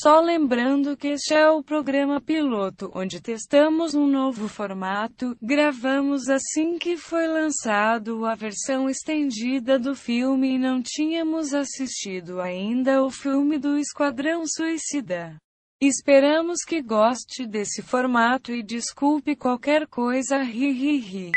Só 0.00 0.20
lembrando 0.20 0.96
que 0.96 1.08
este 1.08 1.34
é 1.34 1.48
o 1.48 1.62
programa 1.62 2.20
piloto, 2.20 2.90
onde 2.94 3.20
testamos 3.20 3.94
um 3.94 4.08
novo 4.08 4.48
formato. 4.48 5.36
Gravamos 5.40 6.28
assim 6.28 6.78
que 6.78 6.96
foi 6.96 7.28
lançado 7.28 8.26
a 8.26 8.34
versão 8.34 8.90
estendida 8.90 9.78
do 9.78 9.94
filme 9.94 10.54
e 10.54 10.58
não 10.58 10.82
tínhamos 10.82 11.54
assistido 11.54 12.40
ainda 12.40 13.04
o 13.04 13.10
filme 13.10 13.56
do 13.56 13.78
Esquadrão 13.78 14.42
Suicida. 14.46 15.36
Esperamos 15.80 16.64
que 16.66 16.82
goste 16.82 17.46
desse 17.46 17.80
formato 17.80 18.52
e 18.52 18.64
desculpe 18.64 19.36
qualquer 19.36 19.86
coisa, 19.86 20.42
ri 20.42 20.72
ri 20.72 20.98
ri. 20.98 21.32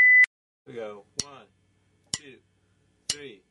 One, 0.68 1.48
two, 2.12 2.40
three, 3.08 3.44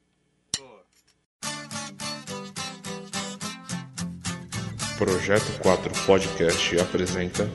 Projeto 4.99 5.53
4 5.63 5.93
Podcast 6.07 6.75
apresenta 6.81 7.47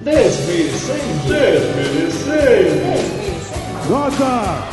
Desmerecendo. 0.00 1.28
Desmerecendo. 1.28 2.90
Nota 3.88 4.68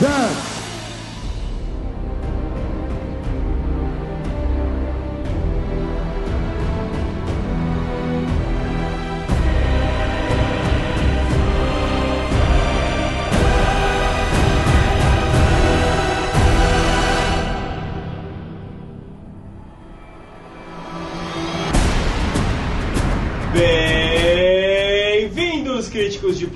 10. 0.00 0.47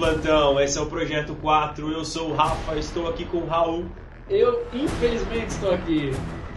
Plantão. 0.03 0.61
Esse 0.61 0.79
é 0.79 0.81
o 0.81 0.87
Projeto 0.87 1.37
4. 1.37 1.93
Eu 1.93 2.05
sou 2.05 2.31
o 2.31 2.35
Rafa, 2.35 2.75
estou 2.77 3.09
aqui 3.09 3.25
com 3.25 3.37
o 3.39 3.47
Raul, 3.47 3.87
Eu, 4.29 4.67
infelizmente, 4.73 5.51
estou 5.51 5.73
aqui. 5.73 6.13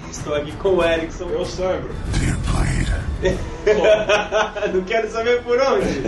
estou 0.09 0.33
aqui 0.33 0.51
com 0.53 0.69
o 0.69 0.83
Erickson. 0.83 1.29
Eu 1.29 1.45
Sandro. 1.45 1.91
Não 4.73 4.83
quero 4.83 5.07
saber 5.11 5.43
por 5.43 5.61
onde. 5.61 6.01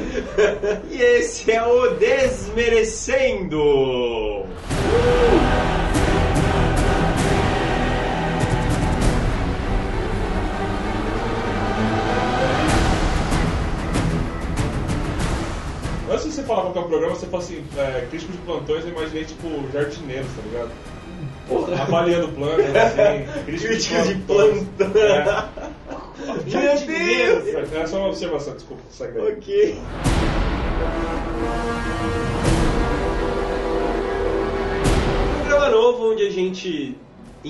e 0.90 1.00
esse 1.02 1.52
é 1.52 1.62
o 1.64 1.92
Desmerecendo. 1.96 4.46
Antes 16.10 16.24
de 16.24 16.32
você 16.32 16.44
falar 16.44 16.62
qual 16.62 16.72
que 16.74 16.80
é 16.80 16.82
o 16.82 16.86
programa, 16.86 17.16
você 17.16 17.26
fala 17.26 17.44
assim, 17.44 17.66
é, 17.78 18.08
crítico 18.10 18.32
de 18.32 18.38
plantões, 18.40 18.86
eu 18.86 18.92
imaginei 18.92 19.26
tipo 19.26 19.48
jardineiros, 19.74 20.28
tá 20.28 20.42
ligado? 20.44 20.72
Porra. 21.50 21.82
Avaliando 21.82 22.30
planos, 22.30 22.66
assim, 22.76 23.44
crítico 23.46 24.04
de 24.04 24.16
plantão. 24.16 25.02
É. 25.02 25.48
Meu 26.18 26.50
Jardineiros. 26.50 27.44
Deus. 27.44 27.74
É 27.74 27.88
só 27.88 27.98
uma 28.00 28.08
observação, 28.08 28.54
desculpa, 28.54 28.84
segue 28.90 29.14
daí. 29.14 29.34
Ok. 29.34 29.82
Programa 35.42 35.70
novo 35.70 36.12
onde 36.14 36.24
a 36.24 36.32
gente 36.32 36.98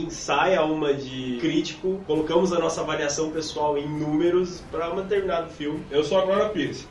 ensaia 0.04 0.62
uma 0.64 0.94
de 0.94 1.38
crítico, 1.40 2.02
colocamos 2.06 2.54
a 2.54 2.60
nossa 2.60 2.82
avaliação 2.82 3.32
pessoal 3.32 3.78
em 3.78 3.88
números 3.88 4.62
para 4.72 4.92
um 4.92 4.98
determinado 4.98 5.50
filme. 5.50 5.82
Eu 5.92 6.04
sou 6.04 6.20
a 6.20 6.26
Glória 6.26 6.50
Pires. 6.50 6.88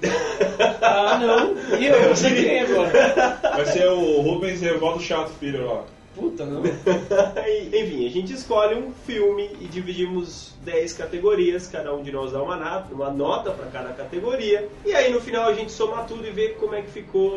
Ah, 0.83 1.19
não. 1.19 1.79
E 1.79 1.87
eu? 1.87 2.09
Você 2.15 2.31
quem 2.31 2.61
agora? 2.61 3.39
Vai 3.43 3.67
ser 3.67 3.89
o 3.89 4.21
Rubens 4.21 4.62
Evaldo 4.62 5.03
Chato 5.03 5.31
Filho 5.39 5.66
lá. 5.66 5.84
Puta, 6.16 6.47
não. 6.47 6.62
Enfim, 6.65 8.06
a 8.06 8.10
gente 8.10 8.32
escolhe 8.32 8.75
um 8.75 8.91
filme 9.04 9.50
e 9.60 9.66
dividimos 9.66 10.54
10 10.65 10.94
categorias, 10.94 11.66
cada 11.66 11.94
um 11.94 12.03
de 12.03 12.10
nós 12.10 12.32
dá 12.32 12.43
uma 12.43 12.56
nota, 12.56 12.94
uma 12.94 13.10
nota 13.10 13.50
para 13.50 13.66
cada 13.66 13.91
categoria, 13.91 14.66
e 14.84 14.94
aí 14.94 15.12
no 15.12 15.21
final 15.21 15.49
a 15.49 15.53
gente 15.53 15.71
soma 15.71 16.04
tudo 16.04 16.27
e 16.27 16.31
vê 16.31 16.49
como 16.50 16.75
é 16.75 16.81
que 16.81 16.91
ficou 16.91 17.31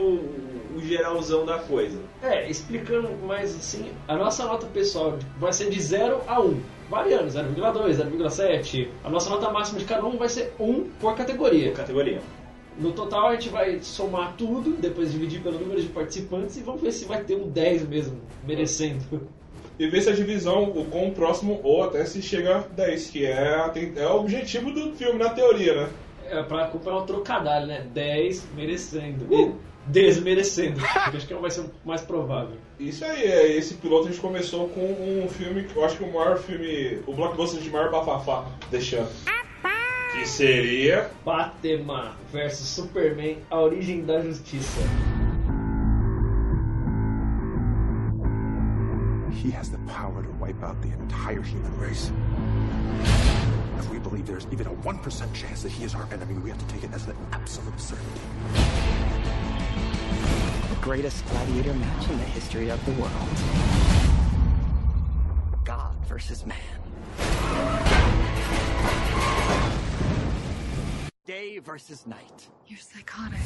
o 0.75 0.81
geralzão 0.81 1.45
da 1.45 1.59
coisa. 1.59 1.99
É, 2.23 2.49
explicando 2.49 3.09
mais 3.25 3.53
assim, 3.55 3.91
a 4.07 4.15
nossa 4.15 4.45
nota 4.45 4.65
pessoal 4.67 5.19
vai 5.37 5.51
ser 5.51 5.69
de 5.69 5.81
0 5.81 6.21
a 6.25 6.39
1. 6.39 6.61
Variando, 6.89 7.27
0,2, 7.27 7.97
0,7. 7.97 8.87
A 9.03 9.09
nossa 9.11 9.29
nota 9.29 9.51
máxima 9.51 9.77
de 9.77 9.85
cada 9.85 10.03
um 10.05 10.17
vai 10.17 10.27
ser 10.27 10.55
1 10.59 10.89
por 10.99 11.15
categoria. 11.15 11.71
Categoria. 11.71 12.19
No 12.79 12.93
total 12.93 13.27
a 13.27 13.33
gente 13.33 13.49
vai 13.49 13.79
somar 13.81 14.35
tudo, 14.37 14.77
depois 14.77 15.11
dividir 15.11 15.41
pelo 15.41 15.59
número 15.59 15.81
de 15.81 15.89
participantes 15.89 16.55
e 16.55 16.61
vamos 16.61 16.81
ver 16.81 16.93
se 16.93 17.03
vai 17.05 17.23
ter 17.23 17.35
um 17.35 17.49
10 17.49 17.87
mesmo, 17.87 18.21
merecendo. 18.41 19.27
E 19.77 19.87
ver 19.87 20.01
se 20.01 20.09
a 20.09 20.13
divisão, 20.13 20.63
o 20.71 20.85
quão 20.85 21.11
próximo 21.11 21.59
ou 21.63 21.83
até 21.83 22.05
se 22.05 22.21
chega 22.21 22.57
a 22.57 22.59
10, 22.59 23.07
que 23.09 23.25
é, 23.25 23.67
tem- 23.69 23.93
é 23.95 24.07
o 24.07 24.21
objetivo 24.21 24.71
do 24.71 24.93
filme, 24.93 25.19
na 25.19 25.29
teoria, 25.29 25.73
né? 25.75 25.89
É 26.25 26.43
pra 26.43 26.65
acompanhar 26.65 26.97
o 26.99 27.05
trocadilho, 27.05 27.65
né? 27.67 27.85
10 27.93 28.53
merecendo. 28.53 29.27
E 29.33 29.51
desmerecendo. 29.87 30.79
acho 30.85 31.27
que 31.27 31.33
vai 31.33 31.49
ser 31.51 31.61
o 31.61 31.71
mais 31.83 32.01
provável. 32.01 32.57
Isso 32.79 33.03
aí, 33.03 33.23
é, 33.23 33.57
esse 33.57 33.75
piloto 33.75 34.07
a 34.07 34.11
gente 34.11 34.21
começou 34.21 34.69
com 34.69 34.81
um 35.23 35.27
filme 35.29 35.63
que 35.63 35.75
eu 35.75 35.83
acho 35.83 35.97
que 35.97 36.03
o 36.03 36.13
maior 36.13 36.37
filme, 36.37 36.99
o 37.07 37.13
blockbuster 37.13 37.59
de 37.61 37.69
maior 37.69 37.91
bafafá, 37.91 38.45
deixando. 38.69 39.09
Que 40.11 40.25
seria. 40.25 41.09
Batman 41.23 42.15
versus 42.31 42.67
Superman, 42.67 43.37
a 43.51 43.57
origem 43.57 44.05
da 44.05 44.21
justiça. 44.21 44.81
He 49.31 49.51
has 49.51 49.69
the 49.69 49.77
power 49.87 50.23
to 50.23 50.29
wipe 50.39 50.61
out 50.63 50.81
the 50.81 50.89
entire 50.89 51.41
human 51.41 51.77
race. 51.77 52.11
If 53.77 53.89
we 53.89 53.99
believe 53.99 54.25
there's 54.25 54.47
even 54.51 54.67
a 54.67 54.73
1% 54.73 55.33
chance 55.33 55.63
that 55.63 55.71
he 55.71 55.85
is 55.85 55.95
our 55.95 56.07
enemy, 56.11 56.33
we 56.39 56.49
have 56.49 56.59
to 56.59 56.67
take 56.73 56.83
it 56.83 56.93
as 56.93 57.07
an 57.07 57.15
absolute 57.31 57.79
certainty. 57.79 58.21
the 60.69 60.75
greatest 60.81 61.25
gladiator 61.29 61.73
match 61.73 62.09
in 62.09 62.17
the 62.17 62.23
history 62.25 62.69
of 62.69 62.83
the 62.85 62.91
world. 62.93 63.11
God 65.63 65.95
versus 66.07 66.45
man. 66.45 66.57
Day 71.29 71.59
versus 71.59 72.07
night. 72.07 72.47
You're 72.65 72.79
psychotic. 72.79 73.37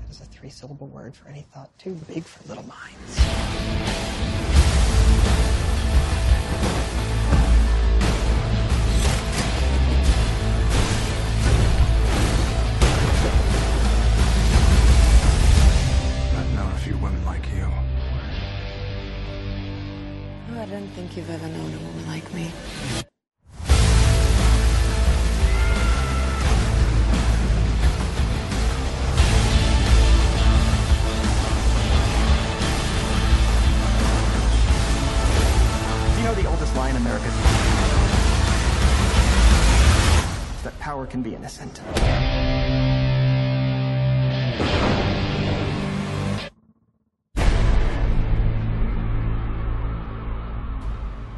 That 0.00 0.10
is 0.10 0.20
a 0.20 0.24
three 0.24 0.50
syllable 0.50 0.88
word 0.88 1.14
for 1.14 1.28
any 1.28 1.42
thought 1.54 1.70
too 1.78 1.94
big 2.08 2.24
for 2.24 2.48
little 2.48 2.64
minds. 2.64 3.20
I've 16.34 16.52
known 16.56 16.72
a 16.72 16.78
few 16.78 16.96
women 16.96 17.24
like 17.24 17.48
you. 17.54 17.70
Oh, 20.50 20.60
I 20.60 20.66
don't 20.66 20.88
think 20.88 21.16
you've 21.16 21.30
ever 21.30 21.46
known 21.46 21.72
a 21.72 21.78
woman 21.78 22.06
like 22.08 22.34
me. 22.34 22.50
Can 41.20 41.22
be 41.22 41.36
innocent. 41.36 41.80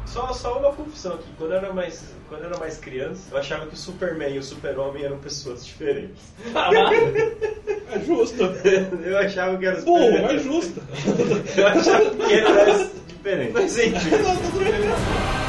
Só, 0.05 0.31
só 0.31 0.59
uma 0.59 0.71
confusão 0.73 1.15
aqui. 1.15 1.25
Quando 1.37 1.51
eu, 1.51 1.57
era 1.57 1.73
mais, 1.73 2.13
quando 2.29 2.41
eu 2.41 2.49
era 2.49 2.57
mais 2.59 2.77
criança, 2.77 3.29
eu 3.31 3.37
achava 3.37 3.65
que 3.65 3.73
o 3.73 3.77
Superman 3.77 4.35
e 4.35 4.37
o 4.37 4.43
Super-Homem 4.43 5.03
eram 5.03 5.17
pessoas 5.17 5.65
diferentes. 5.65 6.33
É 7.91 7.99
justo. 7.99 8.43
Eu 8.43 9.17
achava 9.17 9.57
que 9.57 9.65
eram 9.65 9.83
Burro, 9.83 10.21
mas 10.21 10.43
justo. 10.43 10.81
Eu 11.57 11.67
achava 11.67 12.09
que 12.11 12.33
eram 12.33 12.89
diferentes. 13.07 13.53
Faz 13.53 13.71
sentido. 13.71 15.42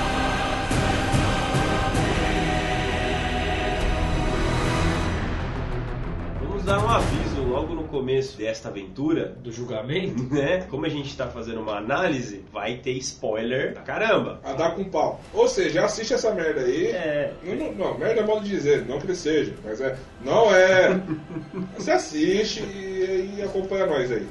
Dar 6.74 6.84
um 6.84 6.90
aviso 6.90 7.42
logo 7.42 7.72
no 7.74 7.84
começo 7.84 8.36
desta 8.36 8.68
aventura, 8.68 9.26
Do 9.40 9.52
julgamento? 9.52 10.22
né? 10.34 10.66
Como 10.68 10.84
a 10.84 10.88
gente 10.88 11.16
tá 11.16 11.28
fazendo 11.28 11.60
uma 11.60 11.76
análise, 11.78 12.44
vai 12.52 12.78
ter 12.78 12.92
spoiler 12.98 13.74
pra 13.74 13.82
caramba. 13.82 14.40
A 14.42 14.54
dar 14.54 14.74
com 14.74 14.82
pau. 14.84 15.20
Ou 15.32 15.46
seja, 15.46 15.84
assiste 15.84 16.14
essa 16.14 16.32
merda 16.34 16.62
aí. 16.62 16.86
É. 16.88 17.32
Não, 17.44 17.54
não, 17.54 17.72
não, 17.74 17.98
merda 17.98 18.22
é 18.22 18.24
modo 18.24 18.42
de 18.44 18.50
dizer, 18.50 18.84
não 18.86 18.98
que 18.98 19.06
ele 19.06 19.14
seja, 19.14 19.54
mas 19.64 19.80
é. 19.80 19.96
Não 20.24 20.52
é. 20.54 21.00
Você 21.78 21.92
assiste 21.92 22.60
e, 22.62 23.36
e 23.38 23.42
acompanha 23.42 23.86
nós 23.86 24.10
aí. 24.10 24.26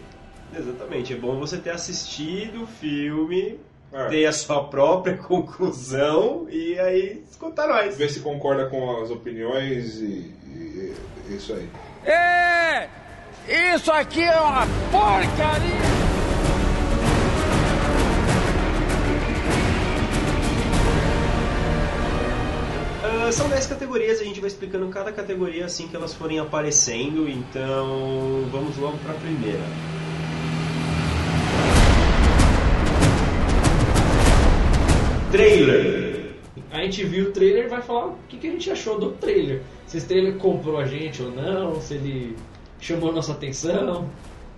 Exatamente, 0.55 1.13
é 1.13 1.15
bom 1.15 1.39
você 1.39 1.57
ter 1.57 1.71
assistido 1.71 2.63
o 2.63 2.67
filme, 2.67 3.57
É. 3.91 4.07
ter 4.09 4.25
a 4.27 4.31
sua 4.33 4.65
própria 4.65 5.15
conclusão 5.17 6.45
e 6.49 6.77
aí 6.77 7.23
escutar 7.31 7.67
nós. 7.67 7.97
Ver 7.97 8.09
se 8.09 8.19
concorda 8.19 8.65
com 8.67 9.01
as 9.01 9.09
opiniões 9.09 9.95
e, 10.01 10.31
e- 10.45 10.93
e 11.29 11.35
isso 11.35 11.53
aí. 11.53 11.67
É! 12.05 12.87
Isso 13.75 13.91
aqui 13.91 14.21
é 14.21 14.39
uma 14.39 14.65
porcaria! 14.91 16.03
Ah, 23.25 23.31
são 23.31 23.47
10 23.47 23.67
categorias, 23.67 24.19
a 24.19 24.23
gente 24.23 24.39
vai 24.39 24.47
explicando 24.47 24.87
cada 24.89 25.11
categoria 25.11 25.65
assim 25.65 25.87
que 25.87 25.95
elas 25.95 26.13
forem 26.13 26.39
aparecendo, 26.39 27.29
então 27.29 28.47
vamos 28.51 28.77
logo 28.77 28.97
pra 28.97 29.13
primeira. 29.13 29.63
Trailer. 35.31 36.12
A 36.73 36.81
gente 36.81 37.03
viu 37.03 37.29
o 37.29 37.31
trailer 37.31 37.65
e 37.65 37.67
vai 37.69 37.81
falar 37.81 38.07
o 38.07 38.15
que, 38.27 38.37
que 38.37 38.47
a 38.47 38.51
gente 38.51 38.69
achou 38.71 38.99
do 38.99 39.11
trailer. 39.11 39.61
Se 39.85 39.97
esse 39.97 40.07
trailer 40.07 40.35
comprou 40.37 40.77
a 40.79 40.85
gente 40.85 41.21
ou 41.21 41.29
não, 41.31 41.79
se 41.79 41.93
ele 41.93 42.35
chamou 42.81 43.11
a 43.11 43.13
nossa 43.13 43.31
atenção. 43.31 44.09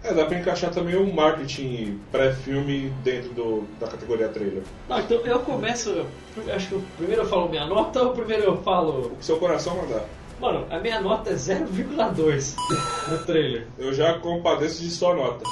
É, 0.01 0.13
dá 0.13 0.23
pra 0.25 0.37
encaixar 0.39 0.71
também 0.71 0.95
um 0.95 1.11
marketing 1.11 1.99
pré-filme 2.11 2.93
dentro 3.03 3.33
do, 3.33 3.63
da 3.79 3.87
categoria 3.87 4.29
trailer. 4.29 4.63
Não, 4.87 4.99
então 4.99 5.17
eu 5.25 5.39
começo. 5.39 6.05
Acho 6.53 6.67
que 6.69 6.73
eu- 6.75 6.83
primeiro 6.97 7.23
eu 7.23 7.27
falo 7.27 7.49
minha 7.49 7.65
nota 7.65 8.01
ou 8.03 8.13
primeiro 8.13 8.43
eu 8.43 8.57
falo. 8.61 9.07
O 9.07 9.15
que 9.17 9.25
seu 9.25 9.37
coração 9.37 9.75
mandar. 9.75 10.05
Mano, 10.39 10.65
a 10.69 10.79
minha 10.79 11.01
nota 11.01 11.31
é 11.31 11.33
0,2 11.33 12.55
no 13.11 13.17
trailer. 13.25 13.67
Eu 13.77 13.93
já 13.93 14.19
compadeço 14.19 14.81
de 14.81 14.89
sua 14.89 15.13
nota. 15.15 15.43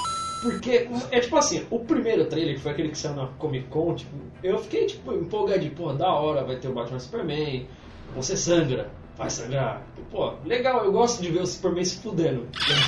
Porque 0.43 0.89
é 1.09 1.19
tipo 1.21 1.37
assim, 1.37 1.65
o 1.69 1.79
primeiro 1.79 2.25
trailer, 2.25 2.55
que 2.55 2.61
foi 2.61 2.73
aquele 2.73 2.89
que 2.89 2.97
saiu 2.97 3.15
na 3.15 3.27
Comic 3.27 3.67
Con, 3.69 3.95
tipo, 3.95 4.11
eu 4.43 4.57
fiquei 4.59 4.85
tipo 4.85 5.13
empolgadinho, 5.13 5.73
pô, 5.73 5.93
da 5.93 6.13
hora, 6.13 6.43
vai 6.43 6.57
ter 6.57 6.67
o 6.67 6.73
Batman 6.73 6.99
Superman, 6.99 7.65
você 8.13 8.35
sangra, 8.35 8.91
vai 9.17 9.29
sangrar. 9.29 9.81
Pô, 10.11 10.33
legal, 10.45 10.85
eu 10.85 10.91
gosto 10.91 11.21
de 11.23 11.31
ver 11.31 11.41
o 11.41 11.45
Superman 11.45 11.83
se 11.83 11.97
fudendo. 11.97 12.47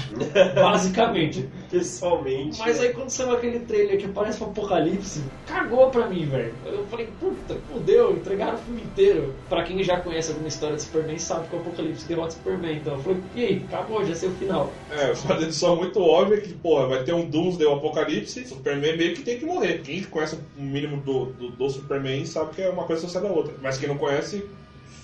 Basicamente. 0.53 1.49
Pessoalmente. 1.71 2.59
Mas 2.59 2.79
né? 2.79 2.87
aí 2.87 2.93
quando 2.93 3.09
saiu 3.09 3.33
aquele 3.33 3.59
trailer 3.61 3.97
que 3.97 4.07
parece 4.07 4.43
um 4.43 4.47
apocalipse, 4.47 5.23
cagou 5.47 5.89
pra 5.89 6.07
mim, 6.07 6.25
velho. 6.25 6.53
Eu 6.65 6.85
falei, 6.85 7.09
puta, 7.19 7.57
fudeu, 7.71 8.13
entregaram 8.13 8.55
o 8.55 8.57
filme 8.59 8.81
inteiro. 8.83 9.33
Pra 9.49 9.63
quem 9.63 9.83
já 9.83 9.99
conhece 9.99 10.29
alguma 10.29 10.47
história 10.47 10.75
de 10.75 10.83
Superman, 10.83 11.17
sabe 11.17 11.47
que 11.47 11.55
o 11.55 11.59
apocalipse 11.59 12.07
derrota 12.07 12.29
o 12.29 12.31
Superman. 12.33 12.77
Então 12.77 12.93
eu 12.93 12.99
falei, 12.99 13.23
e 13.35 13.43
aí, 13.43 13.65
acabou, 13.67 14.05
já 14.05 14.13
sei 14.15 14.29
o 14.29 14.33
final. 14.33 14.71
É, 14.91 15.13
uma 15.25 15.39
dedução 15.39 15.75
muito 15.75 15.99
óbvia 15.99 16.41
que, 16.41 16.53
porra, 16.53 16.87
vai 16.87 17.03
ter 17.03 17.13
um 17.13 17.27
Doomsday, 17.27 17.67
um 17.67 17.73
apocalipse, 17.73 18.45
Superman 18.45 18.97
meio 18.97 19.15
que 19.15 19.23
tem 19.23 19.39
que 19.39 19.45
morrer. 19.45 19.81
Quem 19.81 20.03
conhece 20.03 20.37
o 20.57 20.61
mínimo 20.61 20.97
do, 21.01 21.25
do, 21.25 21.49
do 21.49 21.69
Superman 21.69 22.23
sabe 22.25 22.53
que 22.53 22.61
é 22.61 22.69
uma 22.69 22.83
coisa 22.83 23.01
associada 23.01 23.27
à 23.27 23.31
outra. 23.31 23.55
Mas 23.63 23.79
quem 23.79 23.89
não 23.89 23.97
conhece, 23.97 24.47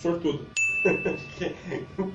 sortudo. 0.02 0.46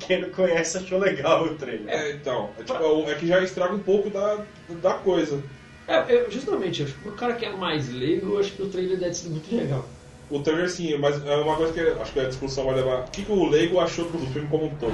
Quem 0.01 0.21
não 0.23 0.31
conhece 0.31 0.79
achou 0.79 0.99
legal 0.99 1.45
o 1.45 1.55
trailer. 1.55 1.89
É, 1.89 2.13
então, 2.13 2.51
é, 2.59 2.63
tipo, 2.65 3.11
é 3.11 3.15
que 3.15 3.27
já 3.27 3.41
estraga 3.43 3.75
um 3.75 3.79
pouco 3.79 4.11
da, 4.11 4.39
da 4.83 4.95
coisa. 4.95 5.43
É, 5.87 6.05
eu- 6.13 6.31
justamente, 6.31 6.81
eu 6.81 6.87
acho 6.87 6.95
que 6.97 7.03
pro 7.03 7.13
cara 7.13 7.35
que 7.35 7.45
é 7.45 7.53
mais 7.53 7.89
leigo, 7.93 8.35
eu 8.35 8.41
acho 8.41 8.53
que 8.53 8.63
o 8.63 8.69
trailer 8.69 8.99
deve 8.99 9.15
ser 9.15 9.29
muito 9.29 9.55
legal. 9.55 9.85
O 10.29 10.41
trailer 10.41 10.69
sim, 10.69 10.99
mas 10.99 11.25
é 11.25 11.37
uma 11.37 11.55
coisa 11.55 11.73
que 11.73 11.81
acho 11.81 12.13
que 12.13 12.19
a 12.21 12.25
discussão 12.25 12.65
vai 12.65 12.75
levar. 12.75 13.03
O 13.03 13.11
que, 13.11 13.23
que 13.25 13.31
o 13.31 13.49
Leigo 13.49 13.79
achou 13.79 14.07
do 14.07 14.19
filme 14.33 14.49
como 14.49 14.65
um 14.67 14.75
todo? 14.75 14.93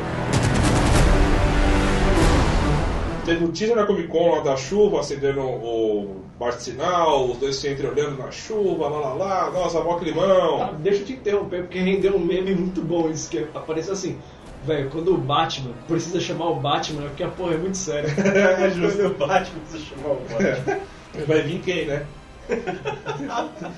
Teve 3.25 3.45
o 3.45 3.49
teaser 3.49 3.77
na 3.77 3.87
Comic 3.87 4.09
Con 4.09 4.31
lá 4.35 4.41
da 4.43 4.57
chuva, 4.57 5.01
acendendo 5.01 5.41
o 5.41 6.23
bate 6.45 6.63
sinal, 6.63 7.31
os 7.31 7.39
dois 7.39 7.57
se 7.57 7.69
entreolhando 7.69 8.17
na 8.23 8.31
chuva, 8.31 8.89
lá 8.89 8.99
lá 8.99 9.15
lá, 9.15 9.51
nossa, 9.51 9.81
mó 9.81 9.97
Ah, 9.97 9.99
climão. 9.99 10.75
deixa 10.81 11.01
eu 11.01 11.07
te 11.07 11.13
interromper, 11.15 11.63
porque 11.63 11.79
rendeu 11.79 12.15
um 12.17 12.19
meme 12.19 12.55
muito 12.55 12.81
bom 12.83 13.11
isso, 13.11 13.31
que 13.31 13.47
apareceu 13.55 13.93
assim. 13.95 14.19
Velho, 14.65 14.91
quando 14.91 15.13
o 15.15 15.19
Batman 15.19 15.73
precisa 15.89 16.21
chamar 16.21 16.51
o 16.51 16.55
Batman, 16.57 17.05
é 17.05 17.09
porque 17.09 17.25
a 17.25 17.29
porra 17.29 17.55
é 17.55 17.59
muito 17.59 17.77
séria. 17.77 18.09
É 18.65 18.71
justo 18.71 19.07
o 19.07 19.15
Batman 19.15 19.61
você 19.69 19.79
chamou 19.79 20.13
o 20.15 20.21
Batman. 20.33 20.79
Vai 21.27 21.43
vir 21.43 21.61
quem, 21.61 21.87
né? 21.87 22.07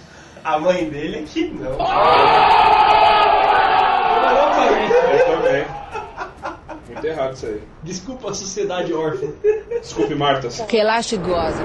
A 0.44 0.58
mãe 0.58 0.90
dele 0.90 1.20
aqui 1.20 1.46
não. 1.58 1.70
Eu 5.10 5.26
também. 5.26 5.64
Muito 6.86 7.04
errado 7.06 7.32
isso 7.32 7.46
aí. 7.46 7.62
Desculpa 7.82 8.30
a 8.30 8.34
sociedade 8.34 8.92
órfã. 8.92 9.28
Desculpe, 9.80 10.14
Martas. 10.14 10.60
Relaxa 10.68 11.14
e 11.14 11.18
goza. 11.18 11.62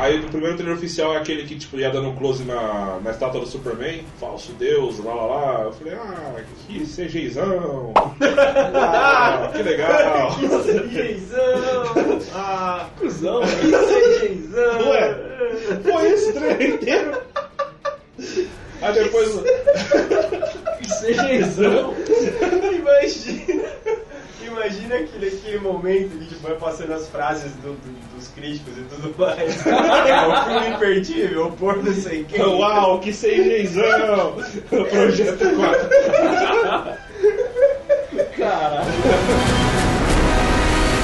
Aí 0.00 0.18
o 0.18 0.28
primeiro 0.28 0.56
trailer 0.56 0.78
oficial 0.78 1.14
é 1.14 1.18
aquele 1.18 1.44
que 1.44 1.58
tipo, 1.58 1.78
ia 1.78 1.90
dando 1.90 2.08
um 2.08 2.16
close 2.16 2.42
na, 2.42 2.98
na 3.04 3.10
estátua 3.10 3.38
do 3.38 3.46
Superman, 3.46 4.02
falso 4.18 4.50
deus, 4.52 4.98
lá 5.04 5.12
lá 5.12 5.26
lá. 5.26 5.62
Eu 5.64 5.72
falei, 5.72 5.92
ah, 5.92 6.42
que 6.66 6.86
CGzão. 6.86 7.92
ah, 8.74 9.50
que 9.54 9.62
legal. 9.62 10.30
CGzão! 10.36 12.18
Ah, 12.34 12.88
Cusão, 12.98 13.42
que 13.42 14.28
CGzão! 14.28 14.88
Ué, 14.88 15.14
foi 15.82 16.10
esse 16.12 16.32
trailer 16.32 16.74
inteiro. 16.76 17.22
Aí 18.80 18.94
depois. 18.94 19.34
CGzão. 20.98 21.94
Imagina! 22.72 23.70
Imagina 24.50 24.96
aquele, 24.96 25.26
aquele 25.28 25.58
momento 25.60 26.18
que 26.18 26.26
tipo, 26.26 26.40
vai 26.40 26.56
passando 26.56 26.92
as 26.92 27.08
frases 27.08 27.52
do- 27.56 27.72
do- 27.74 28.16
dos 28.16 28.28
críticos 28.28 28.76
e 28.76 28.82
tudo 28.82 29.14
mais. 29.18 29.64
É 29.66 30.26
o 30.26 30.44
filme 30.44 30.68
imperdível, 30.76 31.52
por 31.52 31.82
não 31.82 31.92
sei 31.92 32.24
quem. 32.24 32.42
Uau, 32.44 32.98
que 33.00 33.12
CGzão! 33.12 34.34
Projeto 34.68 35.44
4. 35.56 35.88
Caralho. 38.36 38.90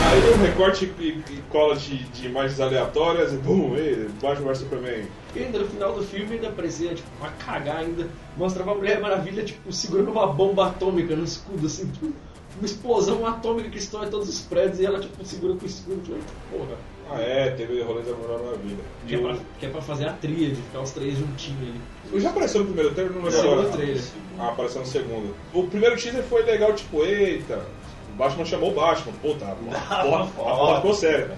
Aí 0.08 0.32
um 0.32 0.42
recorte 0.42 0.92
e, 0.99 1.04
e 1.31 1.42
cola 1.50 1.75
de, 1.76 1.96
de 1.96 2.26
imagens 2.26 2.60
aleatórias 2.60 3.32
e 3.32 3.37
bum, 3.37 3.76
e 3.76 4.08
Batman 4.22 4.46
vs 4.49 4.58
Superman. 4.58 5.04
E 5.34 5.38
ainda 5.40 5.58
no 5.58 5.66
final 5.69 5.92
do 5.94 6.02
filme 6.02 6.34
ainda 6.37 6.49
parecia, 6.50 6.94
tipo, 6.94 7.08
uma 7.20 7.31
cagar 7.44 7.78
ainda. 7.78 8.06
Mostrava 8.37 8.72
a 8.72 8.75
Mulher 8.75 9.00
Maravilha, 9.00 9.44
tipo, 9.44 9.73
segurando 9.73 10.11
uma 10.12 10.26
bomba 10.28 10.68
atômica 10.68 11.14
no 11.16 11.25
escudo, 11.25 11.66
assim, 11.66 11.87
tipo, 11.88 12.12
uma 12.58 12.66
explosão 12.66 13.26
atômica 13.26 13.68
que 13.70 13.78
estoura 13.78 14.08
todos 14.08 14.28
os 14.28 14.40
prédios 14.40 14.80
e 14.80 14.86
ela, 14.86 14.98
tipo, 14.98 15.25
segura 15.25 15.54
com 15.54 15.64
o 15.64 15.66
escudo. 15.66 16.00
Tipo, 16.02 16.18
porra. 16.50 16.76
Ah 17.08 17.20
é, 17.20 17.50
teve 17.50 17.80
rolês 17.82 18.06
da 18.06 18.14
Mulher 18.14 18.38
Maravilha. 18.44 18.78
Que 19.06 19.14
é, 19.14 19.18
pra, 19.18 19.36
que 19.60 19.66
é 19.66 19.68
pra 19.68 19.80
fazer 19.80 20.08
a 20.08 20.12
tríade, 20.12 20.56
ficar 20.56 20.80
os 20.80 20.90
três 20.90 21.16
juntinhos 21.16 21.62
ali. 21.62 21.80
Eu 22.12 22.20
já 22.20 22.30
apareceu 22.30 22.60
no 22.62 22.66
primeiro 22.66 22.92
trailer, 22.94 23.14
não 23.14 23.22
lembro 23.22 23.38
Segundo 23.38 23.60
agora. 23.60 23.76
trailer. 23.76 24.02
Ah, 24.40 24.48
apareceu 24.48 24.80
no 24.80 24.86
segundo. 24.86 25.34
O 25.54 25.62
primeiro 25.68 25.96
teaser 25.96 26.25
foi 26.25 26.42
legal, 26.42 26.72
tipo, 26.72 27.04
eita, 27.04 27.64
o 28.12 28.16
Batman 28.16 28.44
chamou 28.44 28.72
o 28.72 28.75
Batman. 28.75 29.12
Puta, 29.22 29.44
a 29.44 29.54
porra, 30.02 30.26
porra 30.34 30.76
ficou 30.76 30.94
séria. 30.94 31.30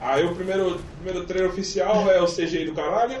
Aí 0.00 0.24
o 0.24 0.34
primeiro, 0.34 0.80
primeiro 1.02 1.26
trailer 1.26 1.50
oficial 1.50 2.10
é 2.10 2.22
o 2.22 2.26
CGI 2.26 2.64
do 2.64 2.74
caralho. 2.74 3.20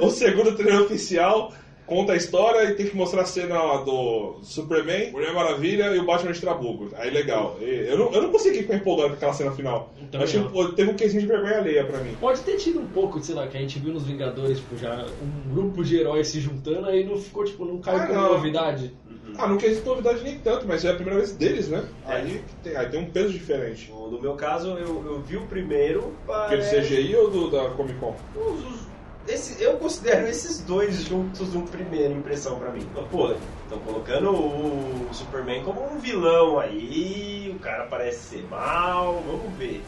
O, 0.00 0.06
o 0.06 0.10
segundo 0.10 0.54
trailer 0.54 0.82
oficial 0.82 1.52
conta 1.92 2.12
a 2.12 2.16
história 2.16 2.64
e 2.70 2.74
tem 2.74 2.86
que 2.86 2.96
mostrar 2.96 3.22
a 3.22 3.26
cena 3.26 3.62
lá 3.62 3.82
do 3.82 4.36
Superman, 4.42 5.10
Mulher 5.12 5.32
Maravilha 5.34 5.94
e 5.94 5.98
o 5.98 6.06
Batman 6.06 6.32
de 6.32 6.40
Trabuco. 6.40 6.88
Aí 6.96 7.10
legal. 7.10 7.56
E 7.60 7.86
Eu 7.88 7.98
não, 7.98 8.12
eu 8.12 8.22
não 8.22 8.30
consegui 8.32 8.58
ficar 8.62 8.76
empolgado 8.76 9.10
com 9.10 9.14
aquela 9.16 9.32
cena 9.32 9.52
final. 9.52 9.92
Eu 10.12 10.20
achei, 10.22 10.42
pô, 10.42 10.68
teve 10.72 10.90
um 10.90 10.94
quesinho 10.94 11.22
de 11.22 11.26
vergonha 11.28 11.58
alheia 11.58 11.84
pra 11.84 11.98
mim. 11.98 12.16
Pode 12.20 12.40
ter 12.40 12.56
tido 12.56 12.80
um 12.80 12.86
pouco, 12.86 13.20
sei 13.22 13.34
lá, 13.34 13.46
que 13.46 13.56
a 13.56 13.60
gente 13.60 13.78
viu 13.78 13.92
nos 13.92 14.04
Vingadores, 14.04 14.58
tipo, 14.58 14.76
já 14.76 15.04
um 15.22 15.54
grupo 15.54 15.84
de 15.84 15.96
heróis 15.96 16.28
se 16.28 16.40
juntando, 16.40 16.86
aí 16.86 17.04
não 17.04 17.16
ficou, 17.18 17.44
tipo, 17.44 17.64
não 17.64 17.78
caiu 17.78 17.98
Ah, 17.98 18.06
como 18.06 18.20
novidade. 18.20 18.92
Ah, 19.38 19.46
não 19.46 19.56
quer 19.56 19.74
novidade 19.84 20.22
nem 20.22 20.36
tanto, 20.38 20.66
mas 20.66 20.84
é 20.84 20.90
a 20.90 20.94
primeira 20.94 21.18
vez 21.18 21.32
deles, 21.32 21.68
né? 21.68 21.84
É. 22.06 22.12
Aí, 22.14 22.42
tem, 22.62 22.76
aí 22.76 22.86
tem 22.88 23.00
um 23.00 23.10
peso 23.10 23.32
diferente. 23.32 23.90
No 23.90 24.20
meu 24.20 24.34
caso, 24.34 24.70
eu, 24.72 25.02
eu 25.06 25.20
vi 25.22 25.36
o 25.38 25.46
primeiro. 25.46 26.12
Aquele 26.28 26.62
parece- 26.62 26.80
CGI 26.82 27.16
ou 27.16 27.30
do, 27.30 27.50
da 27.50 27.70
Comic 27.70 27.98
Con? 27.98 28.14
Os- 28.36 28.64
os- 28.66 28.91
esse- 29.28 29.62
eu 29.62 29.76
considero 29.78 30.26
esses 30.26 30.60
dois 30.60 31.02
juntos 31.02 31.54
uma 31.54 31.66
primeira 31.66 32.12
impressão 32.12 32.58
pra 32.58 32.70
mim. 32.70 32.86
Pô, 33.10 33.32
estão 33.64 33.78
colocando 33.84 34.30
o 34.30 35.08
Superman 35.12 35.62
como 35.64 35.82
um 35.92 35.98
vilão 35.98 36.58
aí, 36.58 37.52
o 37.54 37.58
cara 37.58 37.84
parece 37.86 38.36
ser 38.36 38.46
mal, 38.50 39.22
vamos 39.26 39.52
ver. 39.58 39.82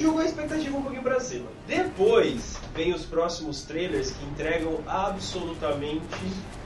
Jogou 0.00 0.20
a 0.20 0.24
expectativa 0.24 0.76
um 0.76 0.82
pouquinho 0.82 1.02
pra 1.02 1.20
cima. 1.20 1.46
Depois 1.66 2.56
vem 2.74 2.94
os 2.94 3.04
próximos 3.04 3.62
trailers 3.64 4.10
que 4.12 4.24
entregam 4.24 4.78
absolutamente 4.86 6.06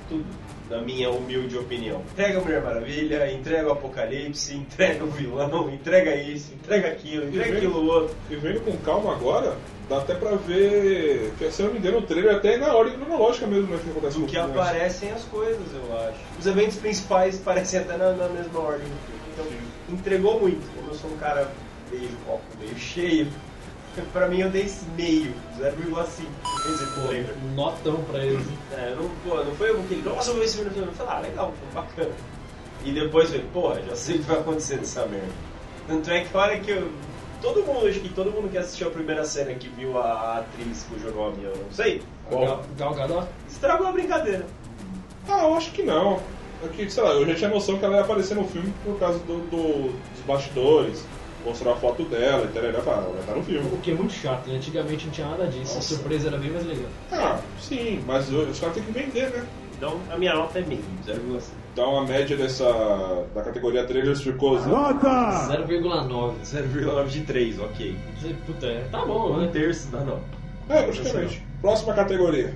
tudo. 0.08 0.24
Na 0.70 0.80
minha 0.80 1.10
humilde 1.10 1.56
opinião. 1.56 2.02
Entrega 2.12 2.38
a 2.38 2.42
Mulher 2.42 2.62
Maravilha, 2.62 3.32
entrega 3.32 3.68
o 3.68 3.72
Apocalipse, 3.72 4.54
entrega 4.54 5.04
o 5.04 5.10
vilão, 5.10 5.70
entrega 5.70 6.14
isso, 6.16 6.52
entrega 6.54 6.88
aquilo, 6.88 7.26
entrega 7.28 7.44
vendo- 7.46 7.56
aquilo 7.56 7.86
outro. 7.86 8.16
E 8.30 8.36
vendo 8.36 8.60
com 8.60 8.76
calma 8.78 9.12
agora, 9.12 9.56
dá 9.88 9.98
até 9.98 10.14
pra 10.14 10.32
ver. 10.36 11.32
Que, 11.38 11.50
se 11.50 11.62
eu 11.62 11.66
não 11.66 11.72
me 11.74 11.78
engano, 11.78 11.98
o 11.98 12.02
trailer 12.02 12.36
até 12.36 12.54
é 12.54 12.56
na 12.58 12.74
ordem 12.74 12.94
cronológica 12.98 13.46
mesmo, 13.46 13.68
né? 13.74 13.80
Que 13.82 13.90
acontece 13.90 14.14
Do 14.16 14.20
no 14.22 14.26
que 14.26 14.36
aparecem 14.36 15.10
as 15.12 15.24
coisas, 15.24 15.66
eu 15.74 15.98
acho. 15.98 16.18
Os 16.38 16.46
eventos 16.46 16.76
principais 16.76 17.38
parecem 17.38 17.80
até 17.80 17.96
na, 17.96 18.12
na 18.12 18.28
mesma 18.28 18.60
ordem 18.60 18.86
do 18.86 18.96
filme. 19.06 19.18
Então, 19.32 19.46
entregou 19.94 20.40
muito. 20.40 20.60
Como 20.74 20.90
eu 20.90 20.94
sou 20.94 21.10
um 21.10 21.16
cara 21.16 21.50
meio 21.90 22.08
copo, 22.26 22.42
meio 22.60 22.76
cheio, 22.78 23.28
pra 24.12 24.28
mim 24.28 24.40
eu 24.40 24.50
dei 24.50 24.62
esse 24.62 24.84
meio, 24.96 25.32
0,5 25.58 26.26
esse 26.72 26.86
trailer. 27.00 27.34
Um 27.44 27.54
notão 27.54 27.96
pra 28.04 28.24
eles. 28.24 28.46
É, 28.72 28.94
não, 28.94 29.08
pô, 29.28 29.42
não 29.42 29.54
foi 29.54 29.70
aquele, 29.70 30.02
nossa, 30.02 30.30
eu 30.30 30.34
vou 30.34 30.42
ver 30.42 30.44
esse 30.48 30.56
filme. 30.58 30.70
Eu 30.76 30.92
falei, 30.92 31.12
ah, 31.12 31.20
legal, 31.20 31.52
foi 31.72 31.82
bacana. 31.82 32.14
E 32.84 32.92
depois 32.92 33.24
eu 33.26 33.40
falei, 33.40 33.46
porra, 33.52 33.82
já 33.88 33.96
sei 33.96 34.16
o 34.16 34.18
que 34.20 34.24
vai 34.24 34.38
acontecer 34.38 34.76
nessa 34.76 35.06
merda. 35.06 35.26
Tanto 35.86 36.10
é 36.10 36.20
que 36.24 36.36
a 36.36 36.40
hora 36.40 36.58
que 36.58 36.70
eu. 36.70 36.90
Todo 37.40 37.62
mundo, 37.62 37.86
acho 37.86 38.00
que 38.00 38.08
todo 38.08 38.32
mundo 38.32 38.50
que 38.50 38.58
assistiu 38.58 38.88
a 38.88 38.90
primeira 38.90 39.24
cena 39.24 39.54
que 39.54 39.68
viu 39.68 39.96
a, 39.96 40.02
a 40.10 40.38
atriz 40.38 40.84
que 40.90 40.98
jogou 41.00 41.26
o 41.26 41.28
avião, 41.28 41.52
não 41.54 41.70
sei, 41.70 42.02
Gal, 42.28 42.64
Gal 42.94 43.28
estragou 43.48 43.86
a 43.86 43.92
brincadeira. 43.92 44.44
Ah, 45.28 45.44
eu 45.44 45.54
acho 45.54 45.70
que 45.70 45.82
não. 45.84 46.20
É 46.64 46.68
que, 46.68 46.90
sei 46.90 47.00
lá, 47.02 47.10
eu 47.10 47.24
já 47.28 47.34
tinha 47.36 47.50
noção 47.50 47.78
que 47.78 47.84
ela 47.84 47.94
ia 47.98 48.00
aparecer 48.02 48.34
no 48.34 48.44
filme 48.48 48.74
por 48.84 48.98
causa 48.98 49.20
do, 49.20 49.38
do- 49.50 49.92
dos 49.92 50.24
bastidores, 50.26 51.04
mostrar 51.44 51.72
a 51.72 51.76
foto 51.76 52.04
dela 52.04 52.44
e 52.44 52.48
tal. 52.48 52.62
Ela 52.64 52.80
vai 52.82 53.20
estar 53.20 53.34
no 53.34 53.42
filme. 53.42 53.68
O 53.72 53.78
que 53.78 53.90
é 53.90 53.94
muito 53.94 54.12
chato, 54.12 54.46
né? 54.48 54.56
Antigamente 54.56 55.06
não 55.06 55.12
tinha 55.12 55.26
nada 55.28 55.46
disso. 55.46 55.74
Nossa. 55.74 55.78
A 55.78 55.82
surpresa 55.82 56.28
era 56.28 56.38
bem 56.38 56.50
mais 56.50 56.66
legal. 56.66 56.86
Ah, 57.12 57.38
sim, 57.60 58.02
mas 58.06 58.30
os 58.32 58.58
caras 58.60 58.74
têm 58.74 58.84
que 58.84 58.92
vender, 58.92 59.30
né? 59.30 59.46
Então 59.76 59.96
a 60.10 60.18
minha 60.18 60.34
nota 60.34 60.58
é 60.58 60.62
meio, 60.62 60.82
0,5. 61.06 61.40
Então 61.72 61.98
a 61.98 62.04
média 62.04 62.36
dessa 62.36 63.24
da 63.32 63.42
categoria 63.42 63.84
trailers 63.84 64.20
ficou. 64.20 64.58
0,9. 64.58 66.34
0,9 66.44 67.06
de 67.06 67.20
3, 67.20 67.60
ok. 67.60 67.96
Puta, 68.44 68.66
é, 68.66 68.84
tá 68.90 69.04
bom, 69.04 69.34
Um 69.34 69.40
né? 69.42 69.50
terço 69.52 69.86
da 69.88 70.00
nota. 70.00 70.22
É, 70.68 70.82
praticamente. 70.82 71.46
Próxima 71.62 71.94
categoria. 71.94 72.54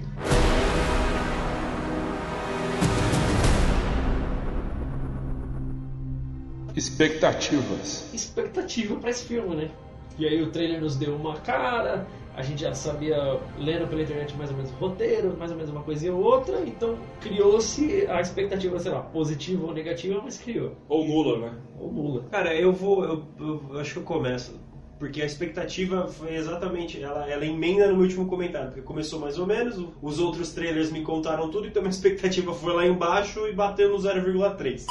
Expectativas. 6.76 8.08
expectativa 8.14 8.96
pra 8.96 9.10
esse 9.10 9.24
filme, 9.24 9.54
né? 9.56 9.70
E 10.18 10.26
aí 10.26 10.42
o 10.42 10.50
trailer 10.50 10.80
nos 10.80 10.96
deu 10.96 11.14
uma 11.16 11.36
cara, 11.36 12.06
a 12.34 12.42
gente 12.42 12.62
já 12.62 12.74
sabia, 12.74 13.16
lendo 13.58 13.88
pela 13.88 14.02
internet 14.02 14.34
mais 14.36 14.50
ou 14.50 14.56
menos 14.56 14.70
o 14.72 14.74
roteiro, 14.74 15.36
mais 15.38 15.50
ou 15.50 15.56
menos 15.56 15.70
uma 15.70 15.82
coisinha 15.82 16.14
ou 16.14 16.22
outra, 16.22 16.62
então 16.66 16.98
criou-se 17.20 18.06
a 18.08 18.20
expectativa, 18.20 18.78
sei 18.78 18.92
lá, 18.92 19.00
positiva 19.00 19.66
ou 19.66 19.74
negativa, 19.74 20.20
mas 20.22 20.38
criou. 20.38 20.76
Ou 20.88 21.06
nula, 21.06 21.38
né? 21.38 21.58
Ou 21.78 21.92
nula. 21.92 22.24
Cara, 22.30 22.54
eu 22.54 22.72
vou. 22.72 23.04
Eu, 23.04 23.22
eu 23.38 23.80
acho 23.80 23.94
que 23.94 23.98
eu 23.98 24.04
começo. 24.04 24.60
Porque 24.98 25.20
a 25.20 25.26
expectativa 25.26 26.06
foi 26.06 26.36
exatamente. 26.36 27.02
Ela, 27.02 27.28
ela 27.28 27.44
emenda 27.44 27.88
no 27.88 27.94
meu 27.94 28.02
último 28.04 28.26
comentário. 28.26 28.68
Porque 28.68 28.82
começou 28.82 29.18
mais 29.18 29.36
ou 29.36 29.46
menos, 29.46 29.84
os 30.00 30.18
outros 30.20 30.52
trailers 30.52 30.92
me 30.92 31.02
contaram 31.02 31.50
tudo, 31.50 31.66
então 31.66 31.82
minha 31.82 31.90
expectativa 31.92 32.54
foi 32.54 32.72
lá 32.72 32.86
embaixo 32.86 33.46
e 33.48 33.52
bateu 33.52 33.90
no 33.90 33.96
0,3. 33.96 34.84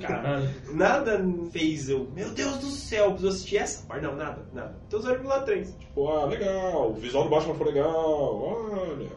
Caralho. 0.00 0.48
Nada 0.74 1.24
fez 1.50 1.88
eu. 1.88 2.08
Meu 2.14 2.30
Deus 2.30 2.56
do 2.58 2.66
céu, 2.70 3.10
preciso 3.12 3.28
assistir 3.28 3.56
essa 3.58 3.86
parte. 3.86 4.02
Não, 4.04 4.14
nada, 4.16 4.46
nada. 4.52 4.74
Então 4.86 5.00
0,3. 5.00 5.76
Tipo, 5.78 6.08
ah, 6.08 6.24
legal, 6.26 6.90
o 6.90 6.94
visual 6.94 7.24
do 7.24 7.30
Batman 7.30 7.54
foi 7.54 7.66
legal, 7.66 8.42
olha. 8.42 9.08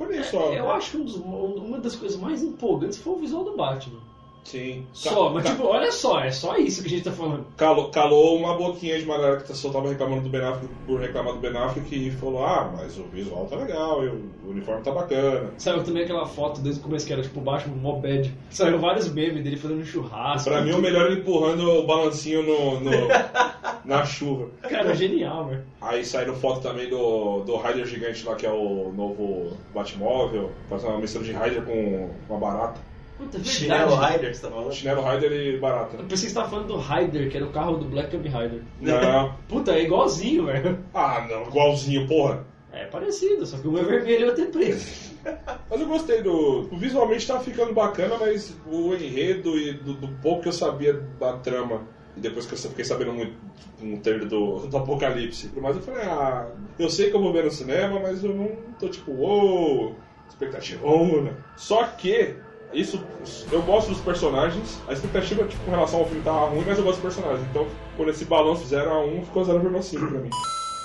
Olha 0.00 0.24
só. 0.24 0.52
Eu 0.52 0.70
acho 0.70 0.90
que 0.92 0.96
um 0.98 1.04
dos- 1.04 1.16
uma 1.16 1.78
das 1.78 1.96
coisas 1.96 2.18
mais 2.20 2.42
empolgantes 2.42 2.98
foi 2.98 3.12
o 3.14 3.18
visual 3.18 3.44
do 3.44 3.56
Batman. 3.56 4.00
Sim. 4.46 4.86
Só, 4.92 5.30
mas 5.30 5.44
tipo, 5.44 5.64
olha 5.64 5.90
só, 5.90 6.20
é 6.20 6.30
só 6.30 6.56
isso 6.56 6.80
que 6.80 6.86
a 6.86 6.90
gente 6.90 7.02
tá 7.02 7.10
falando. 7.10 7.46
calou, 7.56 7.90
calou 7.90 8.36
uma 8.38 8.54
boquinha 8.54 8.96
de 8.96 9.04
galera 9.04 9.38
que 9.38 9.52
só 9.56 9.70
tava 9.70 9.88
reclamando 9.88 10.22
do 10.22 10.28
Ben 10.28 10.40
Affleck 10.40 10.72
por 10.86 11.00
reclamar 11.00 11.34
do 11.34 11.40
Ben 11.40 11.56
Affleck 11.56 11.92
e 11.94 12.10
falou, 12.12 12.44
ah, 12.44 12.72
mas 12.76 12.96
o 12.96 13.02
visual 13.04 13.46
tá 13.46 13.56
legal, 13.56 14.04
e 14.04 14.08
o 14.08 14.30
uniforme 14.44 14.82
tá 14.84 14.92
bacana. 14.92 15.50
Saiu 15.58 15.82
também 15.82 16.04
aquela 16.04 16.26
foto 16.26 16.60
desde 16.60 16.80
o 16.80 16.84
começo 16.84 17.04
que 17.04 17.12
era 17.12 17.22
tipo 17.22 17.40
o 17.40 17.42
Batman 17.42 17.74
mó 17.74 17.96
bad. 17.96 18.32
Saiu 18.50 18.78
vários 18.78 19.12
memes 19.12 19.42
dele 19.42 19.56
fazendo 19.56 19.84
churrasco. 19.84 20.48
Pra 20.48 20.62
mim, 20.62 20.70
o 20.72 20.78
melhor 20.78 21.06
é 21.08 21.12
ele 21.12 21.20
empurrando 21.22 21.68
o 21.68 21.84
balancinho 21.84 22.42
no, 22.44 22.78
no- 22.80 23.08
na 23.84 24.04
chuva. 24.04 24.48
Cara, 24.62 24.94
genial, 24.94 25.46
velho. 25.46 25.64
Aí 25.80 26.04
saíram 26.04 26.34
foto 26.36 26.60
também 26.60 26.88
do, 26.88 27.40
do 27.40 27.56
Rider 27.56 27.84
gigante 27.86 28.24
lá, 28.24 28.34
que 28.36 28.46
é 28.46 28.50
o 28.50 28.92
novo 28.96 29.56
Batmóvel. 29.74 30.50
Faz 30.68 30.84
uma 30.84 30.98
mistura 30.98 31.24
de 31.24 31.32
Rider 31.32 31.62
com 31.64 32.10
uma 32.28 32.38
barata. 32.38 32.80
Puta, 33.16 33.38
é 33.38 33.44
Chinelo. 33.44 33.96
Rider, 33.96 34.34
você 34.34 34.42
tá 34.42 34.50
falando? 34.50 34.74
Chinelo 34.74 35.02
Rider 35.02 35.32
e 35.32 35.58
barata. 35.58 35.96
Eu 35.96 36.04
pensei 36.04 36.26
que 36.26 36.32
você 36.32 36.34
tava 36.34 36.50
falando 36.50 36.66
do 36.68 36.76
Ryder, 36.76 37.30
que 37.30 37.36
era 37.36 37.46
o 37.46 37.50
carro 37.50 37.78
do 37.78 37.86
Black 37.86 38.10
Cab 38.10 38.22
Rider. 38.28 38.62
Não. 38.80 39.34
Puta, 39.48 39.72
é 39.72 39.82
igualzinho, 39.82 40.46
velho. 40.46 40.78
Ah, 40.92 41.26
não, 41.28 41.44
igualzinho, 41.44 42.06
porra. 42.06 42.44
É 42.72 42.84
parecido, 42.84 43.46
só 43.46 43.56
que 43.56 43.66
um 43.66 43.78
é 43.78 43.82
vermelho 43.82 44.20
e 44.20 44.24
o 44.24 44.26
outro 44.28 44.44
é 44.44 44.46
preto. 44.48 44.84
Mas 45.70 45.80
eu 45.80 45.86
gostei 45.86 46.22
do. 46.22 46.64
Visualmente 46.72 47.26
tá 47.26 47.40
ficando 47.40 47.72
bacana, 47.72 48.16
mas 48.16 48.54
o 48.64 48.94
enredo 48.94 49.58
e 49.58 49.72
do, 49.72 49.94
do 49.94 50.08
pouco 50.20 50.42
que 50.42 50.48
eu 50.48 50.52
sabia 50.52 50.92
da 51.18 51.32
trama. 51.38 51.82
E 52.16 52.20
depois 52.20 52.46
que 52.46 52.54
eu 52.54 52.58
fiquei 52.58 52.84
sabendo 52.84 53.12
muito 53.12 53.34
um 53.82 53.98
trailer 53.98 54.28
do, 54.28 54.66
do 54.68 54.76
Apocalipse. 54.76 55.50
Mas 55.56 55.76
eu 55.76 55.82
falei, 55.82 56.02
ah, 56.04 56.48
eu 56.78 56.88
sei 56.88 57.10
que 57.10 57.16
eu 57.16 57.20
vou 57.20 57.32
ver 57.32 57.44
no 57.44 57.50
cinema, 57.50 57.98
mas 57.98 58.22
eu 58.22 58.34
não 58.34 58.56
tô 58.78 58.88
tipo, 58.88 59.10
uou, 59.10 59.96
expectativona. 60.28 61.36
Só 61.56 61.84
que, 61.84 62.36
isso, 62.72 63.02
eu 63.50 63.62
gosto 63.62 63.88
dos 63.88 64.00
personagens. 64.00 64.80
A 64.88 64.92
expectativa 64.92 65.44
tipo, 65.44 65.64
com 65.64 65.70
relação 65.70 66.00
ao 66.00 66.06
filme 66.06 66.22
tava 66.22 66.46
ruim, 66.46 66.64
mas 66.66 66.78
eu 66.78 66.84
gosto 66.84 67.00
dos 67.00 67.14
personagens. 67.14 67.46
Então, 67.50 67.66
por 67.96 68.08
esse 68.08 68.24
balanço 68.24 68.66
0 68.66 68.90
a 68.90 69.04
1 69.04 69.24
ficou 69.24 69.42
0,5 69.44 70.08
pra 70.08 70.20
mim. 70.20 70.30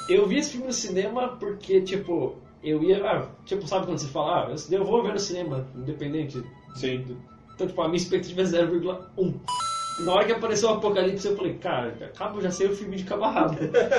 Eu 0.09 0.27
vi 0.27 0.37
esse 0.37 0.51
filme 0.51 0.67
no 0.67 0.73
cinema 0.73 1.29
porque, 1.39 1.81
tipo, 1.81 2.35
eu 2.63 2.81
ia. 2.83 3.03
Ah, 3.05 3.27
tipo, 3.45 3.67
sabe 3.67 3.85
quando 3.85 3.99
você 3.99 4.07
fala, 4.07 4.47
ah, 4.47 4.55
eu 4.71 4.85
vou 4.85 5.03
ver 5.03 5.13
no 5.13 5.19
cinema, 5.19 5.67
independente. 5.75 6.43
Sim. 6.75 7.17
Então, 7.55 7.67
tipo, 7.67 7.81
a 7.81 7.87
minha 7.87 7.97
expectativa 7.97 8.41
é 8.41 8.45
0,1. 8.45 9.33
Na 9.99 10.13
hora 10.13 10.25
que 10.25 10.31
apareceu 10.31 10.69
o 10.69 10.73
Apocalipse, 10.73 11.27
eu 11.27 11.35
falei, 11.35 11.53
cara, 11.55 11.89
acaba, 12.01 12.37
eu 12.37 12.41
já 12.41 12.51
sei 12.51 12.67
o 12.67 12.75
filme 12.75 12.95
de 12.95 13.03
cabo 13.03 13.25
a 13.25 13.31
rabo. 13.31 13.57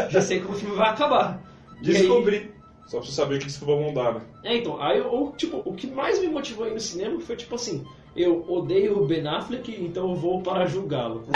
já 0.09 0.21
sei 0.21 0.41
como 0.41 0.55
o 0.55 0.59
filme 0.59 0.75
vai 0.75 0.89
acabar. 0.91 1.41
E 1.83 1.89
aí- 1.91 1.93
Descobri. 2.03 2.52
Só 2.87 2.99
pra 2.99 3.07
você 3.07 3.13
saber 3.13 3.37
o 3.37 3.39
que 3.39 3.49
isso 3.49 3.65
vão 3.65 3.93
dar, 3.95 4.15
né? 4.15 4.21
É, 4.43 4.57
então, 4.57 4.81
aí 4.83 4.99
eu, 4.99 5.33
tipo, 5.37 5.63
o 5.65 5.73
que 5.75 5.87
mais 5.87 6.21
me 6.21 6.29
motivou 6.29 6.65
a 6.65 6.69
ir 6.69 6.75
no 6.75 6.81
cinema 6.81 7.19
foi 7.21 7.37
tipo 7.37 7.55
assim, 7.55 7.87
eu 8.15 8.45
odeio 8.49 8.99
o 9.03 9.07
Ben 9.07 9.27
Affleck, 9.27 9.75
então 9.83 10.11
eu 10.11 10.15
vou 10.17 10.43
para 10.43 10.67
julgá-lo. 10.67 11.25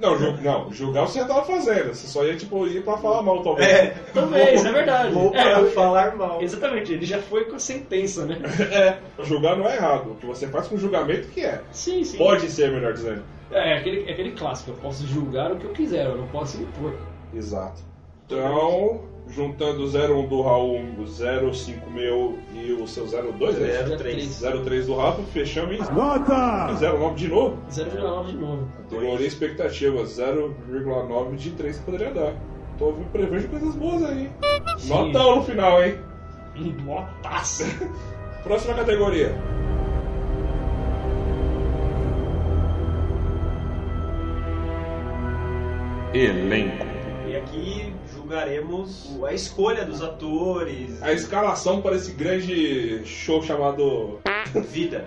Não, 0.00 0.18
ju- 0.18 0.36
não, 0.42 0.72
julgar 0.72 1.02
você 1.06 1.20
já 1.20 1.26
tava 1.26 1.44
fazendo. 1.44 1.94
Você 1.94 2.08
só 2.08 2.24
ia, 2.24 2.36
tipo, 2.36 2.66
ir 2.66 2.82
pra 2.82 2.96
falar 2.98 3.22
mal, 3.22 3.40
talvez. 3.40 3.68
É. 3.68 3.90
Também, 4.12 4.54
isso 4.56 4.66
é 4.66 4.72
verdade. 4.72 5.12
Vou 5.14 5.28
É, 5.32 5.42
para 5.42 5.60
eu- 5.60 5.70
falar 5.70 6.16
mal. 6.16 6.42
Exatamente, 6.42 6.92
ele 6.92 7.06
já 7.06 7.20
foi 7.22 7.44
com 7.44 7.54
a 7.54 7.58
sentença, 7.60 8.24
né? 8.26 8.40
É, 8.72 8.98
julgar 9.24 9.56
não 9.56 9.68
é 9.68 9.76
errado. 9.76 10.10
O 10.10 10.14
que 10.16 10.26
você 10.26 10.48
faz 10.48 10.66
com 10.66 10.76
julgamento 10.76 11.28
que 11.28 11.42
é. 11.42 11.62
Sim, 11.70 12.02
sim. 12.02 12.18
Pode 12.18 12.50
ser, 12.50 12.72
melhor 12.72 12.94
dizendo. 12.94 13.22
É, 13.52 13.74
é 13.74 13.78
aquele, 13.78 14.08
é 14.08 14.12
aquele 14.12 14.32
clássico, 14.32 14.72
eu 14.72 14.76
posso 14.78 15.06
julgar 15.06 15.52
o 15.52 15.56
que 15.56 15.66
eu 15.66 15.72
quiser, 15.72 16.06
eu 16.06 16.16
não 16.16 16.26
posso 16.26 16.60
impor. 16.60 16.94
Exato. 17.32 17.80
Então, 18.26 19.02
juntando 19.28 19.84
o 19.84 19.86
01 19.86 20.28
do 20.28 20.42
Raul, 20.42 20.80
o 20.98 21.06
05 21.06 21.90
meu 21.90 22.38
e 22.54 22.72
o 22.72 22.86
seu 22.86 23.06
02, 23.06 23.60
é 23.60 23.82
isso? 23.82 23.96
03. 23.96 24.40
03 24.64 24.86
do 24.86 24.96
Rafa, 24.96 25.22
fechamos 25.32 25.74
em 25.74 25.94
Nota! 25.94 26.68
09 26.78 27.14
de 27.14 27.28
novo. 27.28 27.58
0,9 27.70 28.26
de 28.26 28.36
novo. 28.36 28.68
Melhorei 28.90 29.24
a 29.24 29.28
expectativa, 29.28 30.02
0,9 30.02 31.36
de 31.36 31.50
3 31.50 31.78
que 31.78 31.84
poderia 31.84 32.10
dar. 32.12 32.34
Tô 32.78 32.92
prevejo 33.12 33.48
coisas 33.48 33.74
boas 33.74 34.02
aí. 34.04 34.30
Sim. 34.78 34.88
Notão 34.88 35.36
no 35.36 35.42
final, 35.44 35.82
hein? 35.82 35.98
Notaça! 36.84 37.64
Próxima 38.42 38.74
categoria. 38.74 39.34
Elenco. 46.12 46.84
E 47.26 47.36
aqui 47.36 47.94
julgaremos 48.22 49.18
a 49.26 49.34
escolha 49.34 49.84
dos 49.84 50.00
atores, 50.00 51.02
A 51.02 51.12
escalação 51.12 51.82
para 51.82 51.96
esse 51.96 52.12
grande 52.12 53.04
show 53.04 53.42
chamado 53.42 54.20
vida. 54.60 55.04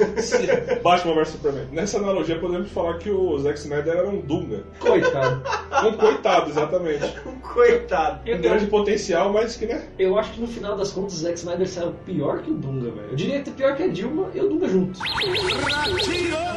Batman 0.82 1.14
vs 1.14 1.28
Superman. 1.28 1.66
Nessa 1.72 1.98
analogia, 1.98 2.38
podemos 2.38 2.70
falar 2.70 2.98
que 2.98 3.10
o 3.10 3.38
Zack 3.38 3.58
Snyder 3.58 3.96
era 3.96 4.08
um 4.08 4.20
Dunga. 4.20 4.64
Coitado. 4.78 5.42
Um 5.86 5.92
coitado, 5.92 6.50
exatamente. 6.50 7.04
Coitado. 7.42 8.30
Um 8.30 8.40
grande 8.40 8.66
potencial, 8.66 9.32
mas 9.32 9.56
que, 9.56 9.66
né? 9.66 9.88
Eu 9.98 10.18
acho 10.18 10.32
que 10.32 10.40
no 10.40 10.46
final 10.46 10.76
das 10.76 10.92
contas 10.92 11.14
o 11.14 11.16
Zack 11.16 11.38
Snyder 11.38 11.68
saiu 11.68 11.92
pior 12.04 12.42
que 12.42 12.50
o 12.50 12.54
Dunga, 12.54 12.90
velho. 12.90 13.08
Eu 13.10 13.16
diria 13.16 13.42
que 13.42 13.50
pior 13.50 13.76
que 13.76 13.82
a 13.82 13.88
Dilma 13.88 14.30
e 14.34 14.40
o 14.40 14.48
Dunga 14.48 14.68
juntos. 14.68 15.00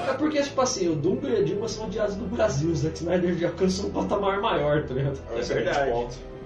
É 0.10 0.14
porque, 0.14 0.42
tipo 0.42 0.62
assim, 0.62 0.90
o 0.90 0.96
Dunga 0.96 1.30
e 1.30 1.38
a 1.38 1.44
Dilma 1.44 1.68
são 1.68 1.86
odiados 1.86 2.16
no 2.16 2.28
Brasil. 2.28 2.70
O 2.70 2.76
Zack 2.76 2.98
Snyder 2.98 3.36
já 3.36 3.48
alcançou 3.48 3.88
um 3.88 3.92
patamar 3.92 4.42
maior, 4.42 4.84
tá 4.84 4.94
ligado? 4.94 5.20
É 5.32 5.40
um 5.40 5.42
verdade. 5.42 5.91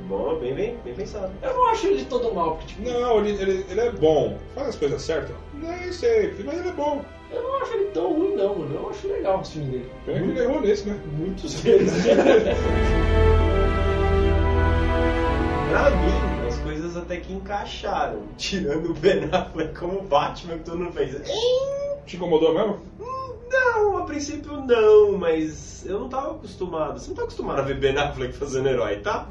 Bom, 0.07 0.35
bem, 0.39 0.53
bem, 0.53 0.77
bem 0.83 0.93
pensado. 0.93 1.31
Eu 1.41 1.53
não 1.53 1.65
acho 1.69 1.87
ele 1.87 2.05
todo 2.05 2.31
mal, 2.33 2.51
porque, 2.57 2.67
tipo, 2.67 2.83
Não, 2.87 3.19
ele, 3.25 3.41
ele, 3.41 3.65
ele 3.69 3.79
é 3.81 3.91
bom. 3.91 4.37
Faz 4.53 4.67
as 4.69 4.75
coisas 4.75 5.01
certas. 5.01 5.35
Nem 5.55 5.91
sempre, 5.91 6.43
mas 6.43 6.59
ele 6.59 6.69
é 6.69 6.73
bom. 6.73 7.03
eu 7.31 7.41
não 7.41 7.55
acho 7.61 7.73
ele 7.73 7.85
tão 7.85 8.13
ruim, 8.13 8.35
não, 8.35 8.55
mano. 8.55 8.75
Eu 8.75 8.89
acho 8.89 9.07
legal 9.07 9.39
o 9.39 9.45
filme 9.45 9.71
dele. 9.71 9.91
Pena 10.05 10.19
que 10.19 10.25
ele 10.25 10.39
errou 10.41 10.61
nesse, 10.61 10.87
né? 10.87 10.99
Muitos 11.17 11.59
vezes. 11.61 12.03
Pra 15.69 15.89
mim, 15.89 16.47
as 16.47 16.57
coisas 16.59 16.95
até 16.95 17.17
que 17.17 17.33
encaixaram. 17.33 18.21
Tirando 18.37 18.91
o 18.91 18.93
Ben 18.93 19.27
Affleck 19.31 19.73
como 19.73 20.01
Batman, 20.03 20.57
que 20.59 20.63
todo 20.65 20.77
mundo 20.77 20.93
fez. 20.93 21.15
Te 22.05 22.15
incomodou 22.15 22.53
mesmo? 22.53 22.79
Não, 23.49 23.97
a 23.97 24.05
princípio 24.05 24.57
não, 24.61 25.17
mas 25.17 25.85
eu 25.85 25.99
não 25.99 26.09
tava 26.09 26.31
acostumado. 26.31 26.99
Você 26.99 27.09
não 27.09 27.15
tá 27.15 27.23
acostumado 27.23 27.59
a 27.59 27.63
ver 27.63 27.77
Ben 27.79 27.97
Affleck 27.97 28.33
fazendo 28.33 28.67
herói, 28.67 28.97
tá? 28.97 29.27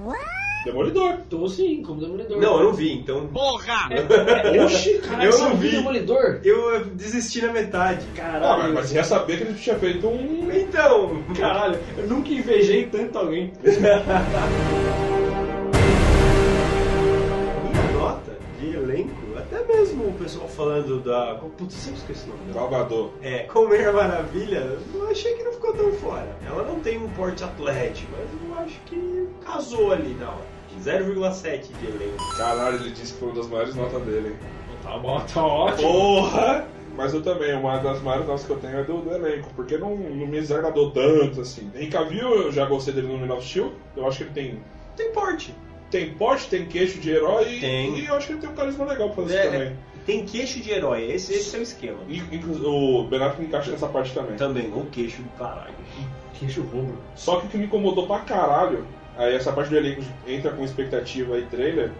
Demolidor. 0.64 1.18
Tô 1.28 1.46
sim, 1.46 1.82
como 1.82 2.00
Demolidor. 2.00 2.40
Não, 2.40 2.58
eu 2.58 2.64
não 2.64 2.72
vi, 2.72 2.92
então. 2.92 3.26
Porra! 3.26 3.88
Oxi! 4.64 4.98
Caralho, 5.00 5.28
Eu 5.28 5.32
você 5.32 5.44
não 5.44 5.56
vi. 5.56 5.70
Demolidor? 5.72 6.40
Eu 6.42 6.86
desisti 6.86 7.42
na 7.42 7.52
metade. 7.52 8.06
Ah, 8.14 8.16
Caralho. 8.16 8.62
mas, 8.62 8.72
mas 8.72 8.92
ia 8.92 9.04
saber 9.04 9.36
que 9.36 9.42
ele 9.42 9.54
tinha 9.54 9.78
feito 9.78 10.06
um. 10.08 10.50
Então, 10.50 11.22
Caralho, 11.38 11.78
eu 11.98 12.06
nunca 12.06 12.30
invejei 12.30 12.86
tanto 12.86 13.18
alguém. 13.18 13.52
mesmo 19.94 20.10
o 20.10 20.18
pessoal 20.18 20.48
falando 20.48 21.00
da. 21.00 21.34
Putz, 21.36 21.74
eu 21.74 21.80
sempre 21.80 21.98
esqueci 22.00 22.24
o 22.28 22.32
nome 22.32 22.52
dela. 22.52 22.60
Galgador. 22.70 23.10
É, 23.22 23.38
Comer 23.44 23.92
Maravilha, 23.92 24.78
eu 24.94 25.08
achei 25.10 25.34
que 25.34 25.42
não 25.44 25.52
ficou 25.52 25.72
tão 25.72 25.92
fora. 25.92 26.36
Ela 26.46 26.62
não 26.64 26.80
tem 26.80 26.98
um 26.98 27.08
porte 27.10 27.42
atlético, 27.44 28.12
mas 28.12 28.28
eu 28.58 28.64
acho 28.64 28.80
que 28.86 29.28
casou 29.44 29.92
ali 29.92 30.14
na 30.14 30.30
hora. 30.30 30.54
0,7 30.82 31.68
de 31.78 31.86
elenco. 31.86 32.36
Caralho, 32.36 32.76
ele 32.76 32.90
disse 32.90 33.12
que 33.12 33.20
foi 33.20 33.28
uma 33.28 33.36
das 33.36 33.46
maiores 33.48 33.74
notas 33.74 34.02
dele. 34.02 34.28
hein? 34.30 34.36
Tá 34.82 34.98
bom, 34.98 35.20
tá 35.32 35.46
ótimo. 35.46 35.88
Porra! 35.92 36.66
Mas 36.96 37.12
eu 37.14 37.22
também, 37.22 37.54
uma 37.54 37.78
das 37.78 38.00
maiores 38.02 38.26
notas 38.26 38.44
que 38.44 38.50
eu 38.50 38.58
tenho 38.58 38.78
é 38.78 38.84
do, 38.84 38.98
do 38.98 39.10
elenco, 39.12 39.48
porque 39.56 39.76
não, 39.76 39.96
não 39.96 40.26
me 40.26 40.40
desagradou 40.40 40.90
tanto 40.92 41.40
assim. 41.40 41.70
Henry 41.74 41.88
Cavill, 41.88 42.42
eu 42.42 42.52
já 42.52 42.66
gostei 42.66 42.94
dele 42.94 43.08
no 43.08 43.18
Man 43.18 43.34
of 43.34 43.44
Steel, 43.46 43.72
eu 43.96 44.06
acho 44.06 44.18
que 44.18 44.24
ele 44.24 44.30
tem, 44.30 44.60
Tem 44.96 45.10
porte. 45.12 45.54
Tem 45.94 46.10
porte, 46.10 46.48
tem 46.48 46.66
queixo 46.66 46.98
de 46.98 47.08
herói 47.10 47.44
Tem. 47.60 47.96
e 47.96 48.06
eu 48.06 48.14
acho 48.16 48.26
que 48.26 48.32
ele 48.32 48.40
tem 48.40 48.50
um 48.50 48.54
carisma 48.54 48.84
legal 48.84 49.10
pra 49.10 49.22
fazer 49.22 49.36
É, 49.36 49.42
isso 49.42 49.52
também. 49.52 49.76
tem 50.04 50.24
queixo 50.26 50.58
de 50.60 50.70
herói, 50.72 51.04
esse, 51.08 51.32
esse 51.32 51.54
é 51.54 51.58
o 51.60 51.62
esquema. 51.62 51.98
E, 52.08 52.20
o 52.64 53.04
Ben 53.04 53.22
Affleck 53.22 53.44
encaixa 53.44 53.70
nessa 53.70 53.86
parte 53.86 54.12
também. 54.12 54.36
Também, 54.36 54.66
o 54.74 54.84
queixo 54.90 55.22
do 55.22 55.28
caralho. 55.38 55.72
Queixo 56.40 56.62
rubro. 56.62 56.98
Só 57.14 57.36
que 57.38 57.46
o 57.46 57.48
que 57.48 57.56
me 57.58 57.66
incomodou 57.66 58.08
pra 58.08 58.18
caralho, 58.18 58.84
aí 59.16 59.36
essa 59.36 59.52
parte 59.52 59.70
do 59.70 59.76
elenco 59.76 60.02
entra 60.26 60.50
com 60.50 60.64
expectativa 60.64 61.38
e 61.38 61.42
trailer 61.42 61.92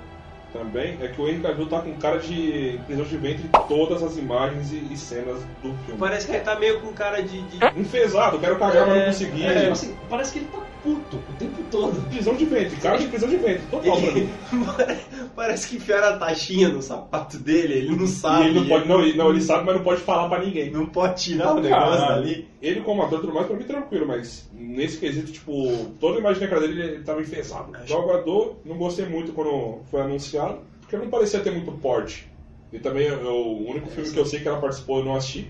também, 0.52 0.98
é 1.00 1.06
que 1.08 1.20
o 1.20 1.28
Henry 1.28 1.40
Cavill 1.40 1.66
tá 1.66 1.80
com 1.80 1.92
cara 1.94 2.18
de 2.18 2.80
prisão 2.86 3.04
de 3.04 3.16
ventre 3.16 3.44
em 3.44 3.68
todas 3.68 4.02
as 4.02 4.16
imagens 4.16 4.72
e, 4.72 4.88
e 4.92 4.96
cenas 4.96 5.38
do 5.62 5.72
filme. 5.84 5.98
Parece 6.00 6.26
que 6.26 6.32
ele 6.32 6.44
tá 6.44 6.58
meio 6.58 6.80
com 6.80 6.92
cara 6.92 7.22
de. 7.22 7.42
de... 7.42 7.58
Enfesado, 7.80 8.38
quero 8.40 8.56
cagar, 8.58 8.86
mas 8.86 8.96
não 8.96 9.02
É, 9.02 9.06
consegui. 9.06 9.44
É, 9.44 9.60
tipo 9.60 9.72
assim, 9.72 9.96
parece 10.10 10.32
que 10.32 10.38
ele 10.40 10.48
tá 10.52 10.58
puto 10.84 11.16
o 11.16 11.32
tempo 11.38 11.62
todo. 11.70 12.00
Prisão 12.10 12.34
de 12.36 12.44
ventre, 12.44 12.76
cara 12.76 12.98
de 12.98 13.08
prisão 13.08 13.28
de 13.28 13.36
ventre, 13.38 13.62
total 13.70 14.00
pra 14.00 14.12
mim. 14.12 14.28
Parece 15.34 15.66
que 15.68 15.76
enfiaram 15.76 16.14
a 16.14 16.18
taxinha 16.18 16.68
no 16.68 16.80
sapato 16.82 17.38
dele, 17.38 17.74
ele 17.74 17.96
não 17.96 18.04
E 18.04 18.08
sabe. 18.08 18.44
ele 18.48 18.60
não 18.60 18.66
pode, 18.68 18.88
não, 18.88 19.00
ele- 19.00 19.16
não, 19.18 19.30
ele 19.30 19.40
sabe, 19.40 19.64
mas 19.64 19.74
não 19.76 19.82
pode 19.82 20.00
falar 20.02 20.28
pra 20.28 20.44
ninguém. 20.44 20.70
Não 20.70 20.86
pode 20.86 21.22
tirar 21.22 21.52
o 21.54 21.60
negócio 21.60 21.98
Caralho. 22.00 22.22
dali. 22.22 22.48
Ele 22.62 22.80
como 22.82 23.02
ator 23.02 23.20
tudo 23.20 23.32
mais, 23.34 23.46
pra 23.46 23.56
mim 23.56 23.64
tranquilo, 23.64 24.06
mas 24.06 24.48
nesse 24.52 24.98
quesito, 24.98 25.32
tipo, 25.32 25.52
toda 25.98 26.16
a 26.18 26.20
imagem 26.20 26.40
da 26.40 26.48
cara 26.48 26.60
dele, 26.60 26.80
ele 26.82 27.02
tava 27.02 27.20
enfesado. 27.20 27.72
Jogador, 27.86 28.56
não 28.64 28.76
gostei 28.76 29.06
muito 29.06 29.32
quando 29.32 29.80
foi 29.90 30.02
anunciado, 30.02 30.58
porque 30.80 30.96
não 30.96 31.08
parecia 31.08 31.40
ter 31.40 31.50
muito 31.50 31.72
porte. 31.72 32.28
E 32.72 32.78
também 32.78 33.06
eu- 33.06 33.20
o 33.34 33.70
único 33.70 33.88
filme 33.90 34.10
que 34.10 34.18
eu 34.18 34.26
sei 34.26 34.40
que 34.40 34.48
ela 34.48 34.60
participou 34.60 34.98
eu 34.98 35.04
não 35.04 35.16
assisti. 35.16 35.48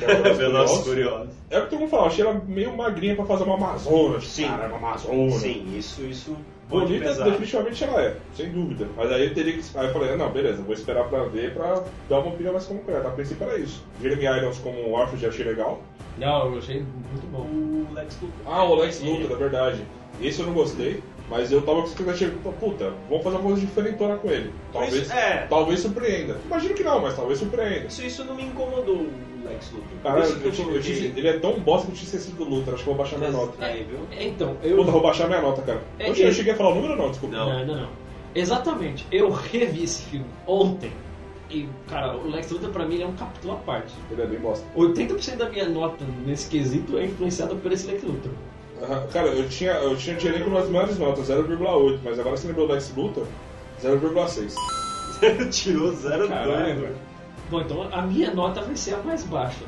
É 0.00 0.30
o 0.30 0.34
Velozes 0.34 0.78
Furiosos. 0.78 0.84
Curiosos. 0.84 1.34
É 1.50 1.58
o 1.58 1.62
que 1.62 1.70
todo 1.70 1.80
mundo 1.80 1.90
fala, 1.90 2.02
eu 2.02 2.06
achei 2.06 2.24
ela 2.24 2.42
meio 2.46 2.76
magrinha 2.76 3.14
pra 3.14 3.24
fazer 3.24 3.44
uma 3.44 3.54
Amazona. 3.54 4.20
Sim. 4.20 4.48
Cara, 4.48 4.68
uma 4.68 4.76
Amazona. 4.76 5.30
Sim, 5.32 5.76
isso, 5.76 6.02
isso 6.02 6.36
Bonita, 6.68 7.14
definitivamente 7.22 7.84
ela 7.84 8.02
é, 8.02 8.16
sem 8.34 8.50
dúvida. 8.50 8.88
Mas 8.96 9.12
aí 9.12 9.26
eu 9.26 9.34
teria 9.34 9.52
que. 9.52 9.62
Aí 9.78 9.86
eu 9.86 9.92
falei, 9.92 10.12
ah, 10.12 10.16
não, 10.16 10.30
beleza, 10.32 10.62
vou 10.62 10.74
esperar 10.74 11.08
pra 11.08 11.22
ver 11.24 11.54
pra 11.54 11.84
dar 12.08 12.18
uma 12.18 12.32
opinião 12.32 12.52
mais 12.52 12.66
concreta. 12.66 13.06
A 13.06 13.12
princípio 13.12 13.46
era 13.46 13.58
isso. 13.58 13.84
Jeremy 14.02 14.24
Irons 14.24 14.58
como 14.58 14.90
o 14.90 14.96
Arthur 14.96 15.18
já 15.18 15.28
achei 15.28 15.44
legal. 15.44 15.80
Não, 16.18 16.52
eu 16.52 16.58
achei 16.58 16.80
muito 16.80 17.26
bom. 17.30 17.42
O 17.42 17.94
Lex 17.94 18.18
Luthor. 18.20 18.52
Ah, 18.52 18.64
o 18.64 18.74
Lex 18.74 19.00
Luthor, 19.00 19.30
é 19.30 19.36
verdade. 19.36 19.84
Esse 20.20 20.40
eu 20.40 20.46
não 20.46 20.54
gostei, 20.54 21.02
mas 21.30 21.52
eu 21.52 21.62
tava 21.62 21.82
com 21.82 21.88
expectativa, 21.88 22.52
puta, 22.58 22.92
vamos 23.08 23.22
fazer 23.22 23.36
uma 23.36 23.44
coisa 23.44 23.60
diferentona 23.60 24.16
com 24.16 24.30
ele. 24.30 24.50
Talvez, 24.72 24.94
Isso, 24.94 25.12
é. 25.12 25.46
talvez 25.48 25.80
surpreenda. 25.80 26.38
Imagino 26.46 26.74
que 26.74 26.82
não, 26.82 27.00
mas 27.00 27.14
talvez 27.14 27.38
surpreenda. 27.38 27.86
Isso, 27.86 28.02
isso 28.02 28.24
não 28.24 28.34
me 28.34 28.44
incomodou, 28.44 29.06
Lex 29.48 29.70
Luthor. 29.72 29.88
Caralho, 30.02 30.24
eu 30.30 30.74
eu 30.74 30.82
tinha- 30.82 31.12
ele 31.16 31.28
é 31.28 31.38
tão 31.38 31.58
bosta 31.60 31.86
que 31.86 31.92
eu 31.92 31.96
tinha 31.96 32.06
esquecido 32.06 32.36
do 32.36 32.44
Luthor, 32.44 32.74
acho 32.74 32.84
que 32.84 32.88
eu 32.90 32.94
vou 32.94 33.02
baixar 33.04 33.18
minha 33.18 33.30
nota. 33.30 33.64
Aí, 33.64 33.84
viu? 33.84 33.98
Então, 34.18 34.56
eu. 34.62 34.76
Puta, 34.76 34.90
vou 34.90 35.02
baixar 35.02 35.26
minha 35.28 35.40
nota, 35.40 35.62
cara. 35.62 35.82
É, 35.98 36.04
eu, 36.10 36.14
cheguei, 36.14 36.24
é. 36.24 36.28
eu 36.28 36.34
cheguei 36.34 36.52
a 36.52 36.56
falar 36.56 36.70
o 36.70 36.74
número 36.76 36.96
não, 36.96 37.10
desculpa. 37.10 37.36
Não. 37.36 37.48
Não, 37.48 37.66
não, 37.66 37.80
não. 37.82 37.88
Exatamente. 38.34 39.06
Eu 39.10 39.30
revi 39.30 39.84
esse 39.84 40.02
filme 40.02 40.26
ontem. 40.46 40.92
E, 41.48 41.68
cara, 41.88 42.16
o 42.16 42.28
Lex 42.28 42.50
Luthor 42.50 42.70
pra 42.70 42.84
mim 42.84 43.00
é 43.00 43.06
um 43.06 43.14
capítulo 43.14 43.54
à 43.54 43.56
parte. 43.56 43.94
Ele 44.10 44.20
é 44.20 44.26
bem 44.26 44.38
bosta. 44.38 44.66
80% 44.76 45.36
da 45.36 45.48
minha 45.48 45.68
nota 45.68 46.04
nesse 46.26 46.48
quesito 46.50 46.98
é 46.98 47.04
influenciada 47.04 47.54
por 47.54 47.70
esse 47.72 47.86
Lex 47.86 48.02
Luthor. 48.02 48.32
Aham, 48.82 49.06
Cara, 49.12 49.28
eu 49.28 49.48
tinha, 49.48 49.72
eu 49.72 49.96
tinha 49.96 50.16
de 50.16 50.26
elenco 50.26 50.50
nas 50.50 50.68
maiores 50.68 50.98
notas, 50.98 51.28
0,8, 51.28 52.00
mas 52.04 52.18
agora 52.18 52.36
você 52.36 52.48
lembrou 52.48 52.66
do 52.66 52.74
Lex 52.74 52.92
Luthor, 52.94 53.26
0,6. 53.82 54.54
Tirou 55.50 55.92
0,2. 55.92 56.28
Caralho. 56.28 56.80
velho. 56.80 56.96
Bom, 57.50 57.60
então 57.60 57.88
a 57.92 58.02
minha 58.02 58.34
nota 58.34 58.60
vai 58.62 58.76
ser 58.76 58.94
a 58.94 58.98
mais 58.98 59.22
baixa. 59.24 59.64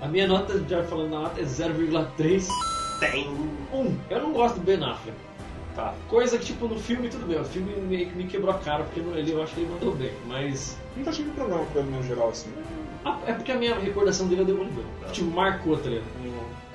A 0.00 0.08
minha 0.08 0.26
nota, 0.26 0.62
já 0.66 0.82
falando 0.84 1.10
na 1.10 1.20
nota, 1.20 1.40
é 1.40 1.44
0,3. 1.44 2.48
Tem. 2.98 3.28
Um, 3.72 3.96
eu 4.08 4.20
não 4.20 4.32
gosto 4.32 4.56
do 4.56 4.62
Ben 4.62 4.82
Affleck. 4.82 5.16
Tá. 5.74 5.94
Coisa 6.08 6.38
que, 6.38 6.46
tipo, 6.46 6.66
no 6.66 6.78
filme 6.78 7.08
tudo 7.08 7.26
bem. 7.26 7.40
O 7.40 7.44
filme 7.44 7.72
meio 7.76 8.06
que 8.08 8.16
me 8.16 8.24
quebrou 8.24 8.50
a 8.54 8.58
cara, 8.58 8.84
porque 8.84 9.00
ele, 9.00 9.32
eu 9.32 9.42
acho 9.42 9.54
que 9.54 9.60
ele 9.60 9.70
mandou 9.70 9.94
bem. 9.94 10.12
Mas 10.26 10.76
Não 10.96 11.04
tá 11.04 11.10
achando 11.10 11.34
problema 11.34 11.64
com 11.66 11.78
ele 11.78 11.90
no 11.90 12.02
geral, 12.02 12.30
assim. 12.30 12.50
Ah, 13.04 13.18
É 13.26 13.32
porque 13.32 13.52
a 13.52 13.56
minha 13.56 13.78
recordação 13.78 14.26
dele 14.26 14.40
é 14.40 14.44
o 14.44 14.46
Demolidor. 14.46 14.84
Tipo, 15.12 15.30
marcou, 15.30 15.76
tá 15.76 15.88
ligado? 15.88 16.04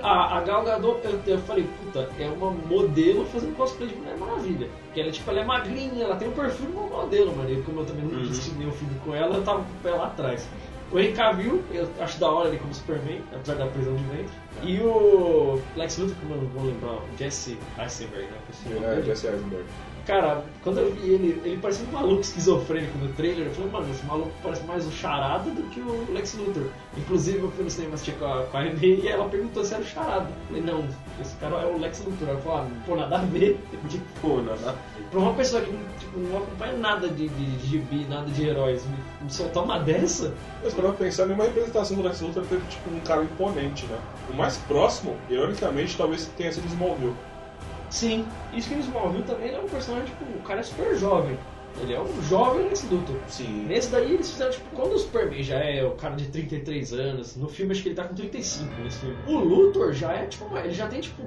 A, 0.05 0.37
a 0.37 0.41
Gal 0.41 0.63
Gadot, 0.63 0.99
eu, 1.03 1.19
eu 1.25 1.39
falei, 1.39 1.67
puta, 1.83 2.07
é 2.19 2.27
uma 2.27 2.51
modelo 2.51 3.25
fazendo 3.25 3.57
cosplay 3.57 3.89
de 3.89 3.95
Mulher 3.95 4.15
Maravilha. 4.17 4.69
Que 4.93 5.01
ela, 5.01 5.11
tipo, 5.11 5.31
ela 5.31 5.39
é 5.39 5.43
magrinha, 5.43 6.03
ela 6.03 6.15
tem 6.15 6.27
um 6.27 6.31
perfil 6.31 6.67
de 6.67 6.73
uma 6.73 6.87
modelo, 6.87 7.35
mano. 7.35 7.51
E 7.51 7.61
como 7.63 7.79
eu 7.79 7.85
também 7.85 8.05
não 8.05 8.19
quis 8.19 8.31
assistir 8.31 8.55
nenhum 8.55 8.71
filme 8.71 8.93
com 9.03 9.15
ela, 9.15 9.37
eu 9.37 9.43
tava 9.43 9.59
com 9.59 9.71
o 9.71 9.81
pé 9.81 9.91
lá 9.91 10.05
atrás. 10.05 10.47
O 10.91 10.99
Henry 10.99 11.13
Cavill, 11.13 11.63
eu 11.71 11.89
acho 11.99 12.19
da 12.19 12.29
hora 12.29 12.49
ele 12.49 12.59
como 12.59 12.73
Superman, 12.73 13.19
apesar 13.33 13.55
da 13.55 13.65
prisão 13.65 13.95
de 13.95 14.03
ventre. 14.03 14.35
E 14.61 14.79
o 14.79 15.59
Lex 15.75 15.97
Luthor, 15.97 16.15
como 16.21 16.35
eu 16.35 16.41
não 16.41 16.49
vou 16.49 16.65
lembrar, 16.65 16.93
o 16.93 17.17
Jesse 17.17 17.57
Eisenberg, 17.79 18.27
né? 18.27 18.99
É. 18.99 19.01
Jesse 19.01 19.25
Eisenberg. 19.27 19.65
Cara, 20.05 20.43
quando 20.63 20.79
eu 20.79 20.93
vi 20.93 21.09
ele, 21.09 21.41
ele 21.43 21.57
parecia 21.57 21.83
um 21.87 21.91
maluco 21.91 22.21
esquizofrênico 22.21 22.95
no 22.99 23.11
trailer. 23.13 23.47
Eu 23.47 23.53
falei, 23.53 23.71
mano, 23.71 23.91
esse 23.91 24.05
maluco 24.05 24.31
parece 24.43 24.63
mais 24.65 24.85
o 24.85 24.91
Charada 24.91 25.49
do 25.49 25.63
que 25.69 25.79
o 25.79 26.13
Lex 26.13 26.35
Luthor. 26.35 26.67
Inclusive, 26.95 27.39
eu 27.39 27.51
fui 27.51 27.63
no 27.63 27.71
cinema 27.71 27.95
assistir 27.95 28.13
com 28.13 28.25
a, 28.25 28.43
com 28.43 28.57
a 28.57 28.59
Aimee 28.61 29.01
e 29.01 29.07
ela 29.07 29.27
perguntou 29.27 29.65
se 29.65 29.73
era 29.73 29.81
o 29.81 29.85
Charada. 29.85 30.29
Eu 30.29 30.47
falei, 30.47 30.61
não, 30.61 30.87
esse 31.19 31.35
cara 31.37 31.55
é 31.55 31.65
o 31.65 31.79
Lex 31.79 32.03
Luthor. 32.05 32.29
Ela 32.29 32.39
falou, 32.39 32.59
ah, 32.59 32.67
pô, 32.85 32.95
nada 32.95 33.17
a 33.17 33.21
ver. 33.21 33.59
Tipo, 33.89 34.03
Pô, 34.19 34.41
nada. 34.41 34.75
pra 35.11 35.19
uma 35.19 35.33
pessoa 35.33 35.61
que 35.61 35.71
tipo, 35.99 36.19
não 36.19 36.39
acompanha 36.39 36.73
nada 36.73 37.07
de, 37.07 37.27
de, 37.29 37.45
de 37.57 37.67
gibi, 37.67 38.05
nada 38.09 38.25
de 38.31 38.47
heróis, 38.47 38.83
me, 38.85 38.97
me 39.21 39.29
soltar 39.29 39.63
uma 39.63 39.79
dessa, 39.79 40.33
Mas 40.63 40.73
quando 40.73 40.87
eu 40.87 40.93
pensar, 40.93 41.25
nenhuma 41.27 41.43
representação 41.43 41.97
do 41.97 42.03
Lex 42.03 42.21
Luthor 42.21 42.43
teve 42.45 42.65
tipo 42.67 42.89
um 42.89 42.99
cara 43.01 43.23
imponente, 43.23 43.85
né? 43.85 43.97
O 44.31 44.33
mais 44.35 44.57
próximo, 44.57 45.15
ironicamente, 45.29 45.95
talvez 45.95 46.25
tenha 46.35 46.51
sido 46.51 46.65
Smallville. 46.67 47.13
Sim. 47.89 48.25
Isso 48.53 48.69
que 48.69 48.75
o 48.75 48.79
Smallville 48.79 49.23
também 49.23 49.47
ele 49.47 49.55
é 49.57 49.59
um 49.59 49.67
personagem, 49.67 50.07
tipo, 50.07 50.23
o 50.37 50.41
cara 50.43 50.59
é 50.59 50.63
super 50.63 50.95
jovem. 50.97 51.37
Ele 51.81 51.93
é 51.93 51.99
um 51.99 52.21
jovem 52.23 52.63
Lex 52.69 52.89
Luthor. 52.89 53.17
Sim. 53.27 53.65
Nesse 53.67 53.89
daí 53.91 54.13
eles 54.13 54.31
fizeram, 54.31 54.51
tipo, 54.51 54.73
quando 54.73 54.93
o 54.93 54.97
Superman 54.99 55.43
já 55.43 55.57
é 55.57 55.83
o 55.83 55.91
cara 55.91 56.15
de 56.15 56.25
33 56.27 56.93
anos, 56.93 57.35
no 57.35 57.49
filme 57.49 57.73
acho 57.73 57.81
que 57.83 57.89
ele 57.89 57.95
tá 57.95 58.05
com 58.05 58.15
35 58.15 58.81
nesse 58.81 58.99
filme. 58.99 59.17
O 59.27 59.37
Luthor 59.39 59.91
já 59.91 60.13
é, 60.13 60.25
tipo, 60.25 60.57
ele 60.57 60.73
já 60.73 60.87
tem, 60.87 61.01
tipo, 61.01 61.21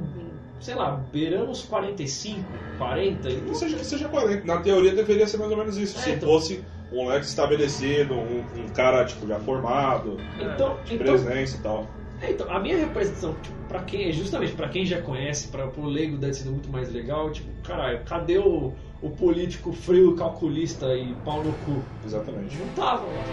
sei 0.58 0.74
lá, 0.74 1.02
beirando 1.12 1.50
os 1.50 1.62
45, 1.64 2.42
40. 2.78 3.28
Que 3.28 3.34
Então, 3.34 3.54
seja, 3.54 3.76
que 3.76 3.84
seja 3.84 4.08
40. 4.08 4.46
Na 4.46 4.56
teoria 4.60 4.94
deveria 4.94 5.26
ser 5.26 5.36
mais 5.36 5.50
ou 5.50 5.56
menos 5.58 5.76
isso. 5.76 5.98
É, 5.98 6.02
Se 6.02 6.10
então. 6.12 6.28
fosse 6.30 6.64
um 6.90 7.06
Lex 7.08 7.28
estabelecido, 7.28 8.14
um, 8.14 8.42
um 8.56 8.68
cara 8.70 9.04
tipo, 9.04 9.26
já 9.26 9.38
formado, 9.40 10.16
então, 10.40 10.78
de 10.86 10.94
então, 10.94 11.06
presença 11.06 11.58
e 11.58 11.60
tal. 11.60 11.86
é, 12.22 12.30
então, 12.30 12.50
a 12.50 12.58
minha 12.58 12.78
representação, 12.78 13.34
tipo, 13.42 13.57
pra 13.68 13.80
quem, 13.80 14.12
justamente 14.12 14.52
pra 14.54 14.68
quem 14.68 14.84
já 14.86 15.00
conhece, 15.02 15.48
pra, 15.48 15.66
pro 15.66 15.84
leigo 15.84 16.16
deve 16.16 16.34
ser 16.34 16.48
muito 16.48 16.68
mais 16.70 16.90
legal, 16.92 17.30
tipo, 17.30 17.48
caralho, 17.62 18.00
cadê 18.04 18.38
o, 18.38 18.72
o 19.02 19.10
político 19.10 19.72
frio, 19.72 20.16
calculista 20.16 20.86
e 20.96 21.14
pau 21.24 21.42
no 21.44 21.52
cu? 21.64 21.82
Exatamente. 22.04 22.56
Não 22.56 22.68
tava 22.74 23.02
lá. 23.04 23.24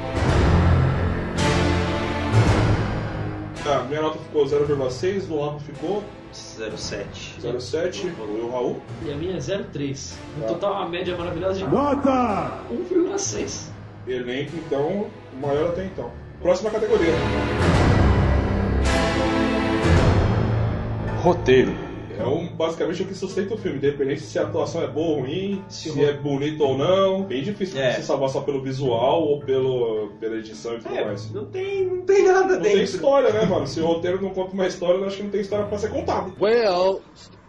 Tá, 3.64 3.84
minha 3.86 4.02
nota 4.02 4.20
ficou 4.20 4.46
0,6, 4.46 5.26
do 5.28 5.36
Labo 5.40 5.60
ficou 5.60 6.04
07. 6.32 7.36
0,7, 7.42 8.06
e 8.06 8.42
o 8.42 8.52
Raul? 8.52 8.80
E 9.04 9.12
a 9.12 9.16
minha 9.16 9.36
é 9.36 9.40
0,3. 9.40 10.14
No 10.38 10.42
Tá. 10.44 10.48
total, 10.50 10.84
a 10.84 10.90
média 10.90 11.18
maravilhosa 11.18 11.60
de 11.60 11.68
Nota! 11.68 12.60
1,6. 12.72 13.70
Elenco, 14.08 14.52
então, 14.58 15.08
o 15.34 15.42
maior 15.42 15.70
até 15.70 15.86
então. 15.86 16.12
Próxima 16.42 16.70
categoria. 16.70 17.14
Roteiro. 21.26 21.74
É 22.20 22.24
um, 22.24 22.48
basicamente 22.56 23.02
o 23.02 23.06
que 23.08 23.16
sustenta 23.16 23.56
o 23.56 23.58
filme, 23.58 23.78
independente 23.78 24.22
se 24.22 24.38
a 24.38 24.44
atuação 24.44 24.82
é 24.84 24.88
boa 24.88 25.18
ou 25.18 25.20
ruim, 25.22 25.62
se, 25.68 25.90
Se 25.90 26.00
o- 26.00 26.06
é 26.08 26.14
bonito 26.14 26.64
ou 26.64 26.78
não. 26.78 27.24
Bem 27.24 27.42
difícil 27.42 27.82
É. 27.82 27.94
você 27.94 28.04
salvar 28.04 28.30
só 28.30 28.42
pelo 28.42 28.62
visual 28.62 29.24
ou 29.24 29.40
pelo, 29.40 30.12
pela 30.20 30.36
edição 30.36 30.76
e 30.76 30.78
tudo 30.82 30.96
É, 30.96 31.04
mais. 31.04 31.30
não 31.34 31.46
tem, 31.46 31.84
não 31.88 32.02
tem 32.06 32.24
nada 32.24 32.42
Não 32.42 32.62
dentro. 32.62 32.72
tem 32.72 32.84
história, 32.84 33.34
né, 33.34 33.44
mano? 33.46 33.66
Se 33.66 33.82
o 33.82 33.86
roteiro 33.88 34.22
não 34.22 34.30
conta 34.30 34.54
uma 34.54 34.68
história, 34.68 35.00
eu 35.00 35.06
acho 35.06 35.18
que 35.18 35.24
não 35.24 35.30
tem 35.32 35.42
história 35.42 35.66
pra 35.66 35.78
ser 35.80 35.90
contada. 35.90 36.32
Well, 36.40 37.02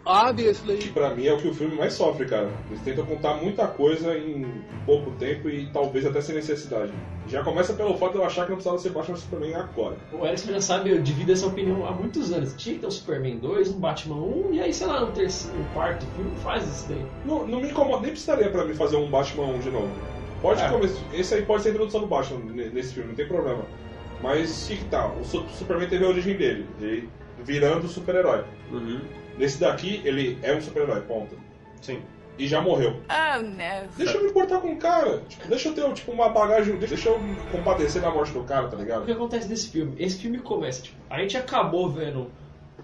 obviously. 0.07 0.77
Que 0.77 0.89
pra 0.89 1.13
mim 1.13 1.25
é 1.27 1.33
o 1.33 1.37
que 1.37 1.47
o 1.47 1.53
filme 1.53 1.75
mais 1.75 1.93
sofre, 1.93 2.25
cara. 2.25 2.49
Eles 2.69 2.81
tentam 2.81 3.05
contar 3.05 3.35
muita 3.35 3.67
coisa 3.67 4.17
em 4.17 4.45
pouco 4.85 5.11
tempo 5.11 5.49
e 5.49 5.67
talvez 5.67 6.05
até 6.05 6.21
sem 6.21 6.35
necessidade. 6.35 6.91
Já 7.27 7.43
começa 7.43 7.73
pelo 7.73 7.97
fato 7.97 8.13
de 8.13 8.17
eu 8.19 8.25
achar 8.25 8.43
que 8.45 8.49
não 8.51 8.55
precisava 8.57 8.77
ser 8.79 8.89
Batman 8.91 9.17
Superman 9.17 9.55
agora. 9.55 9.97
O 10.13 10.25
Erickson 10.25 10.51
já 10.53 10.61
sabe, 10.61 10.89
eu 10.91 11.01
divido 11.01 11.31
essa 11.33 11.45
opinião 11.45 11.85
há 11.85 11.91
muitos 11.91 12.31
anos. 12.31 12.53
Tinha 12.55 12.75
que 12.75 12.81
ter 12.81 12.87
um 12.87 12.91
Superman 12.91 13.37
2, 13.37 13.69
um 13.71 13.79
Batman 13.79 14.15
1, 14.15 14.53
e 14.53 14.61
aí, 14.61 14.73
sei 14.73 14.87
lá, 14.87 15.01
no 15.01 15.11
terceiro, 15.11 15.57
no 15.57 15.65
quarto 15.73 16.05
filme 16.15 16.31
faz 16.37 16.63
isso 16.67 16.87
daí. 16.87 17.05
Não, 17.25 17.45
não 17.45 17.59
me 17.61 17.69
incomoda, 17.69 18.01
nem 18.01 18.11
precisaria 18.11 18.49
pra 18.49 18.63
mim 18.63 18.73
fazer 18.73 18.95
um 18.95 19.09
Batman 19.09 19.43
1 19.47 19.59
de 19.59 19.69
novo. 19.71 19.89
Pode 20.41 20.61
É. 20.61 20.69
começar. 20.69 21.01
Esse 21.13 21.33
aí 21.35 21.41
pode 21.41 21.63
ser 21.63 21.69
a 21.69 21.71
introdução 21.73 21.99
do 22.01 22.07
Batman 22.07 22.39
ne- 22.53 22.69
nesse 22.69 22.93
filme, 22.93 23.09
não 23.09 23.15
tem 23.15 23.27
problema. 23.27 23.63
Mas 24.21 24.65
o 24.65 24.67
que, 24.69 24.77
que 24.77 24.85
tá? 24.85 25.07
O 25.19 25.23
Su- 25.25 25.45
Superman 25.49 25.87
teve 25.89 26.05
a 26.05 26.07
origem 26.07 26.35
dele, 26.37 26.65
ele 26.81 27.09
virando 27.43 27.87
super-herói. 27.87 28.43
Uhum. 28.71 28.99
Nesse 29.37 29.59
daqui, 29.59 30.01
ele 30.03 30.37
é 30.41 30.55
um 30.55 30.61
super-herói, 30.61 31.01
ponto. 31.01 31.37
Sim. 31.81 32.01
E 32.37 32.47
já 32.47 32.61
morreu. 32.61 33.01
Oh, 33.09 33.41
no. 33.41 33.87
Deixa 33.97 34.17
eu 34.17 34.23
me 34.23 34.29
importar 34.29 34.59
com 34.59 34.71
o 34.71 34.77
cara. 34.77 35.23
Tipo, 35.27 35.47
deixa 35.47 35.69
eu 35.69 35.73
ter 35.73 35.93
tipo, 35.93 36.11
uma 36.11 36.29
bagagem. 36.29 36.77
Deixa 36.77 37.09
eu 37.09 37.19
compadecer 37.51 38.01
da 38.01 38.11
morte 38.11 38.31
do 38.31 38.43
cara, 38.43 38.67
tá 38.67 38.75
O 38.75 38.79
que 38.79 38.83
ligado? 38.83 39.11
acontece 39.11 39.49
nesse 39.49 39.69
filme? 39.69 39.95
Esse 39.97 40.19
filme 40.19 40.37
começa, 40.39 40.83
tipo, 40.83 40.97
a 41.09 41.19
gente 41.19 41.35
acabou 41.35 41.89
vendo 41.89 42.31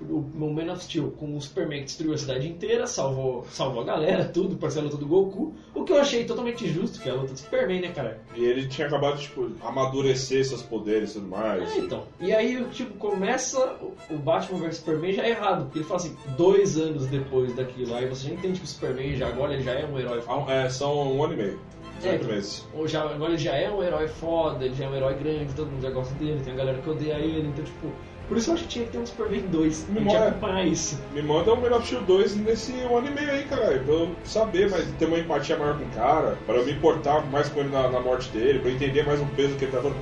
o, 0.09 0.17
o 0.45 0.53
Man 0.53 0.71
of 0.73 0.83
Steel 0.83 1.11
com 1.11 1.35
o 1.35 1.41
Superman 1.41 1.79
que 1.79 1.85
destruiu 1.85 2.13
a 2.13 2.17
cidade 2.17 2.47
inteira, 2.47 2.85
salvou, 2.87 3.45
salvou 3.49 3.81
a 3.81 3.85
galera, 3.85 4.25
tudo, 4.25 4.55
parcela 4.55 4.85
luta 4.85 4.97
do 4.97 5.05
Goku. 5.05 5.53
O 5.73 5.83
que 5.83 5.91
eu 5.91 5.97
achei 5.97 6.23
totalmente 6.25 6.67
justo, 6.67 6.99
que 7.01 7.09
é 7.09 7.11
a 7.11 7.15
luta 7.15 7.33
do 7.33 7.39
Superman, 7.39 7.81
né, 7.81 7.89
cara? 7.89 8.21
E 8.35 8.43
ele 8.43 8.67
tinha 8.67 8.87
acabado 8.87 9.17
de 9.17 9.23
tipo, 9.23 9.49
amadurecer 9.63 10.43
seus 10.45 10.61
poderes 10.61 11.11
e 11.11 11.13
tudo 11.15 11.27
mais. 11.27 11.75
É, 11.75 11.79
então. 11.79 12.03
E 12.19 12.33
aí, 12.33 12.63
tipo, 12.71 12.93
começa 12.95 13.77
o- 14.09 14.15
Batman 14.17 14.59
vs 14.59 14.77
Superman 14.77 15.13
já 15.13 15.23
é 15.23 15.29
errado, 15.31 15.63
porque 15.65 15.79
ele 15.79 15.85
fala 15.85 15.99
assim, 15.99 16.15
dois 16.37 16.77
anos 16.77 17.07
depois 17.07 17.53
daquilo, 17.55 17.93
aí 17.95 18.07
você 18.07 18.27
já 18.29 18.33
entende 18.33 18.59
que 18.59 18.65
o 18.65 18.69
Superman 18.69 19.15
já 19.15 19.27
agora 19.27 19.53
ele 19.53 19.63
já 19.63 19.73
é 19.73 19.85
um 19.85 19.99
herói 19.99 20.21
é, 20.47 20.69
são 20.69 21.13
um 21.15 21.23
ano 21.23 21.33
e 21.33 21.37
meio. 21.37 21.59
É, 22.03 22.17
18 22.17 22.25
então. 22.73 22.87
já, 22.87 23.01
agora 23.03 23.31
ele 23.31 23.37
já 23.37 23.53
é 23.55 23.69
um 23.71 23.81
herói 23.81 24.07
foda, 24.07 24.65
ele 24.65 24.75
já 24.75 24.85
é 24.85 24.89
um 24.89 24.95
herói 24.95 25.13
grande, 25.15 25.53
todo 25.53 25.69
mundo 25.71 25.81
já 25.81 25.89
gosta 25.89 26.13
dele, 26.15 26.41
tem 26.43 26.53
a 26.53 26.55
galera 26.55 26.77
que 26.81 26.89
odeia 26.89 27.13
ele, 27.13 27.47
então 27.47 27.63
tipo. 27.63 27.87
Por 28.27 28.37
isso 28.37 28.49
eu 28.49 28.53
acho 28.55 28.63
que 28.63 28.69
tinha 28.69 28.85
que 28.85 28.91
ter 28.91 28.97
um 28.99 29.05
Superman 29.05 29.41
2. 29.47 29.87
Me 29.89 29.97
A 29.97 30.01
gente 30.01 30.11
ia 30.13 30.19
mora- 30.19 30.29
acompanhar 30.31 30.65
isso. 30.65 30.99
Me 31.11 31.21
manda 31.21 31.53
um 31.53 31.57
Man 31.61 31.75
of 31.75 31.85
Steel 31.85 32.01
2 32.03 32.35
nesse 32.37 32.71
um 32.71 32.97
ano 32.97 33.07
e 33.07 33.11
meio 33.11 33.29
aí, 33.31 33.43
caralho. 33.43 33.83
Pra 33.83 33.93
eu 33.93 34.15
saber, 34.23 34.69
mas 34.69 34.85
ter 34.97 35.05
uma 35.05 35.19
empatia 35.19 35.57
maior 35.57 35.77
com 35.77 35.83
o 35.85 35.89
cara, 35.89 36.37
pra 36.45 36.55
eu 36.55 36.65
me 36.65 36.71
importar 36.71 37.25
mais 37.29 37.49
com 37.49 37.59
ele 37.59 37.69
na, 37.69 37.89
na 37.89 37.99
morte 37.99 38.29
dele, 38.29 38.59
pra 38.59 38.69
eu 38.69 38.75
entender 38.75 39.03
mais 39.05 39.19
o 39.21 39.25
peso 39.35 39.55
que 39.55 39.65
ele 39.65 39.71
tá 39.71 39.79
falando. 39.79 39.97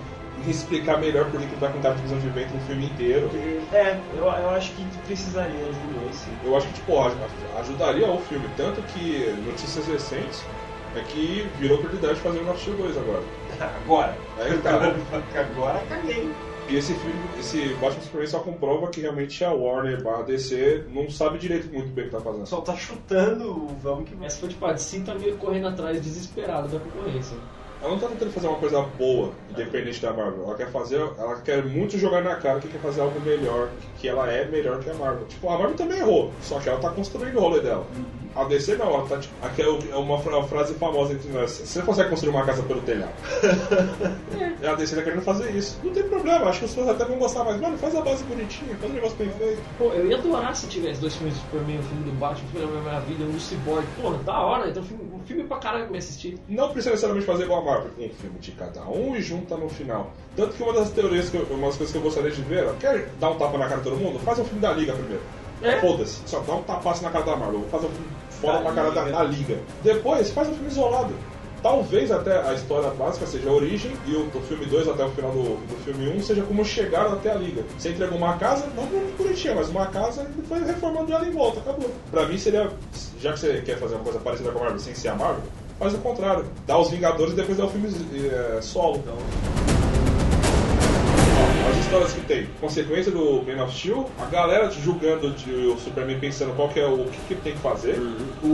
E 0.45 0.49
explicar 0.49 0.97
melhor 0.99 1.25
por 1.29 1.39
que 1.39 1.45
ele 1.45 1.55
tá 1.59 1.67
com 1.69 1.79
de 2.17 2.29
vento 2.29 2.53
no 2.53 2.61
filme 2.61 2.85
inteiro. 2.85 3.29
É, 3.71 3.99
eu, 4.17 4.23
eu 4.23 4.49
acho 4.51 4.71
que 4.73 4.83
precisaria 5.05 5.53
de 5.65 5.99
dois, 5.99 6.15
sim. 6.15 6.31
Eu 6.43 6.55
acho 6.57 6.65
que, 6.67 6.73
tipo, 6.73 6.99
aj- 6.99 7.13
ajudaria 7.59 8.09
o 8.09 8.19
filme. 8.21 8.47
Tanto 8.57 8.81
que 8.83 9.35
notícias 9.45 9.85
recentes 9.87 10.43
é 10.95 11.01
que 11.01 11.47
virou 11.59 11.77
prioridade 11.77 12.19
fazer 12.21 12.39
o 12.39 12.43
Man 12.45 12.51
of 12.53 12.61
Steel 12.61 12.75
2 12.77 12.97
agora. 12.97 13.21
Agora. 13.83 14.17
Aí, 14.39 14.57
cara, 14.59 14.95
Agora 15.35 15.79
caguei. 15.87 16.31
E 16.71 16.77
esse 16.77 16.93
filme, 16.93 17.19
esse 17.37 17.73
Batman 17.81 18.01
Superman 18.01 18.27
só 18.27 18.39
comprova 18.39 18.87
que 18.87 19.01
realmente 19.01 19.43
a 19.43 19.51
Warner 19.51 20.01
barra 20.01 20.23
DC 20.23 20.85
não 20.93 21.09
sabe 21.09 21.37
direito 21.37 21.67
muito 21.67 21.89
bem 21.89 22.05
o 22.05 22.07
que 22.07 22.13
tá 22.13 22.19
O 22.19 22.21
fazendo. 22.21 22.41
pessoal 22.43 22.61
tá 22.61 22.75
chutando, 22.77 23.67
vamos 23.83 24.09
que 24.09 24.15
Essa 24.23 24.37
foi 24.37 24.47
tipo, 24.47 24.65
a 24.65 24.71
DC 24.71 25.01
tá 25.01 25.13
meio 25.15 25.35
correndo 25.35 25.67
atrás 25.67 26.01
desesperado 26.01 26.69
da 26.69 26.79
concorrência. 26.79 27.35
Ela 27.81 27.89
não 27.91 27.99
tá 27.99 28.07
tentando 28.07 28.31
fazer 28.31 28.47
uma 28.47 28.57
coisa 28.57 28.81
boa, 28.97 29.31
independente 29.49 30.01
da 30.01 30.13
Marvel. 30.13 30.45
Ela 30.45 30.55
quer 30.55 30.71
fazer, 30.71 31.01
ela 31.17 31.41
quer 31.41 31.65
muito 31.65 31.97
jogar 31.97 32.23
na 32.23 32.35
cara 32.35 32.61
que 32.61 32.69
quer 32.69 32.79
fazer 32.79 33.01
algo 33.01 33.19
melhor, 33.19 33.69
que 33.97 34.07
ela 34.07 34.31
é 34.31 34.45
melhor 34.45 34.79
que 34.79 34.89
a 34.89 34.93
Marvel. 34.93 35.25
Tipo, 35.25 35.49
a 35.49 35.57
Marvel 35.57 35.75
também 35.75 35.97
errou, 35.97 36.31
só 36.41 36.57
que 36.59 36.69
ela 36.69 36.79
tá 36.79 36.91
construindo 36.91 37.35
o 37.35 37.41
rolê 37.41 37.59
dela. 37.59 37.85
A 38.35 38.45
DC 38.45 38.75
não, 38.75 39.05
tá 39.07 39.17
tipo. 39.17 39.33
Aqui 39.45 39.61
é 39.61 39.67
o- 39.67 39.79
é 39.91 39.95
uma 39.95 40.17
fra- 40.19 40.41
frase 40.43 40.73
famosa 40.75 41.13
entre 41.13 41.29
nós. 41.31 41.51
Você 41.51 41.81
consegue 41.81 42.09
construir 42.09 42.29
uma 42.31 42.45
casa 42.45 42.63
pelo 42.63 42.81
telhado. 42.81 43.11
E 44.61 44.65
a 44.67 44.75
DC 44.75 44.95
tá 44.95 45.01
querendo 45.01 45.21
fazer 45.23 45.49
isso. 45.55 45.79
Não 45.83 45.91
tem 45.91 46.03
problema, 46.03 46.45
acho 46.45 46.59
que 46.59 46.65
os 46.65 46.75
fãs 46.75 46.87
até 46.87 47.03
vão 47.05 47.17
gostar 47.17 47.43
mais. 47.43 47.59
Mano, 47.59 47.77
faz 47.79 47.95
a 47.95 48.01
base 48.01 48.23
bonitinha, 48.25 48.75
faz 48.75 48.91
um 48.91 48.95
negócio 48.95 49.17
bem 49.17 49.29
feito. 49.31 49.59
Pô, 49.77 49.85
eu 49.85 50.07
ia 50.07 50.17
adorar 50.17 50.55
se 50.55 50.67
tivesse 50.67 51.01
dois 51.01 51.15
filmes 51.15 51.35
do 51.35 51.41
Superman, 51.41 51.79
um 51.79 51.83
filme 51.83 52.03
do 52.03 52.11
Batman, 52.19 52.45
um 52.47 52.51
filme 52.59 52.73
da 52.75 52.81
Maravilha, 52.81 53.25
um 53.25 53.31
do 53.31 53.39
Cyborg. 53.39 53.85
Porra, 53.99 54.17
da 54.19 54.39
hora, 54.39 54.69
então 54.69 54.83
filme, 54.83 55.03
um 55.13 55.19
filme 55.25 55.43
pra 55.45 55.57
caralho 55.57 55.83
pra 55.85 55.91
me 55.93 55.97
assistir. 55.97 56.37
Não 56.47 56.67
precisa 56.69 56.91
necessariamente 56.91 57.25
fazer 57.25 57.43
igual 57.45 57.61
a 57.61 57.65
Marvel, 57.65 57.91
um 57.99 58.09
filme 58.09 58.39
de 58.39 58.51
cada 58.51 58.81
um 58.83 59.15
e 59.15 59.21
junta 59.21 59.57
no 59.57 59.67
final. 59.67 60.11
Tanto 60.35 60.53
que 60.53 60.61
uma 60.63 60.73
das 60.73 60.91
teorias, 60.91 61.29
que 61.29 61.37
eu, 61.37 61.43
uma 61.49 61.67
das 61.67 61.77
coisas 61.77 61.91
que 61.91 61.97
eu 61.97 62.03
gostaria 62.03 62.31
de 62.31 62.41
ver, 62.43 62.67
ó, 62.67 62.73
quer 62.73 63.09
dar 63.19 63.31
um 63.31 63.37
tapa 63.37 63.57
na 63.57 63.65
cara 63.67 63.81
de 63.81 63.89
todo 63.89 63.97
mundo? 63.97 64.19
Faz 64.19 64.37
um 64.39 64.45
filme 64.45 64.61
da 64.61 64.71
Liga 64.73 64.93
primeiro. 64.93 65.21
É? 65.63 65.79
Foda-se, 65.79 66.21
só 66.25 66.39
dá 66.39 66.53
um 66.55 66.63
tapaço 66.63 67.03
na 67.03 67.09
cara 67.11 67.23
da 67.25 67.35
Marvel, 67.35 67.59
vou 67.61 67.69
fazer 67.69 67.85
um 67.87 67.91
filme 67.91 68.07
fora 68.41 68.57
Da 68.57 68.63
pra 68.63 68.73
cara 68.73 68.91
da, 68.91 69.03
da 69.03 69.23
Liga. 69.23 69.59
Depois, 69.83 70.31
faz 70.31 70.49
um 70.49 70.53
filme 70.53 70.69
isolado. 70.69 71.13
Talvez 71.61 72.11
até 72.11 72.41
a 72.41 72.53
história 72.53 72.89
básica 72.89 73.27
seja 73.27 73.47
a 73.47 73.53
origem 73.53 73.91
e 74.07 74.15
o, 74.15 74.27
o 74.33 74.41
filme 74.41 74.65
2 74.65 74.87
até 74.87 75.05
o 75.05 75.09
final 75.11 75.31
do, 75.31 75.43
do 75.43 75.83
filme 75.85 76.09
1 76.09 76.17
um, 76.17 76.21
seja 76.21 76.41
como 76.41 76.65
chegaram 76.65 77.13
até 77.13 77.31
a 77.31 77.35
Liga. 77.35 77.63
Você 77.77 77.89
entregou 77.89 78.17
uma 78.17 78.35
casa, 78.37 78.65
não 78.75 78.83
muito 78.87 79.15
bonitinha, 79.15 79.53
mas 79.53 79.69
uma 79.69 79.85
casa 79.85 80.27
e 80.37 80.41
foi 80.47 80.63
reformando 80.63 81.13
ela 81.13 81.25
em 81.25 81.31
volta, 81.31 81.59
acabou. 81.59 81.91
Pra 82.09 82.25
mim 82.25 82.37
seria, 82.37 82.71
já 83.19 83.33
que 83.33 83.39
você 83.39 83.61
quer 83.61 83.77
fazer 83.77 83.93
uma 83.93 84.03
coisa 84.03 84.19
parecida 84.19 84.51
com 84.51 84.57
a 84.57 84.61
Marvel 84.63 84.79
sem 84.79 84.95
ser 84.95 85.09
a 85.09 85.15
Marvel, 85.15 85.43
faz 85.77 85.93
o 85.93 85.99
contrário. 85.99 86.45
Dá 86.65 86.79
os 86.79 86.89
Vingadores 86.89 87.33
e 87.33 87.35
depois 87.35 87.57
dá 87.59 87.65
o 87.65 87.69
filme 87.69 87.89
eh, 88.15 88.59
solo. 88.61 89.03
Ó, 89.07 89.70
As 91.71 91.77
histórias 91.77 92.11
que 92.11 92.21
tem, 92.21 92.47
consequência 92.59 93.11
do 93.13 93.43
Man 93.43 93.63
of 93.63 93.73
Steel, 93.73 94.09
a 94.19 94.25
galera 94.25 94.69
julgando 94.69 95.31
de 95.31 95.51
o 95.51 95.77
Superman 95.77 96.19
pensando 96.19 96.53
qual 96.53 96.67
que 96.67 96.81
é 96.81 96.85
o, 96.85 97.05
que, 97.05 97.17
que 97.27 97.33
ele 97.33 97.41
tem 97.41 97.53
que 97.53 97.59
fazer, 97.59 97.95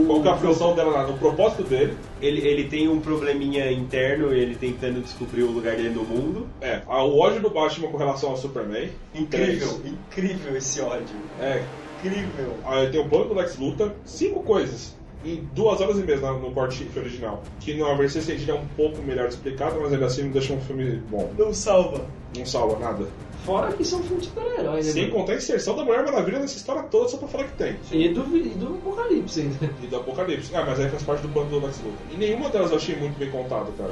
qual 0.06 0.22
que 0.22 0.28
é 0.28 0.30
a 0.30 0.36
função 0.36 0.72
dela 0.72 0.92
lá, 0.92 1.06
no 1.06 1.18
propósito 1.18 1.64
dele. 1.64 1.96
Ele, 2.22 2.46
ele 2.46 2.68
tem 2.68 2.88
um 2.88 3.00
probleminha 3.00 3.72
interno, 3.72 4.32
ele 4.32 4.54
tentando 4.54 5.00
descobrir 5.00 5.42
o 5.42 5.50
lugar 5.50 5.74
dele 5.74 5.90
no 5.90 6.04
mundo. 6.04 6.46
É, 6.60 6.80
o 6.86 7.18
ódio 7.18 7.40
do 7.40 7.50
Batman 7.50 7.88
com 7.88 7.96
relação 7.96 8.30
ao 8.30 8.36
Superman. 8.36 8.88
Incrível, 9.12 9.68
Três. 9.80 9.94
incrível 9.94 10.56
esse 10.56 10.80
ódio. 10.80 11.16
É, 11.40 11.64
Incrível. 12.04 12.54
aí 12.64 12.88
tem 12.88 13.00
o 13.00 13.08
plano 13.08 13.24
do 13.24 13.34
Lex 13.34 13.58
Luthor, 13.58 13.90
cinco 14.04 14.44
coisas. 14.44 14.96
Em 15.28 15.46
duas 15.54 15.78
horas 15.78 15.98
e 15.98 16.02
meia 16.02 16.18
no, 16.18 16.50
corte 16.52 16.88
original. 16.96 17.42
Que 17.60 17.74
na 17.74 17.92
versão 17.94 18.20
estendida 18.20 18.52
é 18.52 18.54
um 18.54 18.66
pouco 18.68 19.02
melhor 19.02 19.28
explicado, 19.28 19.78
mas 19.78 19.92
ainda 19.92 20.06
assim 20.06 20.22
não 20.22 20.30
deixa 20.30 20.54
um 20.54 20.60
filme 20.60 21.02
bom. 21.10 21.30
Não 21.36 21.52
salva. 21.52 22.06
Não 22.34 22.46
salva 22.46 22.78
nada. 22.78 23.06
Fora 23.44 23.70
que 23.72 23.84
são 23.84 24.02
filmes 24.02 24.24
de 24.24 24.28
super-herói, 24.30 24.76
né? 24.76 24.82
Sem 24.82 25.02
mano? 25.02 25.14
contar 25.16 25.32
a 25.32 25.36
inserção 25.36 25.76
da 25.76 25.84
Mulher 25.84 26.02
Maravilha 26.02 26.38
nessa 26.38 26.56
história 26.56 26.82
toda, 26.84 27.08
só 27.08 27.18
pra 27.18 27.28
falar 27.28 27.44
que 27.44 27.56
tem. 27.56 27.76
E 27.92 28.08
do, 28.08 28.36
e 28.36 28.48
do 28.50 28.74
Apocalipse 28.74 29.40
ainda. 29.40 29.70
E 29.82 29.86
do 29.86 29.96
Apocalipse. 29.96 30.54
Ah, 30.56 30.64
mas 30.66 30.80
aí 30.80 30.88
faz 30.88 31.02
parte 31.02 31.22
do 31.22 31.28
plano 31.28 31.50
do 31.50 31.60
Lex 31.60 31.76
Luthor. 31.78 31.92
E 32.10 32.16
nenhuma 32.16 32.48
delas 32.48 32.70
eu 32.70 32.78
achei 32.78 32.96
muito 32.96 33.18
bem 33.18 33.30
contado, 33.30 33.70
cara. 33.76 33.90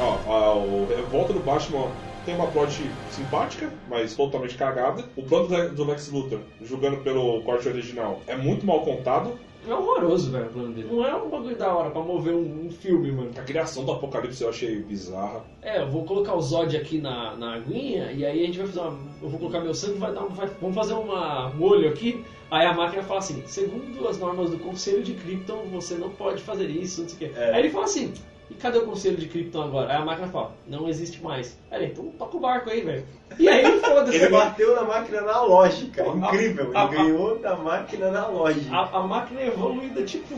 Ó, 0.00 0.32
a, 0.32 0.54
o 0.54 0.86
Revolta 0.88 1.34
do 1.34 1.40
Batman 1.40 1.90
tem 2.26 2.34
uma 2.34 2.48
plot 2.48 2.90
simpática, 3.10 3.72
mas 3.88 4.14
totalmente 4.14 4.56
cagada. 4.56 5.04
O 5.16 5.22
plano 5.22 5.48
do 5.48 5.54
Le- 5.56 5.68
do 5.70 5.84
Lex 5.84 6.10
Luthor, 6.10 6.40
julgando 6.60 6.98
pelo 6.98 7.40
corte 7.42 7.68
original, 7.68 8.20
é 8.26 8.36
muito 8.36 8.66
mal 8.66 8.82
contado. 8.82 9.32
É 9.68 9.74
horroroso, 9.74 10.30
velho, 10.30 10.46
o 10.46 10.50
plano 10.50 10.72
dele. 10.74 10.88
Não 10.92 11.04
é 11.04 11.12
um 11.16 11.28
bagulho 11.28 11.56
da 11.56 11.74
hora 11.74 11.90
pra 11.90 12.00
mover 12.00 12.32
um, 12.34 12.66
um 12.66 12.70
filme, 12.70 13.10
mano. 13.10 13.30
A 13.36 13.42
criação 13.42 13.84
do 13.84 13.90
Apocalipse 13.92 14.40
eu 14.42 14.48
achei 14.50 14.80
bizarra. 14.80 15.42
É, 15.60 15.80
eu 15.82 15.88
vou 15.90 16.04
colocar 16.04 16.34
o 16.36 16.40
Zod 16.40 16.76
aqui 16.76 16.98
na, 17.00 17.34
na 17.36 17.54
aguinha 17.54 18.12
e 18.12 18.24
aí 18.24 18.42
a 18.44 18.46
gente 18.46 18.58
vai 18.58 18.66
fazer 18.68 18.80
uma. 18.80 18.96
Eu 19.22 19.28
vou 19.28 19.40
colocar 19.40 19.60
meu 19.60 19.74
sangue 19.74 19.98
vai 19.98 20.12
dar 20.12 20.22
um- 20.22 20.28
vai- 20.28 20.48
Vamos 20.60 20.76
fazer 20.76 20.94
uma, 20.94 21.48
um 21.48 21.62
olho 21.64 21.88
aqui. 21.88 22.24
Aí 22.48 22.64
a 22.64 22.72
máquina 22.74 23.02
fala 23.02 23.18
assim: 23.18 23.42
segundo 23.46 24.06
as 24.06 24.18
normas 24.18 24.50
do 24.50 24.58
Conselho 24.58 25.02
de 25.02 25.14
Krypton, 25.14 25.64
você 25.72 25.94
não 25.96 26.10
pode 26.10 26.42
fazer 26.42 26.68
isso, 26.70 27.02
não 27.02 27.08
sei 27.08 27.28
o 27.28 27.32
quê. 27.32 27.38
É. 27.40 27.52
Aí 27.54 27.60
ele 27.62 27.70
fala 27.70 27.86
assim. 27.86 28.12
E 28.50 28.54
cadê 28.54 28.78
o 28.78 28.86
conselho 28.86 29.16
de 29.16 29.26
Krypton 29.26 29.62
agora? 29.62 29.90
Aí 29.92 29.96
a 29.96 30.04
máquina 30.04 30.28
fala, 30.28 30.52
não 30.68 30.88
existe 30.88 31.22
mais. 31.22 31.58
Aí 31.70 31.82
ele, 31.82 31.92
então 31.92 32.04
toca 32.18 32.36
o 32.36 32.40
barco 32.40 32.70
aí, 32.70 32.80
velho. 32.80 33.04
E 33.38 33.48
aí, 33.48 33.64
foda-se. 33.80 34.16
Ele 34.16 34.28
bateu 34.28 34.74
na 34.76 34.84
máquina 34.84 35.18
analógica. 35.20 36.04
Pô, 36.04 36.12
a- 36.12 36.16
Incrível. 36.16 36.66
Ele 36.68 36.76
a- 36.76 36.82
a- 36.82 36.86
ganhou 36.86 37.38
da 37.38 37.56
máquina 37.56 38.06
analógica. 38.08 38.74
A, 38.74 38.98
a 38.98 39.06
máquina 39.06 39.42
evoluída, 39.42 40.02
tipo, 40.04 40.36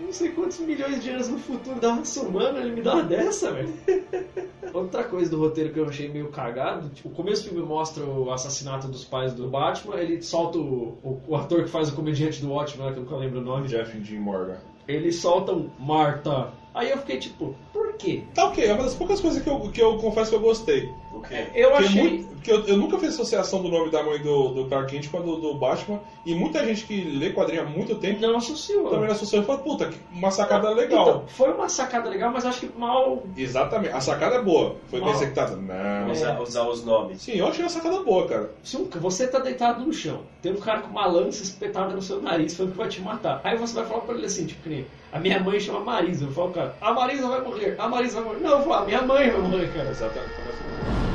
não 0.00 0.12
sei 0.12 0.30
quantos 0.30 0.58
milhões 0.58 1.00
de 1.02 1.10
anos 1.10 1.28
no 1.28 1.38
futuro, 1.38 1.78
dava 1.78 2.04
somando, 2.04 2.58
ele 2.58 2.72
me 2.72 2.82
dá 2.82 2.94
uma 2.94 3.04
dessa, 3.04 3.52
velho. 3.52 3.72
Outra 4.74 5.04
coisa 5.04 5.30
do 5.30 5.38
roteiro 5.38 5.72
que 5.72 5.78
eu 5.78 5.88
achei 5.88 6.08
meio 6.08 6.30
cagado, 6.30 6.88
tipo, 6.88 7.08
o 7.08 7.12
começo 7.12 7.44
do 7.44 7.50
filme 7.50 7.64
mostra 7.64 8.04
o 8.04 8.32
assassinato 8.32 8.88
dos 8.88 9.04
pais 9.04 9.32
do 9.32 9.46
Batman, 9.48 9.96
ele 10.00 10.20
solta 10.20 10.58
o, 10.58 10.98
o, 11.04 11.20
o 11.28 11.36
ator 11.36 11.62
que 11.62 11.70
faz 11.70 11.88
o 11.90 11.94
comediante 11.94 12.40
do 12.42 12.50
Watchmen, 12.50 12.92
que 12.92 12.98
eu 12.98 13.02
nunca 13.04 13.16
lembro 13.16 13.38
o 13.40 13.44
nome. 13.44 13.68
Jeff 13.68 13.96
Dean 13.98 14.20
Morgan. 14.20 14.56
Eles 14.88 15.20
soltam 15.20 15.70
Marta. 15.78 16.48
Aí 16.74 16.90
eu 16.90 16.98
fiquei 16.98 17.18
tipo, 17.18 17.54
por 17.72 17.92
quê? 17.94 18.22
Tá 18.34 18.46
ok, 18.46 18.64
é 18.64 18.72
uma 18.72 18.82
das 18.82 18.94
poucas 18.94 19.20
coisas 19.20 19.40
que 19.40 19.48
eu, 19.48 19.60
que 19.70 19.80
eu 19.80 19.96
confesso 19.96 20.30
que 20.30 20.34
eu 20.36 20.40
gostei. 20.40 20.92
Ok. 21.12 21.50
Eu 21.54 21.74
achei. 21.76 22.02
muito- 22.02 22.33
porque 22.44 22.52
eu, 22.52 22.74
eu 22.74 22.76
nunca 22.76 22.98
fiz 22.98 23.08
associação 23.14 23.62
do 23.62 23.70
nome 23.70 23.90
da 23.90 24.02
mãe 24.02 24.20
do, 24.20 24.48
do 24.50 24.66
Clark 24.66 24.90
Kent 24.92 25.08
com 25.10 25.16
a 25.16 25.20
do, 25.20 25.36
do 25.36 25.54
Batman. 25.54 25.98
E 26.26 26.34
muita 26.34 26.62
gente 26.64 26.84
que 26.84 27.02
lê 27.02 27.32
quadrinho 27.32 27.62
há 27.62 27.64
muito 27.64 27.94
tempo 27.94 28.20
Não 28.20 28.36
associou. 28.36 28.90
também 28.90 29.06
não 29.06 29.12
associou 29.14 29.42
e 29.42 29.46
fala, 29.46 29.58
puta, 29.60 29.86
que 29.88 29.98
uma 30.12 30.30
sacada 30.30 30.68
legal. 30.70 31.02
Então, 31.08 31.24
foi 31.28 31.52
uma 31.54 31.68
sacada 31.70 32.10
legal, 32.10 32.30
mas 32.30 32.44
acho 32.44 32.60
que 32.60 32.78
mal. 32.78 33.22
Exatamente, 33.34 33.94
a 33.94 34.00
sacada 34.00 34.36
é 34.36 34.42
boa. 34.42 34.76
Foi 34.88 35.00
bem 35.00 35.08
Mal. 35.08 35.16
executada? 35.16 35.56
Não. 35.56 36.12
Usar, 36.12 36.40
usar 36.40 36.68
os 36.68 36.84
nomes. 36.84 37.22
Sim, 37.22 37.32
eu 37.32 37.48
achei 37.48 37.64
a 37.64 37.68
sacada 37.70 38.00
boa, 38.02 38.28
cara. 38.28 38.50
Se 38.62 38.76
um- 38.76 38.88
você 39.00 39.26
tá 39.26 39.38
deitado 39.38 39.82
no 39.84 39.92
chão, 39.92 40.20
tem 40.42 40.52
um 40.52 40.56
cara 40.60 40.80
com 40.82 40.88
uma 40.90 41.06
lança 41.06 41.42
espetada 41.42 41.94
no 41.94 42.02
seu 42.02 42.20
nariz 42.20 42.54
falando 42.54 42.72
que 42.72 42.78
vai 42.78 42.88
te 42.88 43.00
matar. 43.00 43.40
Aí 43.42 43.56
você 43.56 43.74
vai 43.74 43.86
falar 43.86 44.00
pra 44.02 44.14
ele 44.16 44.26
assim, 44.26 44.44
tipo, 44.44 44.62
que 44.62 44.68
nem, 44.68 44.86
a 45.10 45.18
minha 45.18 45.40
mãe 45.40 45.58
chama 45.58 45.80
Marisa. 45.80 46.26
Eu 46.26 46.30
falo, 46.32 46.50
cara, 46.50 46.74
a 46.80 46.92
Marisa 46.92 47.26
vai 47.26 47.40
morrer, 47.40 47.74
a 47.78 47.88
Marisa 47.88 48.20
vai 48.20 48.24
morrer. 48.34 48.40
Não, 48.40 48.58
eu 48.58 48.62
falo, 48.64 48.74
a 48.74 48.84
minha 48.84 49.00
mãe 49.00 49.30
vai 49.30 49.40
morrer, 49.40 49.72
cara. 49.72 49.88
Exatamente. 49.88 51.13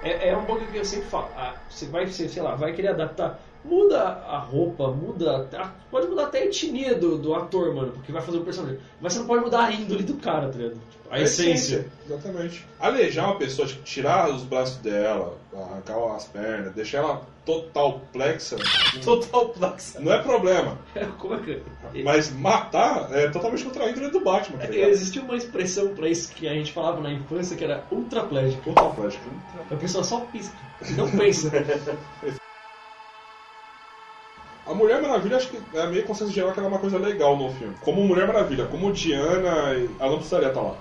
É, 0.00 0.28
é 0.28 0.36
um 0.36 0.46
bagulho 0.46 0.70
que 0.70 0.76
eu 0.76 0.84
sempre 0.84 1.08
falo. 1.08 1.32
Ah, 1.34 1.64
você 1.68 1.86
vai, 1.86 2.06
sei 2.08 2.42
lá, 2.42 2.54
vai 2.54 2.72
querer 2.72 2.88
adaptar. 2.88 3.47
Muda 3.68 4.02
a 4.02 4.38
roupa, 4.38 4.88
muda. 4.88 5.46
a- 5.56 5.70
pode 5.90 6.06
mudar 6.06 6.24
até 6.24 6.38
a 6.40 6.44
etnia 6.46 6.94
do, 6.94 7.18
do 7.18 7.34
ator, 7.34 7.74
mano, 7.74 7.92
porque 7.92 8.10
vai 8.12 8.22
fazer 8.22 8.38
o 8.38 8.44
personagem. 8.44 8.78
Mas 9.00 9.12
você 9.12 9.18
não 9.20 9.26
pode 9.26 9.42
mudar 9.44 9.64
a 9.66 9.72
índole 9.72 10.02
do 10.04 10.14
cara, 10.14 10.48
tá 10.48 10.56
ligado? 10.56 10.74
Tipo, 10.90 11.08
a 11.10 11.20
essência. 11.20 11.86
Exatamente. 12.06 12.64
Alejar 12.80 13.26
uma 13.26 13.36
pessoa, 13.36 13.66
tipo, 13.68 13.82
tirar 13.82 14.30
os 14.30 14.42
braços 14.42 14.76
dela, 14.78 15.36
arrancar 15.54 16.16
as 16.16 16.24
pernas, 16.26 16.72
deixar 16.74 16.98
ela 16.98 17.22
total 17.44 18.00
plexa, 18.12 18.56
Total 19.02 19.48
plaxa. 19.48 19.98
não 20.00 20.12
é 20.12 20.22
problema. 20.22 20.78
Como 21.18 21.34
é 21.34 21.38
que. 21.38 21.62
Mas 22.02 22.30
matar 22.30 23.08
é 23.12 23.28
totalmente 23.28 23.64
contra 23.64 23.84
a 23.84 23.90
índole 23.90 24.10
do 24.10 24.20
Batman, 24.20 24.58
tá? 24.58 24.68
Existia 24.74 25.22
uma 25.22 25.36
expressão 25.36 25.94
pra 25.94 26.08
isso 26.08 26.32
que 26.34 26.46
a 26.48 26.52
gente 26.54 26.72
falava 26.72 27.00
na 27.00 27.10
infância 27.12 27.56
que 27.56 27.64
era 27.64 27.84
ultraplégico. 27.90 28.72
Plexa. 28.94 29.18
A 29.70 29.76
pessoa 29.76 30.04
só 30.04 30.20
pisca, 30.20 30.54
não 30.96 31.10
pensa. 31.10 31.50
A 34.68 34.74
Mulher 34.74 35.00
Maravilha, 35.00 35.36
acho 35.38 35.48
que 35.48 35.58
é 35.76 35.86
meio 35.86 36.04
consenso 36.04 36.30
geral 36.30 36.52
que 36.52 36.58
ela 36.58 36.68
é 36.68 36.70
uma 36.70 36.78
coisa 36.78 36.98
legal 36.98 37.36
no 37.36 37.50
filme. 37.54 37.74
Como 37.80 38.04
Mulher 38.04 38.26
Maravilha, 38.26 38.66
como 38.66 38.92
Diana, 38.92 39.72
ela 39.98 40.10
não 40.10 40.16
precisaria 40.18 40.48
estar 40.48 40.60
lá. 40.60 40.74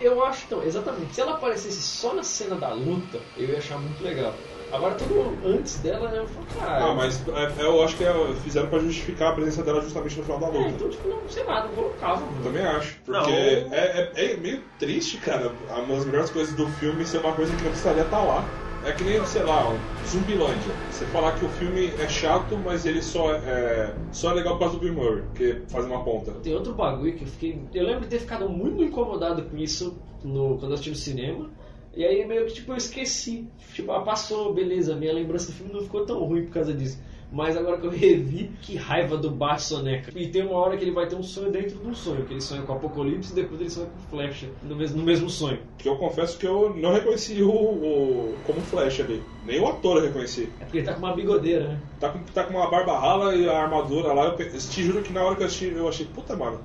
Eu 0.00 0.24
acho 0.24 0.44
então, 0.46 0.62
exatamente. 0.62 1.14
Se 1.14 1.20
ela 1.20 1.32
aparecesse 1.32 1.82
só 1.82 2.14
na 2.14 2.22
cena 2.22 2.56
da 2.56 2.72
luta, 2.72 3.18
eu 3.36 3.48
ia 3.48 3.58
achar 3.58 3.78
muito 3.78 4.02
legal. 4.02 4.32
Agora, 4.72 4.94
tudo 4.94 5.36
antes 5.46 5.78
dela, 5.80 6.08
né? 6.10 6.18
Eu 6.18 6.26
falo, 6.26 6.46
cara. 6.58 6.84
Ah, 6.86 6.94
mas 6.94 7.22
é, 7.28 7.62
eu 7.62 7.82
acho 7.84 7.96
que 7.96 8.04
é- 8.04 8.34
fizeram 8.42 8.68
pra 8.68 8.78
justificar 8.78 9.30
a 9.30 9.34
presença 9.34 9.62
dela 9.62 9.80
justamente 9.82 10.16
no 10.16 10.22
final 10.24 10.38
da 10.40 10.46
É, 10.46 10.50
luta. 10.50 10.70
então, 10.70 10.88
tipo, 10.88 11.08
não 11.08 11.28
sei 11.28 11.44
lá, 11.44 11.64
não 11.66 11.74
colocava. 11.74 12.22
Eu 12.38 12.42
também 12.42 12.64
acho. 12.64 12.96
Porque 13.04 13.12
Não. 13.30 13.30
é, 13.30 14.10
é- 14.16 14.32
é 14.32 14.36
meio 14.38 14.62
triste, 14.78 15.18
cara, 15.18 15.52
uma 15.68 15.94
das 15.96 16.04
melhores 16.06 16.30
coisas 16.30 16.54
do 16.54 16.66
filme 16.68 17.04
ser 17.04 17.18
uma 17.18 17.32
coisa 17.32 17.54
que 17.54 17.62
não 17.62 17.70
precisaria 17.70 18.02
estar 18.02 18.22
lá. 18.22 18.44
É 18.84 18.92
que 18.92 19.04
nem, 19.04 19.24
sei 19.26 19.44
lá, 19.44 19.70
um 19.70 19.78
Zumbilândia. 20.04 20.74
Você 20.90 21.06
falar 21.06 21.32
que 21.38 21.44
o 21.44 21.48
filme 21.48 21.86
é 21.86 22.08
chato, 22.08 22.58
mas 22.58 22.84
ele 22.84 23.00
só 23.00 23.32
é, 23.32 23.94
só 24.10 24.32
é 24.32 24.34
legal 24.34 24.54
por 24.54 24.60
causa 24.60 24.74
do 24.76 24.80
Bill 24.80 24.94
Murray, 24.94 25.22
que 25.34 25.62
faz 25.68 25.84
uma 25.84 26.02
ponta. 26.02 26.32
Tem 26.42 26.52
outro 26.52 26.74
bagulho 26.74 27.14
que 27.14 27.22
eu 27.22 27.28
fiquei. 27.28 27.60
Eu 27.72 27.84
lembro 27.84 28.02
de 28.02 28.08
ter 28.08 28.18
ficado 28.18 28.48
muito 28.48 28.82
incomodado 28.82 29.42
com 29.44 29.56
isso 29.56 29.96
no, 30.24 30.58
quando 30.58 30.72
eu 30.72 30.74
assisti 30.74 30.90
no 30.90 30.96
cinema. 30.96 31.50
E 31.94 32.04
aí 32.04 32.26
meio 32.26 32.46
que 32.46 32.54
tipo 32.54 32.72
eu 32.72 32.76
esqueci. 32.76 33.46
Tipo, 33.72 33.92
ah, 33.92 34.00
passou, 34.00 34.52
beleza, 34.52 34.96
minha 34.96 35.12
lembrança 35.12 35.46
do 35.46 35.52
filme 35.52 35.72
não 35.72 35.82
ficou 35.82 36.04
tão 36.04 36.24
ruim 36.24 36.44
por 36.44 36.52
causa 36.52 36.72
disso. 36.72 36.98
Mas 37.32 37.56
agora 37.56 37.80
que 37.80 37.86
eu 37.86 37.90
revi, 37.90 38.52
que 38.60 38.76
raiva 38.76 39.16
do 39.16 39.30
Bat 39.30 39.62
Soneca. 39.62 40.12
E 40.14 40.28
tem 40.28 40.42
uma 40.42 40.56
hora 40.58 40.76
que 40.76 40.84
ele 40.84 40.90
vai 40.92 41.08
ter 41.08 41.16
um 41.16 41.22
sonho 41.22 41.50
dentro 41.50 41.78
de 41.78 41.88
um 41.88 41.94
sonho, 41.94 42.24
que 42.26 42.32
ele 42.34 42.40
sonha 42.40 42.62
com 42.62 42.72
o 42.72 42.76
Apocalipse 42.76 43.32
e 43.32 43.34
depois 43.34 43.60
ele 43.60 43.70
sonha 43.70 43.86
com 43.86 43.98
Flecha 43.98 44.50
no 44.62 44.76
mesmo, 44.76 44.98
no 44.98 45.02
mesmo 45.02 45.30
sonho. 45.30 45.58
Que 45.78 45.88
eu 45.88 45.96
confesso 45.96 46.38
que 46.38 46.46
eu 46.46 46.74
não 46.76 46.92
reconheci 46.92 47.42
o, 47.42 47.50
o 47.50 48.38
como 48.44 48.60
Flash 48.60 49.00
ali. 49.00 49.24
Nem 49.42 49.60
o 49.60 49.66
ator 49.66 49.96
eu 49.96 50.02
reconheci. 50.04 50.52
É 50.60 50.64
porque 50.64 50.78
ele 50.78 50.86
tá 50.86 50.92
com 50.92 50.98
uma 51.00 51.14
bigodeira, 51.14 51.68
né? 51.68 51.82
Tá 51.98 52.10
com, 52.10 52.18
tá 52.24 52.44
com 52.44 52.54
uma 52.54 52.70
barba 52.70 52.98
rala 52.98 53.34
e 53.34 53.48
a 53.48 53.62
armadura 53.62 54.12
lá. 54.12 54.26
Eu 54.26 54.36
te 54.36 54.82
juro 54.82 55.02
que 55.02 55.12
na 55.12 55.24
hora 55.24 55.34
que 55.36 55.42
eu 55.42 55.46
assisti, 55.46 55.66
eu 55.66 55.88
achei, 55.88 56.06
puta, 56.06 56.36
mano. 56.36 56.60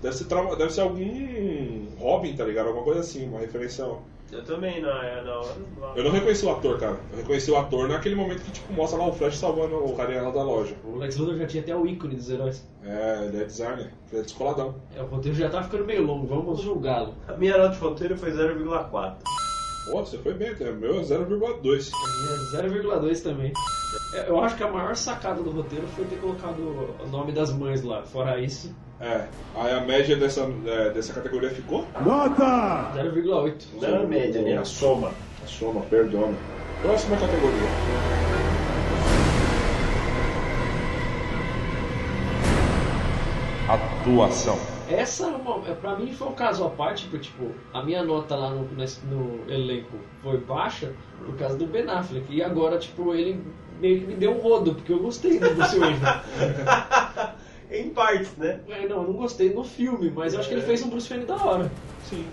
Deve 0.00 0.16
ser, 0.16 0.24
trauma- 0.24 0.56
deve 0.56 0.72
ser 0.72 0.80
algum 0.80 1.94
Robin, 1.98 2.34
tá 2.34 2.44
ligado? 2.44 2.66
Alguma 2.68 2.84
coisa 2.84 3.00
assim, 3.00 3.26
uma 3.28 3.38
referência. 3.38 3.84
Eu 4.32 4.42
também, 4.44 4.80
na, 4.80 5.04
é, 5.04 5.22
na 5.22 5.38
hora. 5.38 5.54
Eu 5.94 6.04
não 6.04 6.10
reconheci 6.10 6.46
o 6.46 6.50
ator, 6.50 6.78
cara. 6.78 6.98
Eu 7.12 7.18
reconheci 7.18 7.50
o 7.50 7.56
ator 7.56 7.86
naquele 7.86 8.14
momento 8.14 8.42
que, 8.42 8.50
tipo, 8.50 8.72
mostra 8.72 8.98
lá 8.98 9.06
o 9.08 9.12
Flash 9.12 9.36
salvando 9.36 9.76
o 9.76 9.94
carinha 9.94 10.22
lá 10.22 10.30
da 10.30 10.42
loja. 10.42 10.74
O 10.84 10.96
Lex 10.96 11.18
Luthor 11.18 11.36
já 11.36 11.46
tinha 11.46 11.62
até 11.62 11.76
o 11.76 11.86
ícone 11.86 12.16
dos 12.16 12.30
heróis. 12.30 12.66
É, 12.82 13.26
ele 13.26 13.42
é 13.42 13.44
designer, 13.44 13.92
ele 14.10 14.20
é 14.20 14.22
descoladão. 14.22 14.74
É, 14.96 15.02
o 15.02 15.06
roteiro 15.06 15.36
já 15.36 15.50
tá 15.50 15.62
ficando 15.62 15.84
meio 15.84 16.02
longo, 16.02 16.26
vamos 16.26 16.62
julgá-lo. 16.62 17.14
A 17.28 17.34
minha 17.34 17.58
nota 17.58 17.74
de 17.74 17.78
roteiro 17.80 18.16
foi 18.16 18.32
0,4. 18.32 19.16
Pô, 19.84 20.04
você 20.04 20.16
foi 20.16 20.32
bem, 20.32 20.48
até. 20.50 20.72
meu 20.72 21.00
é 21.00 21.02
0,2. 21.02 21.90
É 22.54 22.62
0,2 22.62 23.22
também. 23.22 23.52
É, 24.14 24.28
Eu 24.30 24.40
acho 24.40 24.56
que 24.56 24.62
a 24.62 24.70
maior 24.70 24.96
sacada 24.96 25.42
do 25.42 25.50
roteiro 25.50 25.86
foi 25.88 26.06
ter 26.06 26.16
colocado 26.16 26.58
o 26.58 27.06
nome 27.08 27.32
das 27.32 27.52
mães 27.52 27.82
lá. 27.82 28.02
Fora 28.02 28.40
isso, 28.40 28.74
É, 29.02 29.26
aí 29.56 29.72
a 29.72 29.80
média 29.80 30.14
dessa, 30.14 30.48
é, 30.64 30.90
dessa 30.90 31.12
categoria 31.12 31.50
ficou? 31.50 31.84
0,8. 32.94 33.64
Não 33.74 33.88
era 33.88 34.04
a 34.04 34.06
média, 34.06 34.40
né? 34.40 34.56
A 34.56 34.64
soma. 34.64 35.10
A 35.42 35.46
soma, 35.46 35.80
perdona. 35.90 36.36
Próxima 36.82 37.16
categoria. 37.16 37.68
Atuação. 43.68 44.56
Essa, 44.88 45.24
é 45.24 45.28
uma, 45.30 45.68
é, 45.68 45.74
pra 45.74 45.96
mim, 45.96 46.12
foi 46.12 46.28
um 46.28 46.34
caso 46.34 46.64
à 46.64 46.70
parte, 46.70 47.06
porque, 47.06 47.24
tipo, 47.24 47.50
a 47.74 47.82
minha 47.82 48.04
nota 48.04 48.36
lá 48.36 48.50
no, 48.50 48.68
no 48.68 49.52
elenco 49.52 49.96
foi 50.22 50.38
baixa 50.38 50.92
por 51.26 51.36
causa 51.36 51.56
do 51.56 51.66
Ben 51.66 51.90
Affleck. 51.90 52.26
E 52.32 52.40
agora, 52.40 52.78
tipo, 52.78 53.12
ele 53.12 53.42
meio 53.80 54.00
que 54.00 54.06
me 54.06 54.14
deu 54.14 54.30
um 54.30 54.38
rodo, 54.38 54.76
porque 54.76 54.92
eu 54.92 55.00
gostei 55.00 55.40
do 55.40 55.50
Bruce 55.50 55.76
Wayne. 55.76 55.98
em 57.72 57.90
partes, 57.90 58.30
né? 58.36 58.60
É, 58.68 58.86
não, 58.86 59.02
eu 59.02 59.08
não 59.08 59.12
gostei 59.14 59.52
no 59.52 59.64
filme, 59.64 60.10
mas 60.14 60.34
eu 60.34 60.40
acho 60.40 60.48
que 60.48 60.54
ele 60.54 60.62
fez 60.62 60.82
um 60.82 60.88
Bruce 60.90 61.08
Wayne 61.08 61.24
da 61.26 61.36
hora. 61.36 61.70
Sim. 62.08 62.26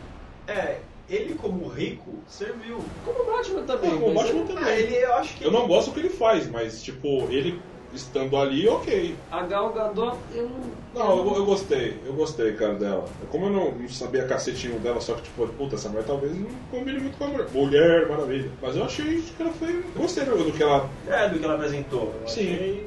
É, 0.47 0.77
ele 1.09 1.35
como 1.35 1.67
rico 1.67 2.13
serviu. 2.27 2.79
Como 3.05 3.21
o 3.21 3.25
Batman 3.25 3.63
também. 3.63 3.91
Como 3.91 4.11
o 4.11 4.13
Batman 4.13 4.39
eu- 4.41 4.47
também. 4.47 4.63
Ah, 4.63 4.79
ele, 4.79 4.95
eu 4.95 5.13
acho 5.15 5.35
que. 5.37 5.43
Eu 5.43 5.51
não 5.51 5.67
gosto 5.67 5.89
do 5.89 5.93
que 5.93 5.99
ele 6.01 6.09
faz, 6.09 6.49
mas, 6.49 6.81
tipo, 6.83 7.27
ele 7.29 7.59
estando 7.93 8.37
ali, 8.37 8.67
ok. 8.67 9.15
A 9.31 9.41
Gal 9.41 9.73
Gadot, 9.73 10.15
eu 10.35 10.47
não... 10.47 10.59
Não, 10.93 11.17
eu, 11.17 11.35
eu 11.37 11.45
gostei, 11.45 11.97
eu 12.05 12.13
gostei, 12.13 12.53
cara, 12.53 12.75
dela. 12.75 13.05
Como 13.31 13.47
eu 13.47 13.49
não, 13.51 13.71
não 13.71 13.89
sabia 13.89 14.27
cacetinho 14.27 14.79
dela, 14.79 15.01
só 15.01 15.15
que, 15.15 15.23
tipo, 15.23 15.47
puta, 15.47 15.73
essa 15.75 15.89
mulher 15.89 16.03
talvez 16.05 16.35
não 16.37 16.47
combine 16.69 16.99
muito 16.99 17.17
com 17.17 17.25
a 17.25 17.27
mulher. 17.29 17.47
Mulher, 17.51 18.07
maravilha. 18.07 18.51
Mas 18.61 18.75
eu 18.75 18.83
achei 18.83 19.21
que 19.21 19.41
ela 19.41 19.51
foi. 19.53 19.83
Gostei 19.95 20.23
do, 20.25 20.37
do 20.43 20.51
que 20.51 20.61
ela. 20.61 20.87
É, 21.07 21.29
do 21.29 21.39
que 21.39 21.45
ela 21.45 21.55
apresentou. 21.55 22.13
Eu 22.21 22.27
Sim. 22.27 22.53
achei 22.53 22.85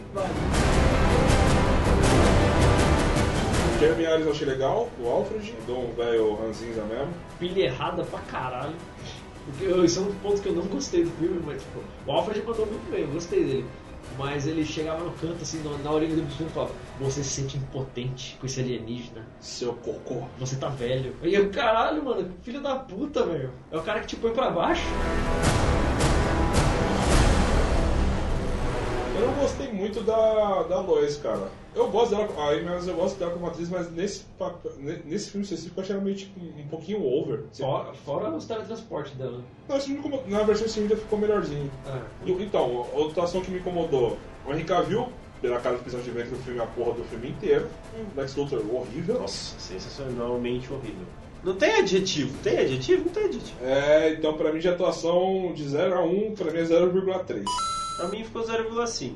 Irons 3.85 4.25
eu 4.27 4.31
achei 4.33 4.47
legal, 4.47 4.89
o 5.01 5.09
Alfred, 5.09 5.55
dou 5.67 5.85
um 5.91 5.93
velho 5.95 6.35
ranzinza 6.37 6.83
mesmo. 6.85 7.13
pilha 7.39 7.65
errada 7.65 8.05
pra 8.05 8.19
caralho. 8.21 8.75
Porque 9.45 9.65
eu- 9.65 9.85
isso 9.85 9.99
é 9.99 10.03
um 10.03 10.15
ponto 10.17 10.41
que 10.41 10.49
eu 10.49 10.53
não 10.55 10.63
gostei 10.67 11.05
do 11.05 11.11
filme, 11.13 11.41
mas 11.45 11.61
tipo, 11.63 11.81
o 12.07 12.13
Alfred 12.13 12.43
mandou 12.47 12.67
muito 12.67 12.91
bem, 12.91 13.01
eu 13.03 13.09
gostei 13.09 13.45
dele. 13.45 13.67
Mas 14.19 14.47
ele 14.47 14.65
chegava 14.65 15.03
no 15.03 15.11
canto, 15.13 15.43
assim, 15.43 15.63
na, 15.65 15.77
na 15.79 15.91
orelha 15.91 16.15
do 16.15 16.27
filme 16.37 16.51
e 16.51 16.55
falava, 16.55 16.73
você 17.01 17.23
se 17.25 17.31
sente 17.31 17.57
impotente 17.57 18.37
com 18.39 18.47
esse 18.47 18.61
alienígena, 18.61 19.27
Seu 19.41 19.73
cocô. 19.75 20.23
você 20.39 20.57
tá 20.57 20.69
velho. 20.69 21.17
E 21.23 21.35
eu, 21.35 21.49
caralho, 21.51 22.05
mano, 22.05 22.31
filho 22.43 22.61
da 22.61 22.77
puta, 22.77 23.25
velho. 23.25 23.51
É 23.71 23.77
o 23.77 23.83
cara 23.83 24.01
que 24.01 24.07
te 24.09 24.17
põe 24.17 24.33
pra 24.33 24.51
baixo. 24.51 24.83
Eu 29.23 29.33
gostei 29.41 29.73
muito 29.73 30.01
da, 30.03 30.63
da 30.65 30.81
Lois, 30.81 31.17
cara. 31.17 31.49
Eu 31.75 31.89
gosto 31.89 32.11
dela, 32.15 32.29
aí, 32.49 32.63
mas 32.65 32.87
eu 32.87 32.95
gosto 32.95 33.19
dela 33.19 33.33
como 33.33 33.47
atriz, 33.47 33.69
mas 33.69 33.91
nesse, 33.93 34.25
papel- 34.39 34.73
nesse 35.07 35.31
filme 35.31 35.45
específico 35.45 35.79
eu 35.79 35.83
achei 35.83 35.95
ela 35.95 36.05
meio 36.05 36.17
tipo, 36.17 36.39
um 36.41 36.67
pouquinho 36.69 37.03
over. 37.05 37.45
Fora, 37.53 37.93
fora 38.05 38.31
os 38.31 38.45
teletransportes 38.47 39.15
dela. 39.15 39.41
Não, 39.69 39.79
como- 40.03 40.23
na 40.27 40.43
versão 40.43 40.67
estendida 40.67 40.97
ficou 40.97 41.19
melhorzinho. 41.19 41.71
Ah, 41.87 42.01
E- 42.27 42.33
Então, 42.33 42.87
outra 42.93 43.13
atuação 43.13 43.41
que 43.41 43.51
me 43.51 43.59
incomodou, 43.61 44.19
o 44.47 44.53
Henry 44.53 44.65
Cavill, 44.65 45.09
pela 45.41 45.59
cara 45.61 45.77
de 45.77 45.83
prisão 45.83 46.01
de 46.01 46.11
ventre 46.11 46.31
do 46.31 46.37
filme, 46.43 46.61
a 46.61 46.67
porra 46.67 46.93
do 46.93 47.05
filme 47.05 47.29
inteiro. 47.31 47.69
Lex 48.17 48.37
Luthor, 48.37 48.61
horrível. 48.71 49.21
Nossa, 49.21 49.59
sensacionalmente 49.59 50.71
horrível. 50.73 51.07
Não 51.43 51.57
tem 51.57 51.73
adjetivo. 51.81 52.37
Tem 52.43 52.59
adjetivo? 52.59 53.05
Não 53.07 53.13
tem 53.13 53.25
adjetivo. 53.25 53.57
É, 53.65 54.11
então 54.13 54.35
pra 54.35 54.53
mim 54.53 54.61
de 54.61 54.69
atuação 54.69 55.53
de 55.55 55.67
0 55.69 55.95
a 55.95 56.03
1, 56.05 56.35
pra 56.37 56.53
mim 56.53 56.59
é 56.59 56.65
0,3. 56.65 57.45
Pra 57.97 58.09
mim 58.09 58.25
ficou 58.25 58.43
0,5. 58.43 59.15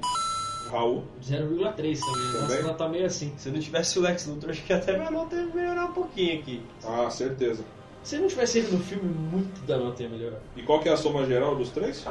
Raul. 0.70 1.04
0,3 1.22 1.74
também. 1.76 1.92
Nossa, 1.98 2.38
Também? 2.40 2.58
ela 2.58 2.74
tá 2.74 2.88
meio 2.88 3.06
assim. 3.06 3.32
Se 3.38 3.50
não 3.50 3.60
tivesse 3.60 3.98
o 3.98 4.02
Lex 4.02 4.26
Luthor, 4.26 4.50
acho 4.50 4.62
que 4.64 4.72
até 4.72 4.96
minha 4.96 5.10
nota 5.10 5.36
ia 5.36 5.46
melhorar 5.46 5.84
um 5.86 5.92
pouquinho 5.92 6.40
aqui. 6.40 6.60
Ah, 6.84 7.08
certeza. 7.08 7.62
Se 8.02 8.18
não 8.18 8.28
tivesse 8.28 8.58
ele 8.58 8.72
no 8.72 8.78
filme, 8.80 9.08
muito 9.08 9.64
da 9.66 9.76
nota 9.78 10.02
ia 10.02 10.08
melhorar. 10.08 10.38
E 10.56 10.62
qual 10.62 10.80
que 10.80 10.88
é 10.88 10.92
a 10.92 10.96
soma 10.96 11.24
geral 11.26 11.54
dos 11.56 11.70
três? 11.70 12.04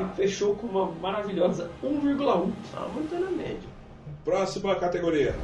Ele 0.00 0.08
fechou 0.16 0.54
com 0.54 0.66
uma 0.68 0.90
maravilhosa 1.00 1.70
1,1. 1.82 2.50
Ah, 2.76 2.86
muito 2.92 3.14
na 3.14 3.30
média. 3.30 3.68
Próxima 4.24 4.74
categoria. 4.76 5.34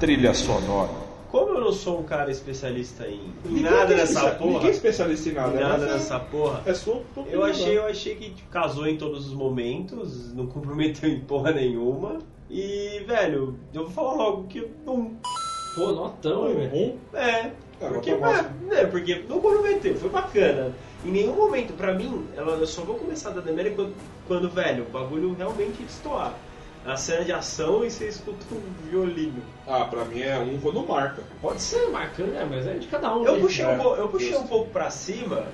Trilha 0.00 0.32
sonora. 0.32 1.07
Como 1.30 1.50
eu 1.54 1.60
não 1.60 1.72
sou 1.72 2.00
um 2.00 2.04
cara 2.04 2.30
especialista 2.30 3.06
em, 3.06 3.34
em 3.44 3.60
nada 3.60 3.94
nessa 3.94 4.30
porra, 4.30 4.52
Ninguém 4.52 4.68
é 4.68 4.72
especialista 4.72 5.28
em 5.28 5.32
nada. 5.32 5.56
em 5.56 5.60
nada 5.60 5.78
mas 5.78 5.82
é- 5.90 5.92
nessa 5.92 6.18
porra, 6.20 6.62
É 6.64 6.72
sua 6.72 7.02
eu 7.30 7.44
achei, 7.44 7.66
né? 7.74 7.76
eu 7.78 7.86
achei 7.86 8.14
que 8.14 8.30
casou 8.50 8.86
em 8.86 8.96
todos 8.96 9.26
os 9.26 9.34
momentos, 9.34 10.32
não 10.32 10.46
comprometeu 10.46 11.08
em 11.08 11.20
porra 11.20 11.52
nenhuma. 11.52 12.18
E, 12.50 13.02
velho, 13.06 13.58
eu 13.74 13.82
vou 13.84 13.90
falar 13.90 14.14
logo 14.14 14.44
que 14.44 14.66
um. 14.86 15.16
Pô, 15.74 15.92
notão, 15.92 16.54
velho. 16.54 16.74
Um? 16.74 16.98
É. 17.14 17.52
É, 17.80 17.88
Porque, 17.88 18.10
nota 18.12 18.26
máxima. 18.26 18.74
é, 18.74 18.86
porque 18.86 19.22
não 19.28 19.40
comprometeu, 19.40 19.94
foi 19.96 20.08
bacana. 20.10 20.72
Em 21.04 21.12
nenhum 21.12 21.36
momento, 21.36 21.74
pra 21.74 21.94
mim, 21.94 22.26
ela, 22.36 22.56
eu 22.56 22.66
só 22.66 22.82
vou 22.82 22.96
começar 22.96 23.28
a 23.28 23.32
dar 23.34 23.40
demérito 23.42 23.76
quando, 23.76 23.94
quando, 24.26 24.48
velho, 24.50 24.84
o 24.84 24.90
bagulho 24.90 25.32
realmente 25.34 25.82
destoar. 25.84 26.34
A 26.88 26.96
cena 26.96 27.22
de 27.24 27.32
ação 27.32 27.84
e 27.84 27.90
você 27.90 28.08
escuta 28.08 28.38
um 28.54 28.88
violino. 28.90 29.42
Ah, 29.66 29.84
pra 29.84 30.04
mim 30.06 30.22
é 30.22 30.38
um 30.38 30.58
quando 30.58 30.82
marca. 30.86 31.22
Pode 31.42 31.60
ser 31.60 31.88
marcando, 31.90 32.28
né? 32.32 32.46
Mas 32.48 32.66
é 32.66 32.74
de 32.74 32.86
cada 32.86 33.14
um. 33.14 33.24
Eu 33.26 33.34
né? 33.34 33.40
puxei, 33.40 33.64
É, 33.64 33.68
um, 33.68 33.94
eu 33.96 34.08
puxei 34.08 34.28
justo. 34.30 34.44
um 34.44 34.46
pouco 34.48 34.70
pra 34.70 34.88
cima 34.88 35.44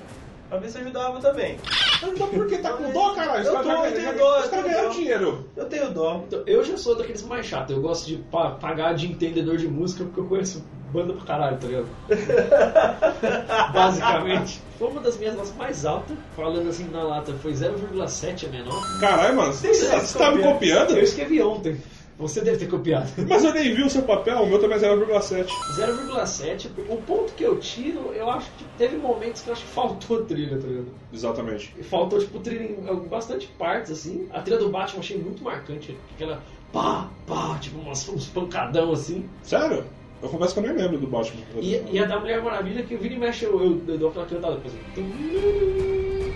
pra 0.47 0.59
ver 0.59 0.69
se 0.69 0.77
ajudava 0.77 1.19
também. 1.19 1.57
Então 2.03 2.29
por 2.29 2.47
que 2.47 2.57
tá 2.59 2.71
com 2.73 2.89
dó, 2.91 3.13
caralho? 3.15 3.45
Eu 3.45 3.53
caras 3.53 3.67
tô, 3.67 3.85
eu 3.85 3.93
tenho 3.95 4.17
dó, 4.17 4.37
os 4.39 4.43
eu 4.45 4.49
caras 4.49 4.49
tenho 4.51 4.63
ganharam 4.63 4.87
dó. 4.89 4.95
dinheiro. 4.95 5.49
Eu 5.57 5.65
tenho 5.65 5.89
dó. 5.93 6.21
Então, 6.25 6.43
eu 6.47 6.63
já 6.63 6.77
sou 6.77 6.95
daqueles 6.95 7.23
mais 7.23 7.45
chatos. 7.45 7.75
Eu 7.75 7.81
gosto 7.81 8.05
de 8.07 8.17
pa- 8.17 8.51
pagar 8.51 8.93
de 8.93 9.07
entendedor 9.11 9.57
de 9.57 9.67
música 9.67 10.05
porque 10.05 10.19
eu 10.21 10.27
conheço 10.27 10.63
banda 10.95 11.13
pra 11.13 11.25
caralho, 11.25 11.57
tá 11.57 11.67
ligado? 11.67 11.87
Basicamente. 13.73 14.61
Foi 14.79 14.89
uma 14.89 15.01
das 15.01 15.17
minhas 15.17 15.35
notas 15.35 15.53
mais 15.55 15.85
altas. 15.85 16.17
Falando 16.35 16.69
assim 16.69 16.89
na 16.89 17.03
lata, 17.03 17.33
foi 17.33 17.53
0,7 17.53 18.45
a 18.45 18.49
minha 18.49 18.63
nota. 18.63 18.99
Caralho, 18.99 19.35
mano, 19.35 19.53
você, 19.53 19.73
Você 19.73 19.99
você 19.99 20.17
tá 20.17 20.31
me 20.31 20.41
copiando? 20.41 20.91
Eu 20.91 21.03
escrevi 21.03 21.41
ontem. 21.41 21.77
Você 22.17 22.39
deve 22.39 22.57
ter 22.57 22.67
copiado. 22.67 23.11
Mas 23.27 23.43
eu 23.43 23.53
nem 23.53 23.75
vi 23.75 23.83
o 23.83 23.89
seu 23.89 24.01
papel, 24.03 24.41
o 24.41 24.47
meu 24.47 24.59
também 24.59 24.77
é 24.77 24.81
0,7. 24.81 25.47
0,7. 25.77 26.69
O 26.87 26.97
ponto 27.01 27.33
que 27.33 27.43
eu 27.43 27.59
tiro, 27.59 28.13
eu 28.13 28.29
acho 28.29 28.49
que 28.57 28.63
teve 28.77 28.95
momentos 28.95 29.41
que 29.41 29.49
eu 29.49 29.53
acho 29.53 29.63
que 29.63 29.71
faltou 29.71 30.23
trilha, 30.23 30.57
tá 30.57 30.65
ligado? 30.65 30.87
Exatamente. 31.11 31.75
E 31.77 31.83
Faltou, 31.83 32.19
tipo, 32.19 32.39
trilha 32.39 32.63
em 32.63 33.07
bastante 33.09 33.47
partes, 33.59 33.91
assim. 33.91 34.27
A 34.31 34.41
trilha 34.41 34.59
do 34.59 34.69
Batman 34.69 34.97
eu 34.97 34.99
achei 35.01 35.17
muito 35.17 35.43
marcante. 35.43 35.97
Aquela 36.15 36.41
pá, 36.71 37.09
pá, 37.27 37.57
tipo, 37.59 37.79
umas, 37.79 38.07
uns 38.07 38.27
pancadão, 38.27 38.93
assim. 38.93 39.29
Sério? 39.43 39.83
Eu 40.21 40.29
confesso 40.29 40.53
que 40.53 40.59
eu 40.59 40.63
nem 40.63 40.73
lembro 40.75 40.97
do 40.97 41.07
Batman. 41.07 41.41
E, 41.61 41.81
e 41.91 41.99
a 41.99 42.05
da 42.05 42.19
Mulher 42.19 42.41
Maravilha, 42.41 42.83
que 42.83 42.95
vira 42.95 43.13
e 43.13 43.19
mexe, 43.19 43.45
eu, 43.45 43.61
eu, 43.61 43.83
eu 43.87 43.97
dou 43.97 44.09
aquela 44.09 44.25
cantada 44.25 44.55
depois. 44.55 44.73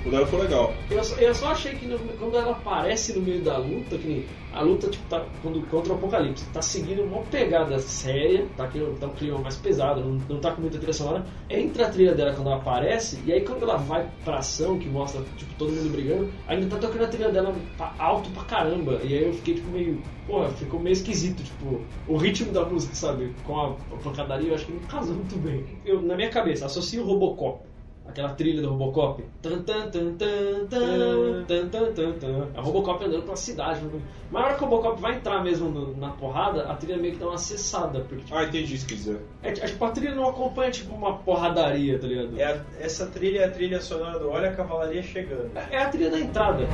O 0.06 0.10
dela 0.10 0.26
foi 0.26 0.40
legal. 0.42 0.74
Eu 0.90 1.04
só, 1.04 1.16
eu 1.18 1.36
só 1.36 1.52
achei 1.52 1.74
que 1.76 1.86
no- 1.86 2.00
quando 2.00 2.36
ela 2.38 2.52
aparece 2.52 3.14
no 3.18 3.22
meio 3.22 3.42
da 3.42 3.58
luta, 3.58 3.98
que 3.98 4.26
a 4.54 4.62
luta 4.62 4.88
tipo, 4.90 5.04
tá, 5.10 5.26
quando, 5.42 5.62
contra 5.68 5.94
o 5.94 5.96
Apocalipse, 5.98 6.46
tá 6.54 6.62
seguindo 6.62 7.04
uma 7.04 7.22
pegada 7.24 7.78
séria, 7.80 8.48
tá, 8.56 8.64
aqui, 8.64 8.80
tá 9.00 9.08
um 9.08 9.12
clima 9.14 9.38
mais 9.40 9.58
pesado, 9.58 10.02
não, 10.02 10.20
não 10.28 10.40
tá 10.40 10.52
com 10.52 10.62
muita 10.62 10.78
trilha 10.78 10.94
sonora. 10.94 11.26
Entra 11.50 11.86
a 11.86 11.90
trilha 11.90 12.16
dela 12.16 12.34
quando 12.34 12.48
ela 12.48 12.56
aparece, 12.58 13.20
e 13.26 13.32
aí 13.34 13.42
quando 13.42 13.64
ela 13.64 13.76
vai 13.78 14.10
pra 14.24 14.38
ação, 14.38 14.80
que 14.80 14.88
mostra 14.88 15.22
tipo, 15.38 15.54
todo 15.56 15.72
mundo 15.72 15.92
brigando, 15.92 16.32
ainda 16.48 16.68
tá 16.68 16.78
tocando 16.78 17.04
a 17.04 17.08
trilha 17.08 17.30
dela 17.30 17.54
alto 18.00 18.30
pra 18.32 18.44
caramba. 18.44 19.00
E 19.04 19.14
aí 19.16 19.24
eu 19.26 19.34
fiquei 19.34 19.56
tipo 19.56 19.70
meio. 19.70 20.02
Porra, 20.26 20.50
ficou 20.50 20.80
meio 20.80 20.94
esquisito, 20.94 21.44
tipo, 21.44 21.82
o 22.08 22.16
ritmo 22.16 22.52
da 22.52 22.64
música, 22.64 22.94
sabe? 22.96 23.34
Com 23.44 23.60
a, 23.60 23.68
a 23.72 23.98
pancadaria, 24.04 24.50
eu 24.50 24.56
acho 24.56 24.66
que 24.66 24.72
não 24.72 24.80
casou 24.82 25.16
muito 25.16 25.36
bem. 25.38 25.66
Eu, 25.84 26.02
na 26.02 26.16
minha 26.16 26.30
cabeça, 26.30 26.66
associo 26.68 27.02
o 27.04 27.06
Robocop 27.06 27.68
aquela 28.10 28.30
trilha 28.30 28.62
do 28.62 28.70
Robocop. 28.70 29.24
Tan, 29.42 29.62
tan, 29.62 29.90
tan, 29.90 30.16
tan, 30.16 30.68
tan, 30.68 31.46
tan, 31.48 31.70
tan, 31.70 32.14
tan, 32.14 32.48
É 32.54 32.60
o 32.60 32.64
Robocop 32.64 33.04
andando 33.04 33.24
pela 33.24 33.36
cidade. 33.36 33.82
Né? 33.82 34.02
Mas 34.32 34.42
na 34.42 34.48
hora 34.48 34.58
que 34.58 34.64
o 34.64 34.68
Robocop 34.68 35.02
vai 35.02 35.16
entrar 35.16 35.44
mesmo 35.44 35.70
no, 35.70 35.96
na 35.98 36.10
porrada, 36.10 36.64
a 36.64 36.76
trilha 36.76 36.98
meio 36.98 37.14
que 37.14 37.20
dá 37.20 37.28
uma 37.28 37.38
cessada. 37.38 38.02
Porque, 38.02 38.24
tipo, 38.24 38.36
ah, 38.36 38.44
entendi 38.44 38.78
se 38.78 38.86
quiser. 38.86 39.20
É, 39.42 39.50
é, 39.50 39.54
tipo, 39.54 39.86
a 39.86 39.92
trilha 39.92 40.16
não 40.16 40.28
acompanha 40.28 40.72
tipo 40.72 40.94
uma 40.94 41.18
porradaria, 41.18 41.98
tá 42.00 42.08
ligado? 42.08 42.40
É 42.40 42.46
a, 42.46 42.62
essa 42.80 43.06
trilha 43.06 43.40
é 43.40 43.46
a 43.46 43.52
trilha 43.52 43.82
sonora 43.82 44.20
do 44.20 44.30
Olha 44.30 44.50
a 44.50 44.54
Cavalaria 44.54 45.02
Chegando. 45.02 45.52
É, 45.56 45.76
é 45.76 45.82
a 45.82 45.90
trilha 45.90 46.10
da 46.10 46.20
entrada. 46.20 46.68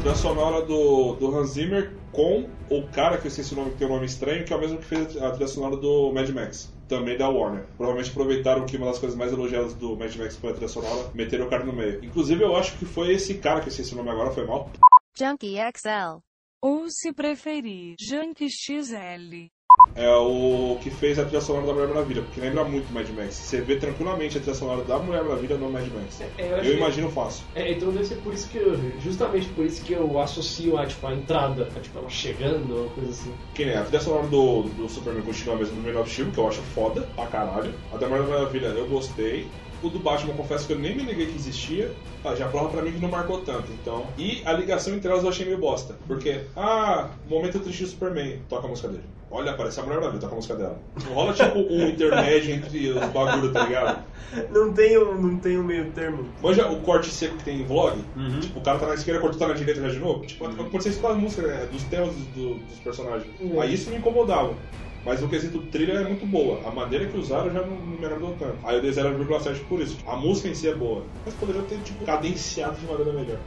trilha 0.00 0.14
sonora 0.14 0.62
do, 0.62 1.14
do 1.16 1.36
Hans 1.36 1.50
Zimmer 1.50 1.92
com 2.10 2.48
o 2.70 2.82
cara 2.88 3.18
que 3.18 3.26
eu 3.26 3.28
esqueci 3.28 3.52
o 3.52 3.56
nome, 3.56 3.72
que 3.72 3.76
tem 3.76 3.86
um 3.86 3.90
nome 3.90 4.06
estranho, 4.06 4.44
que 4.44 4.52
é 4.52 4.56
o 4.56 4.60
mesmo 4.60 4.78
que 4.78 4.84
fez 4.84 5.16
a 5.22 5.30
trilha 5.30 5.46
sonora 5.46 5.76
do 5.76 6.10
Mad 6.12 6.28
Max. 6.30 6.72
Também 6.90 7.16
da 7.16 7.28
Warner. 7.28 7.64
Provavelmente 7.76 8.10
aproveitaram 8.10 8.66
que 8.66 8.76
uma 8.76 8.86
das 8.86 8.98
coisas 8.98 9.16
mais 9.16 9.32
elogiadas 9.32 9.74
do 9.74 9.96
Mad 9.96 10.12
Max 10.16 10.36
foi 10.36 10.50
a 10.50 10.52
trilha 10.54 10.68
sonora, 10.68 11.08
meteram 11.14 11.46
o 11.46 11.48
cara 11.48 11.64
no 11.64 11.72
meio. 11.72 12.04
Inclusive, 12.04 12.42
eu 12.42 12.56
acho 12.56 12.76
que 12.78 12.84
foi 12.84 13.12
esse 13.12 13.38
cara 13.38 13.60
que 13.60 13.68
esqueci 13.68 13.94
o 13.94 13.96
nome 13.96 14.10
agora, 14.10 14.32
foi 14.32 14.44
mal. 14.44 14.68
Junkie 15.16 15.54
XL. 15.76 16.18
Ou 16.60 16.90
se 16.90 17.12
preferir, 17.12 17.94
Junk 17.96 18.44
XL. 18.50 19.48
É 19.94 20.08
o 20.08 20.78
que 20.80 20.88
fez 20.88 21.18
a 21.18 21.24
trilha 21.24 21.40
sonora 21.40 21.66
da 21.66 21.72
Mulher 21.74 21.88
Maravilha, 21.88 22.22
porque 22.22 22.40
lembra 22.40 22.64
muito 22.64 22.90
Mad 22.92 23.08
Max. 23.10 23.34
Você 23.34 23.60
vê 23.60 23.76
tranquilamente 23.76 24.38
a 24.38 24.40
trilha 24.40 24.54
sonora 24.56 24.82
da 24.84 24.98
Mulher 24.98 25.24
Maravilha 25.24 25.56
no 25.58 25.68
Mad 25.70 25.86
Max. 25.88 26.20
É, 26.20 26.30
eu 26.38 26.46
Eu 26.46 26.56
achei- 26.56 26.76
imagino 26.76 27.10
fácil. 27.10 27.44
É, 27.54 27.72
então 27.72 27.90
deve 27.90 28.04
ser 28.04 28.14
por 28.16 28.32
isso 28.32 28.48
que 28.48 28.56
eu, 28.58 28.78
justamente 29.00 29.48
por 29.48 29.64
isso 29.64 29.84
que 29.84 29.92
eu 29.92 30.18
associo 30.20 30.78
a, 30.78 30.86
tipo, 30.86 31.06
a 31.06 31.12
entrada, 31.14 31.68
a, 31.76 31.80
tipo, 31.80 31.98
ela 31.98 32.08
chegando, 32.08 32.74
uma 32.82 32.90
coisa 32.90 33.10
assim. 33.10 33.32
Que 33.52 33.64
nem 33.64 33.76
a 33.76 33.82
trilha 33.82 34.00
sonora 34.00 34.26
do, 34.28 34.62
do 34.62 34.88
Superman 34.88 35.22
continua 35.22 35.56
mesmo 35.56 35.82
no 35.82 36.00
of 36.00 36.10
Steel, 36.10 36.30
que 36.30 36.38
eu 36.38 36.48
acho 36.48 36.62
foda 36.62 37.02
pra 37.14 37.26
caralho. 37.26 37.74
A 37.92 37.96
da 37.96 38.08
Mulher 38.08 38.26
Maravilha 38.26 38.66
eu 38.68 38.86
gostei. 38.86 39.48
O 39.82 39.88
do 39.88 39.98
Batman, 39.98 40.32
eu 40.32 40.36
confesso 40.36 40.66
que 40.66 40.72
eu 40.74 40.78
nem 40.78 40.94
me 40.94 41.02
liguei 41.04 41.26
que 41.26 41.36
existia. 41.36 41.90
Ah, 42.22 42.34
já 42.34 42.46
prova 42.48 42.68
pra 42.68 42.82
mim 42.82 42.92
que 42.92 42.98
não 43.00 43.08
marcou 43.08 43.38
tanto, 43.38 43.72
então. 43.72 44.06
E 44.18 44.42
a 44.44 44.52
ligação 44.52 44.94
entre 44.94 45.10
elas 45.10 45.22
eu 45.22 45.30
achei 45.30 45.46
meio 45.46 45.58
bosta. 45.58 45.96
Porque, 46.06 46.42
ah, 46.54 47.08
momento 47.26 47.58
triste 47.60 47.84
do 47.84 47.88
Superman, 47.90 48.42
toca 48.48 48.66
a 48.66 48.70
música 48.70 48.88
dele. 48.88 49.04
Olha, 49.30 49.52
aparece 49.52 49.78
a 49.80 49.84
Mulher 49.84 50.00
Maravilha, 50.00 50.20
toca 50.20 50.32
a 50.32 50.36
música 50.36 50.54
dela. 50.56 50.78
Não 51.04 51.12
rola 51.14 51.32
tipo 51.32 51.58
um 51.58 51.86
intermédio 51.88 52.54
entre 52.56 52.90
os 52.90 53.04
bagulhos, 53.06 53.52
tá 53.52 53.64
ligado? 53.64 54.04
Não 54.50 54.72
tem 54.74 54.98
um, 54.98 55.14
não 55.22 55.38
tem 55.38 55.56
um 55.58 55.62
meio 55.64 55.90
termo. 55.92 56.26
Manja 56.42 56.68
o 56.68 56.80
corte 56.82 57.08
seco 57.10 57.36
que 57.36 57.44
tem 57.44 57.60
em 57.60 57.64
vlog? 57.64 58.04
Uhum. 58.16 58.40
Tipo, 58.40 58.58
o 58.58 58.62
cara 58.62 58.78
tá 58.78 58.86
na 58.86 58.94
esquerda, 58.94 59.20
cortou 59.20 59.38
tá 59.38 59.48
na 59.48 59.54
direita 59.54 59.80
já 59.80 59.88
de 59.88 59.98
novo? 59.98 60.26
Tipo, 60.26 60.46
aconteceu 60.46 60.92
isso 60.92 61.00
com 61.00 61.08
as 61.08 61.16
músicas, 61.16 61.46
né? 61.48 61.68
Dos 61.72 61.84
temas 61.84 62.12
do- 62.34 62.54
dos 62.56 62.78
personagens. 62.80 63.28
Uhum. 63.40 63.60
Aí 63.60 63.72
isso 63.72 63.88
me 63.88 63.96
incomodava. 63.96 64.54
Mas 65.04 65.20
no 65.20 65.28
quesito 65.28 65.58
trilha 65.62 65.92
é 65.92 66.04
muito 66.04 66.26
boa. 66.26 66.60
A 66.66 66.70
maneira 66.70 67.06
que 67.06 67.16
usaram 67.16 67.50
já 67.50 67.60
não 67.62 67.76
não 67.76 67.98
me 67.98 68.04
agradou 68.04 68.34
tanto. 68.38 68.56
Aí 68.64 68.76
eu 68.76 68.82
dei 68.82 68.90
0,7 68.90 69.60
por 69.68 69.80
isso. 69.80 69.96
A 70.06 70.16
música 70.16 70.48
em 70.48 70.54
si 70.54 70.68
é 70.68 70.74
boa. 70.74 71.02
Mas 71.24 71.34
poderia 71.34 71.62
ter, 71.62 71.78
tipo, 71.78 72.04
cadenciado 72.04 72.76
de 72.76 72.86
maneira 72.86 73.12
melhor. 73.12 73.38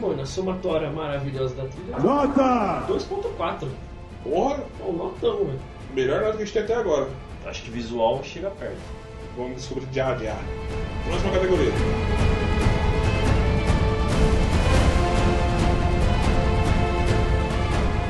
Bom, 0.00 0.14
na 0.14 0.26
somatória 0.26 0.90
maravilhosa 0.90 1.54
da 1.54 1.64
trilha. 1.66 1.98
Nota! 1.98 2.84
2.4. 2.88 3.68
Porra, 4.24 4.64
Pô, 4.78 4.92
notão, 4.92 5.44
velho. 5.44 5.58
melhor 5.94 6.20
nota 6.22 6.36
que 6.36 6.42
a 6.42 6.46
gente 6.46 6.52
tem 6.54 6.62
até 6.62 6.74
agora. 6.74 7.08
Acho 7.46 7.62
que 7.62 7.70
visual 7.70 8.20
chega 8.24 8.50
perto. 8.50 8.76
Vamos 9.36 9.56
descobrir 9.56 9.86
já, 9.92 10.14
já. 10.16 10.36
Próxima 11.06 11.32
categoria. 11.32 11.72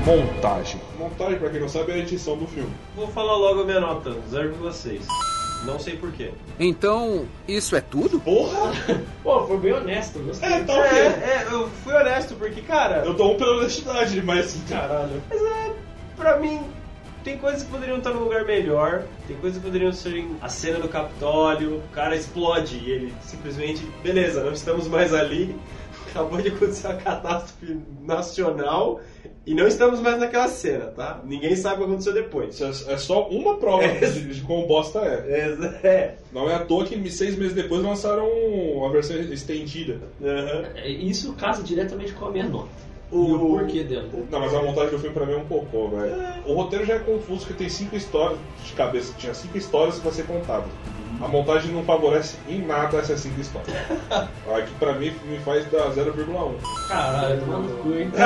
Montagem. 0.05 0.80
Montagem, 1.11 1.39
pra 1.39 1.51
quem 1.51 1.61
não 1.61 1.69
sabe, 1.69 1.93
é 1.93 1.95
a 1.97 1.99
edição 1.99 2.37
do 2.37 2.47
filme. 2.47 2.71
Vou 2.97 3.09
falar 3.09 3.37
logo 3.37 3.61
a 3.63 3.65
minha 3.65 3.81
nota, 3.81 4.11
0,6. 4.31 5.01
Não 5.65 5.79
sei 5.79 5.97
porquê. 5.97 6.31
Então, 6.59 7.27
isso 7.47 7.77
é 7.77 7.81
tudo? 7.83 8.19
Porra! 8.21 8.73
Pô, 9.23 9.47
foi 9.47 9.59
bem 9.59 9.73
honesto, 9.75 10.19
gostei. 10.21 10.49
É, 10.49 10.65
tá 10.65 10.73
É, 10.73 10.79
ok. 10.79 10.99
é, 10.99 11.47
eu 11.51 11.69
fui 11.85 11.93
honesto, 11.93 12.35
porque, 12.37 12.63
cara, 12.63 13.05
Eu 13.05 13.13
dou 13.13 13.35
um 13.35 13.37
pela 13.37 13.59
honestidade, 13.59 14.23
mas 14.23 14.57
caralho. 14.69 15.23
Mas 15.29 15.43
é, 15.43 15.73
pra 16.17 16.39
mim, 16.39 16.63
tem 17.23 17.37
coisas 17.37 17.63
que 17.63 17.71
poderiam 17.71 17.99
estar 17.99 18.11
num 18.15 18.21
lugar 18.25 18.47
melhor, 18.47 19.03
tem 19.29 19.37
coisas 19.37 19.59
que 19.59 19.65
poderiam 19.67 19.93
ser 19.93 20.27
a 20.41 20.49
cena 20.49 20.79
do 20.79 20.89
Capitólio, 20.89 21.77
o 21.77 21.89
cara 21.93 22.17
explode 22.17 22.79
e 22.79 22.91
ele 22.91 23.15
simplesmente, 23.23 23.87
beleza, 24.03 24.43
não 24.43 24.53
estamos 24.53 24.89
mais 24.89 25.13
ali, 25.13 25.55
acabou 26.09 26.41
de 26.41 26.49
acontecer 26.49 26.87
uma 26.87 26.97
catástrofe 26.97 27.79
nacional 28.01 29.01
e 29.47 29.55
não 29.55 29.67
estamos 29.67 30.01
mais 30.01 30.19
naquela 30.19 30.49
cena, 30.49 30.87
tá? 30.87 31.21
Ninguém 31.25 31.57
sabe 31.57 31.77
o 31.77 31.79
que 31.79 31.85
aconteceu 31.85 32.13
depois. 32.13 32.55
Isso 32.61 32.89
é 32.89 32.93
é 32.95 32.99
só 32.99 33.29
uma 33.29 33.57
prova 33.57 33.83
É. 33.85 33.99
de, 33.99 34.35
de 34.35 34.41
como 34.43 34.67
bosta 34.67 34.99
é. 35.01 35.25
É, 35.83 35.87
é. 35.87 36.15
Não 36.33 36.49
é 36.49 36.55
à 36.55 36.59
toa 36.65 36.85
que 36.85 37.11
seis 37.11 37.37
meses 37.37 37.55
depois 37.55 37.83
lançaram 37.83 38.27
a 38.85 38.89
versão 38.91 39.17
estendida. 39.17 39.99
É, 40.23 40.89
Isso 40.89 41.33
casa 41.35 41.63
diretamente 41.63 42.13
com 42.13 42.27
a 42.27 42.31
minha 42.31 42.49
nota. 42.49 42.69
e 43.13 43.17
o 43.17 43.39
porquê 43.39 43.83
dela. 43.83 44.09
Não, 44.31 44.41
mas 44.41 44.55
a 44.55 44.63
montagem 44.63 44.91
do 44.91 44.99
filme 44.99 45.15
pra 45.15 45.27
mim 45.27 45.33
é 45.33 45.37
um 45.39 45.47
cocô, 45.47 45.89
velho. 45.89 46.15
O 46.47 46.53
roteiro 46.55 46.85
já 46.85 46.95
é 46.95 46.99
confuso, 46.99 47.41
porque 47.47 47.55
tem 47.55 47.69
cinco 47.69 47.97
histórias 47.97 48.39
de 48.65 48.73
cabeça. 48.75 49.15
Tinha 49.19 49.35
cinco 49.35 49.57
histórias 49.59 49.99
pra 49.99 50.13
ser 50.13 50.27
contadas. 50.27 50.69
A 51.23 51.29
montagem 51.29 51.73
não 51.73 51.85
favorece 51.85 52.39
em 52.49 52.63
nada 52.63 52.99
essas 52.99 53.21
cinco 53.21 53.41
histórias. 53.41 53.77
Aqui 54.11 54.73
pra 54.79 54.95
mim 54.95 55.13
me 55.27 55.39
faz 55.41 55.71
dar 55.71 55.91
0,1. 55.91 56.89
Caralho, 56.89 57.41
tomando 57.41 57.69
no 57.69 57.77
cu, 57.83 57.93
hein? 57.93 58.11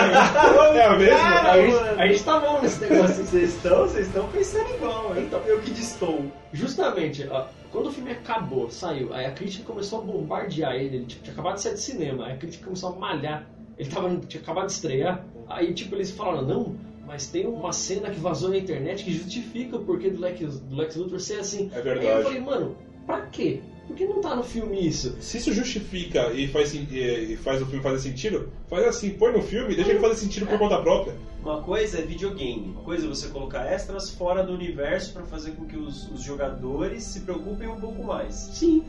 É 0.75 0.85
a 0.85 0.97
mesma? 0.97 1.19
Cara, 1.19 1.53
A 1.53 1.61
gente, 1.61 2.01
a 2.01 2.07
gente 2.07 2.23
tá 2.25 2.39
bom 2.39 2.61
nesse 2.63 2.81
negócio. 2.81 3.25
Vocês 3.25 3.55
estão, 3.55 3.79
vocês 3.83 4.07
estão 4.07 4.29
pensando 4.29 4.71
igual, 4.75 5.17
hein? 5.17 5.29
Eu 5.47 5.61
que 5.61 5.71
distou. 5.73 6.25
Justamente, 6.53 7.27
ó, 7.31 7.47
quando 7.71 7.89
o 7.89 7.93
filme 7.93 8.13
acabou, 8.13 8.71
saiu, 8.71 9.13
aí 9.13 9.27
a 9.27 9.33
crítica 9.33 9.65
começou 9.65 9.99
a 10.01 10.03
bombardear 10.03 10.75
ele, 10.75 10.99
ele 10.99 11.07
tipo, 11.07 11.25
tinha 11.25 11.33
acabado 11.33 11.57
de 11.57 11.63
sair 11.63 11.75
de 11.75 11.81
cinema, 11.81 12.27
aí 12.27 12.35
a 12.35 12.37
crítica 12.37 12.65
começou 12.65 12.91
a 12.91 12.97
malhar, 12.97 13.47
ele 13.77 13.91
tava, 13.91 14.17
tinha 14.29 14.41
acabado 14.41 14.67
de 14.67 14.73
estrear, 14.73 15.25
aí 15.49 15.75
tipo, 15.75 15.97
eles 15.97 16.13
falaram, 16.13 16.43
não, 16.43 16.77
mas 17.07 17.27
tem 17.27 17.47
uma 17.47 17.73
cena 17.73 18.11
que 18.11 18.19
vazou 18.19 18.51
na 18.51 18.57
internet 18.57 19.05
que 19.05 19.13
justifica 19.13 19.77
o 19.77 19.85
porquê 19.85 20.11
do 20.11 20.21
Lex, 20.21 20.61
do 20.61 20.77
Lex 20.77 20.97
Luthor 20.97 21.21
ser 21.21 21.41
assim. 21.41 21.71
É 21.75 21.81
verdade. 21.81 22.07
Aí 22.07 22.17
eu 22.19 22.23
falei, 22.23 22.41
mano, 22.41 22.77
pra 23.07 23.23
quê? 23.27 23.61
Por 23.87 23.95
que 23.95 24.07
não 24.07 24.21
tá 24.21 24.35
no 24.35 24.43
filme 24.43 24.87
isso? 24.87 25.15
Se 25.21 25.37
isso 25.37 25.53
justifica 25.53 26.33
e 26.33 26.49
faz, 26.49 26.75
e 26.75 27.37
faz 27.43 27.61
o 27.61 27.67
filme 27.67 27.83
fazer 27.83 27.99
sentido, 27.99 28.51
faz 28.67 28.87
assim, 28.87 29.11
põe 29.11 29.33
no 29.33 29.43
filme 29.43 29.73
e 29.73 29.77
deixa 29.77 29.91
ele 29.91 30.01
fazer 30.01 30.17
sentido 30.17 30.47
por 30.47 30.59
conta 30.59 30.81
própria. 30.81 31.15
Uma 31.43 31.61
coisa 31.61 31.99
é 31.99 32.03
videogame, 32.03 32.71
uma 32.71 32.83
coisa 32.83 33.05
é 33.05 33.09
você 33.09 33.29
colocar 33.29 33.67
extras 33.67 34.09
fora 34.09 34.43
do 34.43 34.55
universo 34.55 35.13
pra 35.13 35.25
fazer 35.25 35.51
com 35.51 35.67
que 35.67 35.77
os, 35.77 36.11
os 36.11 36.23
jogadores 36.23 37.05
se 37.05 37.21
preocupem 37.21 37.69
um 37.69 37.79
pouco 37.79 38.03
mais. 38.03 38.35
Sim. 38.35 38.83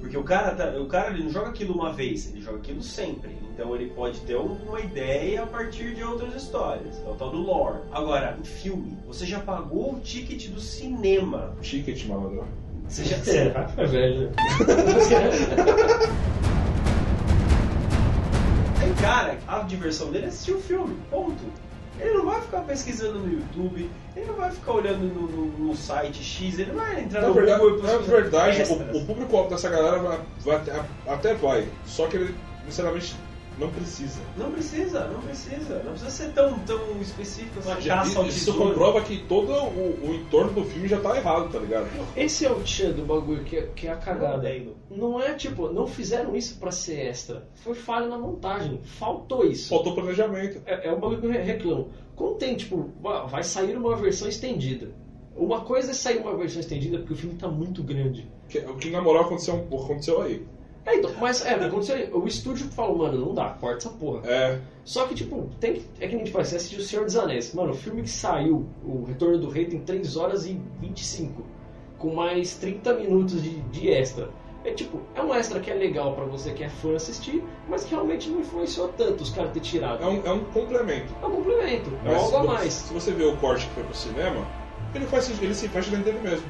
Porque 0.00 0.16
o 0.16 0.22
cara, 0.22 0.54
tá, 0.54 0.78
o 0.78 0.86
cara 0.86 1.10
ele 1.10 1.24
não 1.24 1.30
joga 1.30 1.48
aquilo 1.48 1.74
uma 1.74 1.92
vez, 1.92 2.28
ele 2.28 2.40
joga 2.40 2.58
aquilo 2.58 2.82
sempre. 2.82 3.36
Então 3.52 3.74
ele 3.74 3.90
pode 3.90 4.20
ter 4.20 4.36
uma 4.36 4.80
ideia 4.80 5.42
a 5.42 5.46
partir 5.46 5.94
de 5.94 6.02
outras 6.04 6.34
histórias. 6.34 6.96
É 7.04 7.08
o 7.08 7.14
tal 7.14 7.30
do 7.30 7.38
lore. 7.38 7.80
Agora, 7.90 8.36
em 8.38 8.44
filme, 8.44 8.96
você 9.06 9.26
já 9.26 9.40
pagou 9.40 9.94
o 9.94 10.00
ticket 10.00 10.48
do 10.48 10.60
cinema. 10.60 11.56
Ticket, 11.60 12.06
malandro. 12.06 12.46
Você 12.88 13.04
já. 13.04 13.16
É, 13.16 13.66
é 13.82 13.86
velho. 13.86 14.30
Tem 18.78 18.94
cara, 18.94 19.38
a 19.46 19.58
diversão 19.60 20.10
dele 20.12 20.26
é 20.26 20.28
assistir 20.28 20.52
o 20.52 20.60
filme, 20.60 20.96
ponto. 21.10 21.42
Ele 22.00 22.14
não 22.14 22.26
vai 22.26 22.40
ficar 22.40 22.60
pesquisando 22.62 23.18
no 23.20 23.32
YouTube, 23.32 23.90
ele 24.16 24.26
não 24.26 24.34
vai 24.36 24.50
ficar 24.50 24.72
olhando 24.72 24.98
no, 25.04 25.22
no- 25.28 25.58
no 25.68 25.76
site 25.76 26.22
X, 26.22 26.58
ele 26.58 26.72
não 26.72 26.76
vai 26.80 27.00
entrar 27.00 27.20
Na 27.22 27.28
no 27.28 27.34
verdade, 27.34 27.60
Google 27.60 27.82
na 27.82 27.96
verdade 27.98 28.60
extras. 28.62 28.80
o, 28.94 28.96
o 28.98 29.06
público 29.06 29.42
dessa 29.48 29.68
galera 29.68 29.98
vai, 29.98 30.20
vai 30.44 30.56
até, 30.56 30.80
até 31.06 31.34
vai. 31.34 31.68
Só 31.84 32.06
que 32.06 32.16
ele, 32.16 32.34
sinceramente, 32.66 33.16
não 33.58 33.68
precisa. 33.70 34.20
Não 34.36 34.50
precisa, 34.52 35.06
não 35.08 35.20
precisa. 35.20 35.82
Não 35.82 35.90
precisa 35.92 36.10
ser 36.10 36.32
tão, 36.32 36.58
tão 36.60 37.00
específico 37.00 37.58
assim. 37.58 37.80
Já- 37.82 37.96
caça 37.96 38.18
ao 38.20 38.26
Isso 38.26 38.38
tesouro. 38.46 38.68
comprova 38.70 39.00
que 39.02 39.18
todo 39.24 39.52
o, 39.52 40.08
o 40.08 40.14
entorno 40.14 40.52
do 40.52 40.64
filme 40.64 40.86
já 40.88 41.00
tá 41.00 41.16
errado, 41.16 41.50
tá 41.50 41.58
ligado? 41.58 41.88
Esse 42.16 42.46
é 42.46 42.50
o 42.50 42.60
tchan 42.62 42.90
do 42.92 43.04
bagulho 43.04 43.44
que 43.44 43.56
é, 43.56 43.62
que 43.74 43.86
é 43.88 43.92
a 43.92 43.96
cagada. 43.96 44.48
Não, 44.90 45.10
Não 45.10 45.20
é 45.22 45.34
tipo, 45.34 45.68
não 45.72 45.86
fizeram 45.86 46.36
isso 46.36 46.58
pra 46.58 46.70
ser 46.70 47.00
extra. 47.06 47.48
Foi 47.56 47.74
falha 47.74 48.06
na 48.06 48.18
montagem. 48.18 48.80
Faltou 48.84 49.44
isso. 49.44 49.68
Faltou 49.70 49.94
planejamento. 49.94 50.60
É, 50.66 50.88
é 50.88 50.92
um 50.92 51.00
bagulho 51.00 51.20
que 51.20 51.26
eu 51.26 51.30
re- 51.30 51.42
reclamo. 51.42 51.88
Quando 52.14 52.34
tem, 52.36 52.56
tipo, 52.56 52.90
va- 53.00 53.26
vai 53.26 53.42
sair 53.42 53.76
uma 53.76 53.94
versão 53.96 54.28
estendida. 54.28 54.90
Uma 55.36 55.60
coisa 55.60 55.92
é 55.92 55.94
sair 55.94 56.18
uma 56.18 56.36
versão 56.36 56.58
estendida 56.60 56.98
porque 56.98 57.12
o 57.12 57.16
filme 57.16 57.36
tá 57.36 57.46
muito 57.46 57.82
grande. 57.82 58.28
Que- 58.48 58.58
O 58.58 58.76
que 58.76 58.90
na 58.90 59.00
moral 59.00 59.22
aconteceu, 59.24 59.54
aconteceu 59.72 60.20
aí. 60.22 60.44
É, 60.88 60.96
então, 60.96 61.10
mas 61.20 61.44
é, 61.44 61.52
aconteceu. 61.52 62.16
O 62.16 62.26
estúdio 62.26 62.66
falou, 62.70 62.96
mano, 62.96 63.18
não 63.26 63.34
dá, 63.34 63.50
corta 63.60 63.76
essa 63.76 63.90
porra. 63.90 64.22
É, 64.26 64.58
Só 64.84 65.06
que, 65.06 65.14
tipo, 65.14 65.50
tem 65.60 65.74
que, 65.74 65.86
é 66.00 66.08
que 66.08 66.16
a 66.16 66.18
gente 66.18 66.30
faz, 66.30 66.48
você 66.48 66.56
assistiu 66.56 66.78
O 66.78 66.82
Senhor 66.82 67.04
dos 67.04 67.14
Anéis. 67.16 67.52
Mano, 67.52 67.72
o 67.72 67.74
filme 67.74 68.02
que 68.02 68.10
saiu, 68.10 68.66
O 68.82 69.04
Retorno 69.04 69.38
do 69.38 69.50
Rei, 69.50 69.66
tem 69.66 69.80
3 69.80 70.16
horas 70.16 70.46
e 70.46 70.58
25. 70.80 71.44
Com 71.98 72.14
mais 72.14 72.54
30 72.54 72.94
minutos 72.94 73.42
de, 73.42 73.60
de 73.60 73.90
extra. 73.90 74.30
É 74.64 74.72
tipo, 74.72 75.00
é 75.14 75.22
um 75.22 75.34
extra 75.34 75.60
que 75.60 75.70
é 75.70 75.74
legal 75.74 76.14
pra 76.14 76.24
você 76.24 76.52
que 76.52 76.64
é 76.64 76.68
fã 76.68 76.94
assistir, 76.96 77.44
mas 77.68 77.84
que 77.84 77.90
realmente 77.90 78.28
não 78.30 78.40
influenciou 78.40 78.88
tanto 78.88 79.22
os 79.22 79.30
caras 79.30 79.52
ter 79.52 79.60
tirado. 79.60 80.02
é 80.02 80.06
um, 80.06 80.26
é 80.26 80.32
um 80.32 80.44
complemento. 80.44 81.12
É 81.22 81.26
um 81.26 81.30
complemento, 81.30 81.90
é 82.04 82.08
Mas 82.08 82.22
algo 82.22 82.36
a 82.36 82.44
mais. 82.44 82.72
Se 82.72 82.94
você 82.94 83.12
vê 83.12 83.24
o 83.24 83.36
corte 83.36 83.66
que 83.66 83.74
foi 83.74 83.84
pro 83.84 83.94
cinema, 83.94 84.46
ele, 84.94 85.06
faz, 85.06 85.30
ele 85.42 85.54
se 85.54 85.68
fecha 85.68 85.90
dentro 85.90 86.06
dele 86.06 86.20
mesmo. 86.20 86.46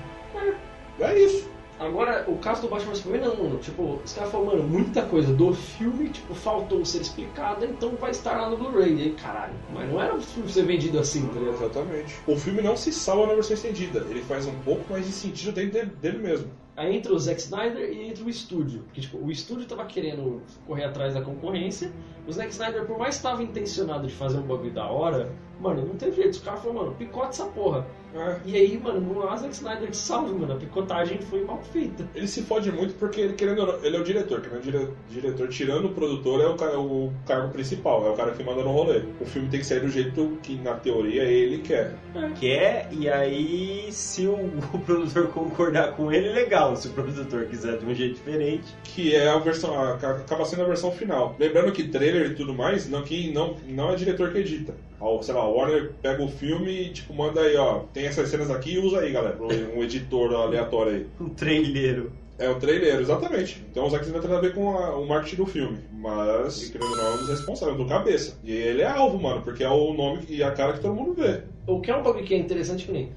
É 1.01 1.19
isso. 1.19 1.49
Agora, 1.79 2.25
o 2.27 2.37
caso 2.39 2.63
do 2.63 2.69
Batman 2.69 2.91
vs 2.93 2.99
Superman, 2.99 3.29
não, 3.29 3.37
mano. 3.37 3.59
Tipo, 3.59 4.01
os 4.05 4.13
caras 4.13 4.33
falam, 4.33 4.47
mano, 4.47 4.63
muita 4.65 5.03
coisa 5.03 5.33
do 5.33 5.55
filme, 5.55 6.09
tipo, 6.09 6.35
faltou 6.35 6.85
ser 6.85 7.01
explicada, 7.01 7.65
então 7.67 7.91
vai 7.91 8.11
estar 8.11 8.37
lá 8.37 8.51
no 8.51 8.57
Blu-ray. 8.57 8.97
E 8.97 9.03
aí, 9.03 9.13
caralho, 9.13 9.55
mas 9.73 9.89
não 9.89 10.03
era 10.03 10.15
um 10.15 10.21
filme 10.21 10.51
ser 10.51 10.65
vendido 10.65 10.99
assim, 10.99 11.27
tá 11.29 11.39
ligado? 11.39 11.55
Exatamente. 11.55 12.15
O 12.27 12.37
filme 12.37 12.63
não 12.63 12.77
se 12.77 12.93
salva 12.93 13.29
na 13.29 13.35
versão 13.35 13.55
estendida. 13.55 14.05
Ele 14.11 14.23
faz 14.23 14.47
um 14.47 14.59
pouco 14.61 14.93
mais 14.93 15.07
de 15.07 15.13
sentido 15.13 15.53
dentro 15.53 15.73
dele, 15.73 15.93
dele 16.01 16.19
mesmo. 16.19 16.51
Aí 16.77 16.97
entra 16.97 17.13
o 17.13 17.19
Zack 17.19 17.41
Snyder 17.41 17.93
e 17.93 18.09
entra 18.09 18.25
o 18.25 18.31
estúdio. 18.31 18.83
Porque, 18.85 19.01
tipo, 19.01 19.19
o 19.19 19.31
estúdio 19.31 19.67
tava 19.67 19.85
querendo 19.85 20.43
correr 20.67 20.85
atrás 20.85 21.15
da 21.15 21.21
concorrência. 21.21 21.93
O 22.27 22.33
Zack 22.33 22.51
Snyder, 22.51 22.87
por 22.87 22.99
mais 22.99 23.17
que 23.17 23.23
tava 23.23 23.43
intencionado 23.43 24.07
de 24.07 24.15
fazer 24.15 24.39
um 24.39 24.43
bagulho 24.43 24.73
da 24.73 24.87
hora, 24.87 25.33
mano, 25.61 25.85
não 25.87 25.95
teve 25.97 26.17
jeito. 26.17 26.31
Os 26.33 26.39
caras 26.41 26.61
falaram, 26.61 26.81
mano, 26.83 26.95
picote 26.97 27.31
essa 27.31 27.45
porra. 27.47 27.87
É. 28.15 28.37
E 28.47 28.57
aí, 28.57 28.79
mano, 28.83 29.29
há 29.29 29.37
Zack 29.37 29.53
Snyder 29.55 29.91
que 29.91 29.97
salve, 29.97 30.33
mano. 30.33 30.55
A 30.55 30.57
picotagem 30.57 31.19
foi 31.19 31.45
mal 31.45 31.61
feita. 31.73 32.09
Ele 32.15 32.27
se 32.27 32.41
fode 32.43 32.73
muito 32.73 32.95
porque 32.95 33.21
ele, 33.21 33.35
querendo, 33.35 33.61
ou 33.61 33.67
não, 33.67 33.85
ele 33.85 33.97
é 33.97 34.01
o 34.01 34.05
diretor. 34.05 34.41
Querendo 34.41 34.63
dire, 34.63 34.89
diretor, 35.11 35.49
tirando 35.49 35.85
o 35.87 35.89
produtor, 35.91 36.41
é 36.41 36.47
o, 36.47 36.55
ca- 36.57 36.79
o 36.79 37.13
cargo 37.27 37.53
principal. 37.53 38.07
É 38.07 38.11
o 38.11 38.15
cara 38.15 38.31
que 38.33 38.43
manda 38.43 38.63
no 38.63 38.71
rolê. 38.73 39.03
O 39.21 39.27
filme 39.27 39.49
tem 39.51 39.61
que 39.61 39.67
sair 39.67 39.81
do 39.81 39.91
jeito 39.91 40.39
que, 40.43 40.57
na 40.57 40.73
teoria, 40.75 41.23
ele 41.25 41.59
quer. 41.59 41.95
Quer, 42.41 42.89
e 42.93 43.11
aí 43.11 43.89
se 43.93 44.27
o, 44.27 44.37
o 44.73 44.79
produtor 44.81 45.29
concordar 45.29 45.93
com 45.95 46.11
ele, 46.11 46.31
legal. 46.31 46.75
Se 46.77 46.89
o 46.89 46.93
produtor 46.93 47.45
quiser 47.45 47.77
de 47.77 47.85
um 47.85 47.95
jeito 47.95 48.15
diferente. 48.15 48.75
Que 48.85 49.15
é 49.15 49.29
a 49.29 49.39
versão. 49.39 49.79
a- 49.79 49.93
acaba 49.95 50.47
sendo 50.47 50.63
a 50.63 50.67
versão 50.67 50.91
final. 50.93 51.37
Lembrando 51.39 51.73
que 51.73 51.85
trailer 51.89 52.31
e 52.31 52.35
tudo 52.35 52.55
mais, 52.55 52.89
não, 52.89 53.03
que 53.03 53.31
não, 53.35 53.55
não 53.69 53.91
é 53.91 53.97
diretor 53.97 54.33
que 54.33 54.39
edita. 54.39 54.75
Sei 55.23 55.35
lá, 55.35 55.47
o 55.49 55.55
Warner 55.57 55.93
pega 56.03 56.23
o 56.23 56.29
filme 56.29 56.71
e 56.71 56.93
tipo, 56.93 57.13
manda 57.15 57.41
aí, 57.41 57.57
ó. 57.57 57.81
Tem 57.93 58.07
essas 58.07 58.29
cenas 58.29 58.51
aqui 58.51 58.75
e 58.75 58.79
usa 58.79 59.01
aí, 59.01 59.13
galera. 59.13 59.37
Um 59.41 59.83
editor 59.83 60.33
aleatório 60.35 60.93
aí. 60.93 61.07
Um 61.21 61.29
traileiro. 61.31 62.13
É 62.39 62.49
o 62.49 62.55
trailer, 62.55 63.01
exatamente. 63.01 63.65
Então 63.69 63.85
o 63.87 63.91
Zack 63.91 64.05
Snyder 64.05 64.23
tem 64.23 64.31
nada 64.31 64.47
a 64.47 64.49
ver 64.49 64.55
com 64.55 64.71
a- 64.71 64.95
o 64.97 65.05
marketing 65.07 65.37
do 65.37 65.47
filme. 65.47 65.79
Mas, 65.93 66.69
querendo 66.69 66.91
ou 66.93 66.97
não, 66.97 67.05
é 67.07 67.15
um 67.15 67.17
dos 67.19 67.29
responsáveis, 67.29 67.77
do 67.77 67.85
cabeça. 67.87 68.39
E 68.45 68.53
ele 68.53 68.83
é 68.83 68.87
alvo, 68.87 69.19
mano, 69.19 69.43
porque 69.43 69.65
é 69.65 69.69
o 69.69 69.93
nome 69.93 70.25
e 70.29 70.41
a 70.43 70.53
cara 70.53 70.73
que 70.75 70.81
todo 70.81 70.95
mundo 70.95 71.15
vê. 71.15 71.43
O 71.67 71.81
que 71.81 71.91
é 71.91 71.97
um 71.97 72.03
bagulho 72.03 72.25
que 72.25 72.35
é 72.35 72.39
interessante 72.39 72.87
que 72.87 72.93
nem. 72.93 73.11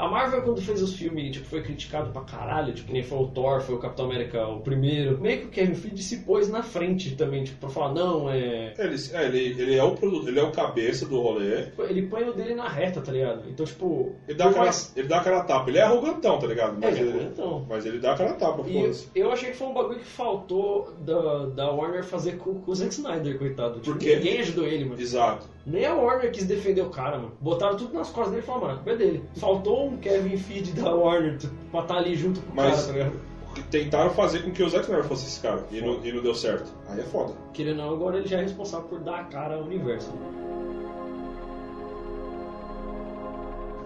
A 0.00 0.08
Marvel, 0.08 0.42
quando 0.42 0.62
fez 0.62 0.80
os 0.82 0.94
filmes, 0.94 1.30
tipo, 1.32 1.44
foi 1.46 1.62
criticado 1.62 2.10
pra 2.10 2.22
caralho, 2.22 2.72
tipo, 2.72 2.90
nem 2.92 3.02
foi 3.02 3.18
o 3.18 3.26
Thor, 3.26 3.60
foi 3.60 3.74
o 3.74 3.78
Capitão 3.78 4.06
América 4.06 4.46
o 4.48 4.60
primeiro. 4.60 5.20
Meio 5.20 5.40
que 5.40 5.46
o 5.46 5.50
Kevin 5.50 5.74
Feige 5.74 6.02
se 6.02 6.18
pôs 6.20 6.48
na 6.48 6.62
frente 6.62 7.14
também, 7.16 7.44
tipo, 7.44 7.58
pra 7.60 7.68
falar, 7.68 7.92
não, 7.92 8.30
é. 8.30 8.72
Ele, 8.78 8.96
é, 9.12 9.24
ele, 9.26 9.38
ele 9.62 9.74
é 9.76 9.84
o 9.84 9.94
produto, 9.94 10.26
ele 10.28 10.40
é 10.40 10.42
o 10.42 10.50
cabeça 10.52 11.04
do 11.06 11.20
rolê. 11.20 11.66
Ele 11.88 12.02
põe 12.06 12.26
o 12.28 12.32
dele 12.32 12.54
na 12.54 12.66
reta, 12.68 13.00
tá 13.02 13.12
ligado? 13.12 13.42
Então, 13.48 13.66
tipo. 13.66 14.14
Ele 14.26 14.38
dá, 14.38 14.46
aquela, 14.46 14.64
mais- 14.64 14.92
ele 14.96 15.06
dá 15.08 15.18
aquela 15.18 15.42
tapa. 15.44 15.68
Ele 15.68 15.78
é 15.78 15.82
arrogantão, 15.82 16.38
tá 16.38 16.46
ligado? 16.46 16.78
Mas, 16.80 16.84
É, 16.84 16.88
ele 16.88 16.98
é 16.98 17.02
ele, 17.02 17.18
arrogantão. 17.20 17.66
mas 17.68 17.84
ele 17.86 17.98
dá 17.98 18.12
aquela 18.12 18.32
tapa, 18.32 18.64
foda-se. 18.64 19.08
eu 19.14 19.30
achei 19.30 19.50
que 19.50 19.56
foi 19.56 19.66
um 19.68 19.74
bagulho 19.74 19.98
que 19.98 20.06
faltou 20.06 20.94
da, 21.00 21.46
da 21.46 21.70
Warner 21.70 22.04
fazer 22.04 22.38
com, 22.38 22.54
com 22.54 22.70
o 22.70 22.74
Zack 22.74 22.92
Snyder, 22.94 23.38
coitado. 23.38 23.80
Tipo, 23.80 23.92
Porque- 23.92 24.16
ninguém 24.16 24.40
ajudou 24.40 24.66
ele, 24.66 24.84
mano. 24.86 25.00
Exato. 25.00 25.46
Nem 25.70 25.86
a 25.86 25.94
Warner 25.94 26.32
quis 26.32 26.46
defender 26.46 26.82
o 26.82 26.90
cara, 26.90 27.16
mano. 27.16 27.32
Botaram 27.40 27.76
tudo 27.76 27.94
nas 27.94 28.10
costas 28.10 28.30
dele 28.32 28.42
e 28.42 28.46
falaram, 28.46 28.76
mano, 28.76 28.82
é 28.86 28.96
dele. 28.96 29.24
Faltou 29.36 29.86
um 29.86 29.96
Kevin 29.98 30.36
Feige 30.36 30.72
da 30.72 30.92
Warner 30.92 31.38
pra 31.70 31.80
estar 31.82 31.96
ali 31.98 32.16
junto 32.16 32.40
com 32.40 32.52
o 32.52 32.56
Mas- 32.56 32.74
cara, 32.74 32.86
tá 32.86 32.92
ligado? 32.92 33.30
Tentaram 33.70 34.10
fazer 34.10 34.42
com 34.44 34.50
que 34.52 34.62
o 34.62 34.68
Zack 34.68 34.84
Snyder 34.84 35.04
fosse 35.04 35.26
esse 35.26 35.40
cara. 35.40 35.64
E 35.72 35.80
não, 35.80 36.04
e 36.04 36.12
não 36.12 36.22
deu 36.22 36.34
certo. 36.34 36.72
Aí 36.88 37.00
é 37.00 37.02
foda. 37.02 37.32
Querendo 37.52 37.80
ou 37.80 37.86
não, 37.86 37.94
agora 37.94 38.18
ele 38.18 38.26
já 38.28 38.38
é 38.38 38.42
responsável 38.42 38.86
por 38.88 39.00
dar 39.00 39.20
a 39.20 39.24
cara 39.24 39.56
ao 39.56 39.62
universo. 39.62 40.12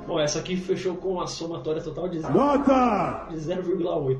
Bom, 0.06 0.20
essa 0.20 0.38
aqui 0.38 0.56
fechou 0.56 0.96
com 0.96 1.20
a 1.20 1.26
somatória 1.26 1.82
total 1.82 2.08
de, 2.08 2.18
Nota! 2.20 3.26
de 3.30 3.36
0,8. 3.36 4.18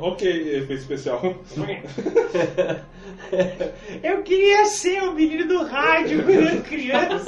Ok, 0.00 0.26
efeito 0.28 0.72
especial. 0.74 1.20
Eu 4.02 4.22
queria 4.22 4.64
ser 4.66 5.02
o 5.02 5.12
menino 5.12 5.46
do 5.46 5.64
rádio 5.64 6.22
quando 6.24 6.46
era 6.46 6.60
criança. 6.62 7.24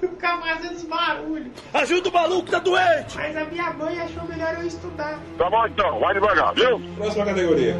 Ficar 0.00 0.40
fazendo 0.40 0.72
esse 0.72 0.86
barulho. 0.86 1.52
Ajuda 1.74 2.08
o 2.08 2.12
maluco, 2.12 2.50
tá 2.50 2.58
doente! 2.58 3.16
Mas 3.16 3.36
a 3.36 3.44
minha 3.44 3.70
mãe 3.74 4.00
achou 4.00 4.26
melhor 4.26 4.56
eu 4.58 4.66
estudar. 4.66 5.20
Tá 5.36 5.50
bom 5.50 5.66
então, 5.66 6.00
vai 6.00 6.14
devagar, 6.14 6.54
viu? 6.54 6.80
Próxima 6.96 7.26
categoria. 7.26 7.76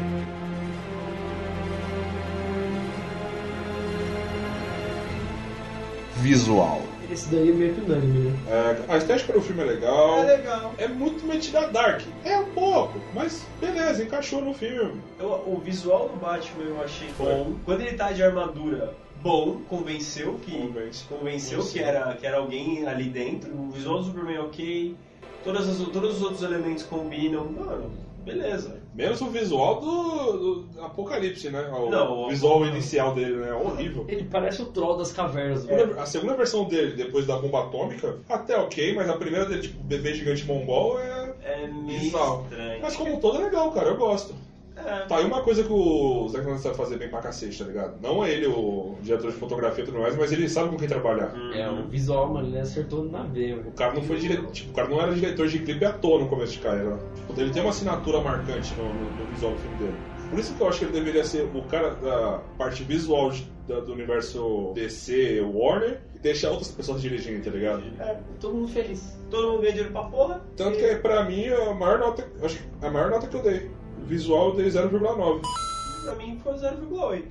Visual. 6.17 6.92
Esse 7.13 7.29
daí 7.29 7.49
é 7.49 7.53
meio 7.53 7.75
que 7.75 7.81
unânime, 7.81 8.31
né? 8.31 8.39
É, 8.49 8.91
a 8.91 8.97
estética 8.97 9.33
do 9.33 9.41
filme 9.41 9.61
é 9.61 9.65
legal. 9.65 10.17
É 10.17 10.23
legal. 10.35 10.73
É 10.79 10.87
muito 10.87 11.23
metida 11.27 11.67
dark. 11.67 12.01
É 12.25 12.39
um 12.39 12.45
pouco, 12.45 12.99
mas 13.13 13.45
beleza, 13.61 14.03
encaixou 14.03 14.41
no 14.41 14.51
filme. 14.51 14.99
Eu- 15.19 15.43
o 15.45 15.61
visual 15.63 16.09
do 16.09 16.15
Batman 16.17 16.63
eu 16.63 16.83
achei 16.83 17.07
bom. 17.15 17.53
Quando 17.65 17.81
ele 17.81 17.95
tá 17.95 18.11
de 18.11 18.23
armadura, 18.23 18.95
bom, 19.21 19.57
convenceu 19.69 20.39
que 20.43 20.51
Convence. 20.57 21.03
convenceu 21.07 21.59
Convenceu. 21.59 21.83
que 21.83 21.87
era 21.87 22.15
que 22.15 22.25
era 22.25 22.37
alguém 22.37 22.87
ali 22.87 23.03
dentro. 23.05 23.53
O 23.55 23.69
visual 23.69 23.99
do 23.99 24.05
Superman 24.05 24.35
é 24.37 24.41
ok, 24.41 24.95
todas 25.43 25.69
as, 25.69 25.77
todos 25.89 26.15
os 26.15 26.21
outros 26.23 26.41
elementos 26.41 26.81
combinam. 26.83 27.45
Mano, 27.45 27.91
beleza. 28.25 28.81
Menos 28.93 29.19
o 29.21 29.27
visual 29.29 29.79
do, 29.81 30.31
do 30.67 30.81
Apocalipse, 30.83 31.49
né? 31.49 31.61
O 31.71 31.89
Não, 31.89 32.27
visual 32.29 32.63
inicial 32.65 33.15
dele, 33.15 33.37
né? 33.37 33.51
Horrível. 33.53 34.05
Ele 34.07 34.23
parece 34.25 34.61
o 34.61 34.65
troll 34.67 34.97
das 34.97 35.11
cavernas. 35.11 35.65
Velho. 35.65 35.99
A 35.99 36.05
segunda 36.05 36.35
versão 36.35 36.65
dele, 36.65 36.95
depois 36.95 37.25
da 37.25 37.37
bomba 37.37 37.61
atômica, 37.63 38.19
até 38.29 38.55
ok, 38.55 38.93
mas 38.93 39.09
a 39.09 39.17
primeira 39.17 39.45
dele, 39.47 39.63
tipo, 39.63 39.81
bebê 39.83 40.13
gigante 40.13 40.45
mongol, 40.45 40.99
é 40.99 41.33
É 41.43 41.67
meio 41.67 41.99
bizarro. 42.01 42.43
estranho. 42.43 42.81
Mas 42.81 42.95
como 42.95 43.15
um 43.15 43.19
todo 43.19 43.39
é 43.41 43.45
legal, 43.45 43.71
cara, 43.71 43.89
eu 43.89 43.97
gosto. 43.97 44.35
É. 44.85 45.05
Tá 45.05 45.17
aí 45.17 45.25
uma 45.25 45.41
coisa 45.41 45.63
que 45.63 45.71
o 45.71 46.27
Zack 46.29 46.41
Snyder 46.43 46.61
sabe 46.61 46.75
fazer 46.77 46.97
bem 46.97 47.09
pra 47.09 47.19
cacete, 47.21 47.57
tá 47.57 47.65
ligado? 47.65 47.95
Não 48.01 48.23
é 48.23 48.31
ele 48.31 48.47
o 48.47 48.95
diretor 49.01 49.31
de 49.31 49.37
fotografia 49.37 49.83
e 49.83 49.87
tudo 49.87 49.99
mais, 49.99 50.15
mas 50.15 50.31
ele 50.31 50.47
sabe 50.49 50.69
com 50.69 50.77
quem 50.77 50.87
trabalhar. 50.87 51.33
É, 51.53 51.69
o 51.69 51.87
visual, 51.87 52.33
mano, 52.33 52.47
ele 52.47 52.59
acertou 52.59 53.03
na 53.05 53.23
veia. 53.23 53.57
O 53.57 53.71
cara 53.71 53.93
não 53.93 54.01
foi 54.03 54.17
dire... 54.17 54.37
tipo, 54.51 54.71
o 54.71 54.73
cara 54.73 54.87
não 54.87 55.01
era 55.01 55.13
diretor 55.13 55.47
de 55.47 55.59
clipe 55.59 55.85
à 55.85 55.91
toa 55.93 56.19
no 56.19 56.27
começo 56.27 56.53
de 56.53 56.59
carreira. 56.59 56.97
Tipo, 57.15 57.39
ele 57.39 57.51
tem 57.51 57.61
uma 57.61 57.71
assinatura 57.71 58.19
marcante 58.21 58.73
no, 58.75 58.93
no- 58.93 59.11
no 59.11 59.25
visual 59.31 59.53
do 59.53 59.59
filme 59.59 59.77
dele. 59.77 59.97
Por 60.29 60.39
isso 60.39 60.53
que 60.55 60.61
eu 60.61 60.67
acho 60.67 60.79
que 60.79 60.85
ele 60.85 60.93
deveria 60.93 61.23
ser 61.23 61.47
o 61.53 61.61
cara 61.63 61.91
da 61.91 62.39
parte 62.57 62.83
visual 62.83 63.29
de- 63.29 63.47
da- 63.67 63.79
do 63.81 63.93
universo 63.93 64.71
DC, 64.73 65.41
Warner, 65.41 66.01
e 66.15 66.19
deixar 66.19 66.49
outras 66.49 66.69
pessoas 66.71 67.01
dirigirem, 67.01 67.39
tá 67.41 67.51
ligado? 67.51 67.83
É, 67.99 68.17
Todo 68.39 68.55
mundo 68.55 68.67
feliz. 68.67 69.17
todo 69.29 69.47
mundo 69.51 69.61
ganha 69.61 69.71
dinheiro 69.73 69.91
pra 69.93 70.03
porra. 70.03 70.41
Tanto 70.57 70.77
que 70.77 70.95
pra 70.95 71.23
mim 71.23 71.47
a 71.47 71.73
maior 71.73 71.99
nota, 71.99 72.27
acho 72.41 72.57
que 72.57 72.85
a 72.85 72.89
maior 72.89 73.09
nota 73.11 73.27
que 73.27 73.35
eu 73.35 73.43
dei. 73.43 73.69
Visual 74.05 74.49
eu 74.49 74.55
dei 74.55 74.67
0,9. 74.67 75.41
Pra 76.03 76.15
mim 76.15 76.39
foi 76.43 76.53
0,8. 76.53 77.23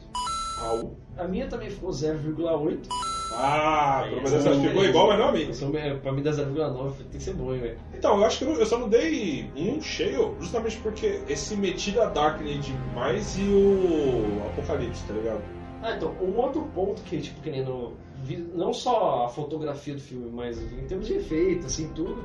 Au. 0.61 0.97
A 1.17 1.25
minha 1.25 1.47
também 1.47 1.69
ficou 1.71 1.91
0,8. 1.91 2.79
Ah, 3.35 4.05
mas 4.23 4.33
essa 4.33 4.37
essa 4.51 4.55
não 4.55 4.63
ficou 4.63 4.85
é 4.85 4.89
igual, 4.89 5.09
mas 5.09 5.19
não 5.19 5.29
a 5.29 5.33
mim. 5.33 5.45
Eu 5.49 5.55
sou- 5.55 5.77
é, 5.77 5.95
Pra 5.95 6.13
mim 6.13 6.23
dá 6.23 6.31
0,9, 6.33 6.93
tem 7.05 7.19
que 7.19 7.23
ser 7.23 7.35
bom, 7.35 7.55
hein, 7.55 7.61
velho. 7.61 7.79
Então, 7.95 8.19
eu 8.19 8.25
acho 8.25 8.39
que 8.39 8.45
eu, 8.45 8.53
eu 8.55 8.67
só 8.67 8.79
não 8.79 8.89
dei 8.89 9.51
um 9.57 9.81
cheio 9.81 10.35
justamente 10.39 10.77
porque 10.79 11.21
esse 11.29 11.57
metido 11.57 12.01
a 12.03 12.07
Darkness 12.07 12.65
demais 12.65 13.37
e 13.39 13.43
o 13.43 14.43
Apocalipse, 14.49 15.03
tá 15.07 15.15
ligado? 15.15 15.41
Ah, 15.83 15.93
então, 15.97 16.15
um 16.21 16.37
outro 16.39 16.63
ponto 16.75 17.01
que, 17.03 17.21
tipo, 17.21 17.41
querendo. 17.41 17.93
vi- 18.23 18.47
Não 18.55 18.73
só 18.73 19.25
a 19.25 19.29
fotografia 19.29 19.95
do 19.95 20.01
filme, 20.01 20.31
mas 20.33 20.61
em 20.61 20.87
termos 20.87 21.07
de 21.09 21.15
efeito, 21.15 21.67
assim, 21.67 21.89
tudo. 21.95 22.23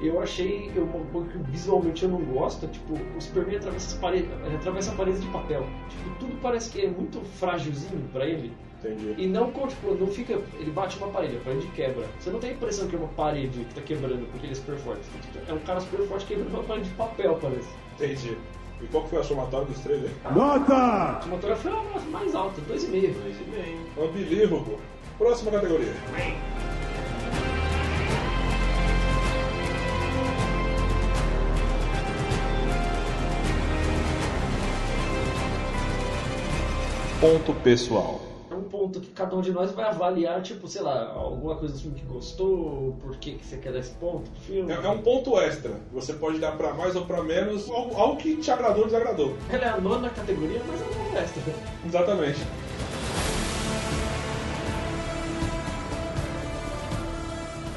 Eu 0.00 0.20
achei 0.20 0.70
eu, 0.74 0.84
uma 0.84 1.04
coisa 1.06 1.28
que 1.30 1.38
visualmente 1.50 2.04
eu 2.04 2.10
não 2.10 2.20
gosto, 2.20 2.66
tipo, 2.68 2.94
o 2.94 3.20
Superman 3.20 3.56
atravessa 3.56 3.94
as 3.94 4.00
paredes, 4.00 4.28
ele 4.44 4.56
atravessa 4.56 4.92
paredes 4.92 5.22
de 5.22 5.28
papel. 5.28 5.66
Tipo, 5.88 6.10
tudo 6.20 6.38
parece 6.42 6.70
que 6.70 6.82
é 6.82 6.88
muito 6.88 7.20
frágilzinho 7.38 8.08
pra 8.12 8.26
ele. 8.26 8.52
Entendi. 8.78 9.14
E 9.16 9.26
não, 9.26 9.50
tipo, 9.50 9.94
não 9.94 10.06
fica. 10.06 10.34
Ele 10.60 10.70
bate 10.70 10.98
uma 10.98 11.08
parede, 11.08 11.36
a 11.36 11.40
parede 11.40 11.66
quebra. 11.68 12.06
Você 12.20 12.30
não 12.30 12.38
tem 12.38 12.50
a 12.50 12.52
impressão 12.52 12.86
que 12.88 12.94
é 12.94 12.98
uma 12.98 13.08
parede 13.08 13.58
que 13.64 13.74
tá 13.74 13.80
quebrando 13.80 14.30
porque 14.30 14.46
ele 14.46 14.52
é 14.52 14.56
super 14.56 14.76
forte. 14.76 15.00
Tipo, 15.02 15.50
É 15.50 15.54
um 15.54 15.58
cara 15.60 15.80
super 15.80 16.06
forte 16.06 16.26
quebrando 16.26 16.50
uma 16.50 16.62
parede 16.62 16.88
de 16.88 16.94
papel, 16.94 17.38
parece. 17.40 17.68
Entendi. 17.94 18.36
E 18.82 18.86
qual 18.88 19.04
que 19.04 19.10
foi 19.10 19.20
a 19.20 19.24
somatória 19.24 19.66
dos 19.66 19.78
três 19.78 20.04
aí? 20.04 20.10
A 21.18 21.20
somatória 21.22 21.56
foi 21.56 21.72
a 21.72 22.00
mais 22.10 22.34
alta, 22.34 22.60
2,5. 22.62 23.14
2,5. 23.96 24.04
Unbelievable. 24.04 24.76
Próxima 25.16 25.50
categoria. 25.50 25.94
Ponto 37.20 37.54
pessoal. 37.62 38.20
É 38.50 38.54
um 38.54 38.64
ponto 38.64 39.00
que 39.00 39.10
cada 39.12 39.34
um 39.34 39.40
de 39.40 39.50
nós 39.50 39.72
vai 39.72 39.86
avaliar, 39.86 40.42
tipo, 40.42 40.68
sei 40.68 40.82
lá, 40.82 41.12
alguma 41.14 41.56
coisa 41.56 41.72
do 41.72 41.80
filme 41.80 41.98
que 41.98 42.04
gostou, 42.04 42.94
por 43.00 43.16
que, 43.16 43.32
que 43.32 43.46
você 43.46 43.56
quer 43.56 43.72
dar 43.72 43.78
esse 43.78 43.92
ponto 43.92 44.30
pro 44.30 44.40
filme. 44.42 44.70
É, 44.70 44.74
é 44.74 44.88
um 44.90 44.98
ponto 44.98 45.40
extra. 45.40 45.72
Você 45.94 46.12
pode 46.12 46.38
dar 46.38 46.52
pra 46.58 46.74
mais 46.74 46.94
ou 46.94 47.06
pra 47.06 47.22
menos, 47.22 47.70
algo, 47.70 47.96
algo 47.96 48.16
que 48.18 48.36
te 48.36 48.50
agradou 48.50 48.80
ou 48.80 48.84
desagradou. 48.84 49.34
Ela 49.50 49.64
é 49.64 49.68
a 49.68 49.80
nona 49.80 50.10
categoria, 50.10 50.60
mas 50.68 50.78
é 50.78 50.84
um 50.84 50.88
ponto 50.88 51.16
extra. 51.16 51.42
Exatamente. 51.86 52.40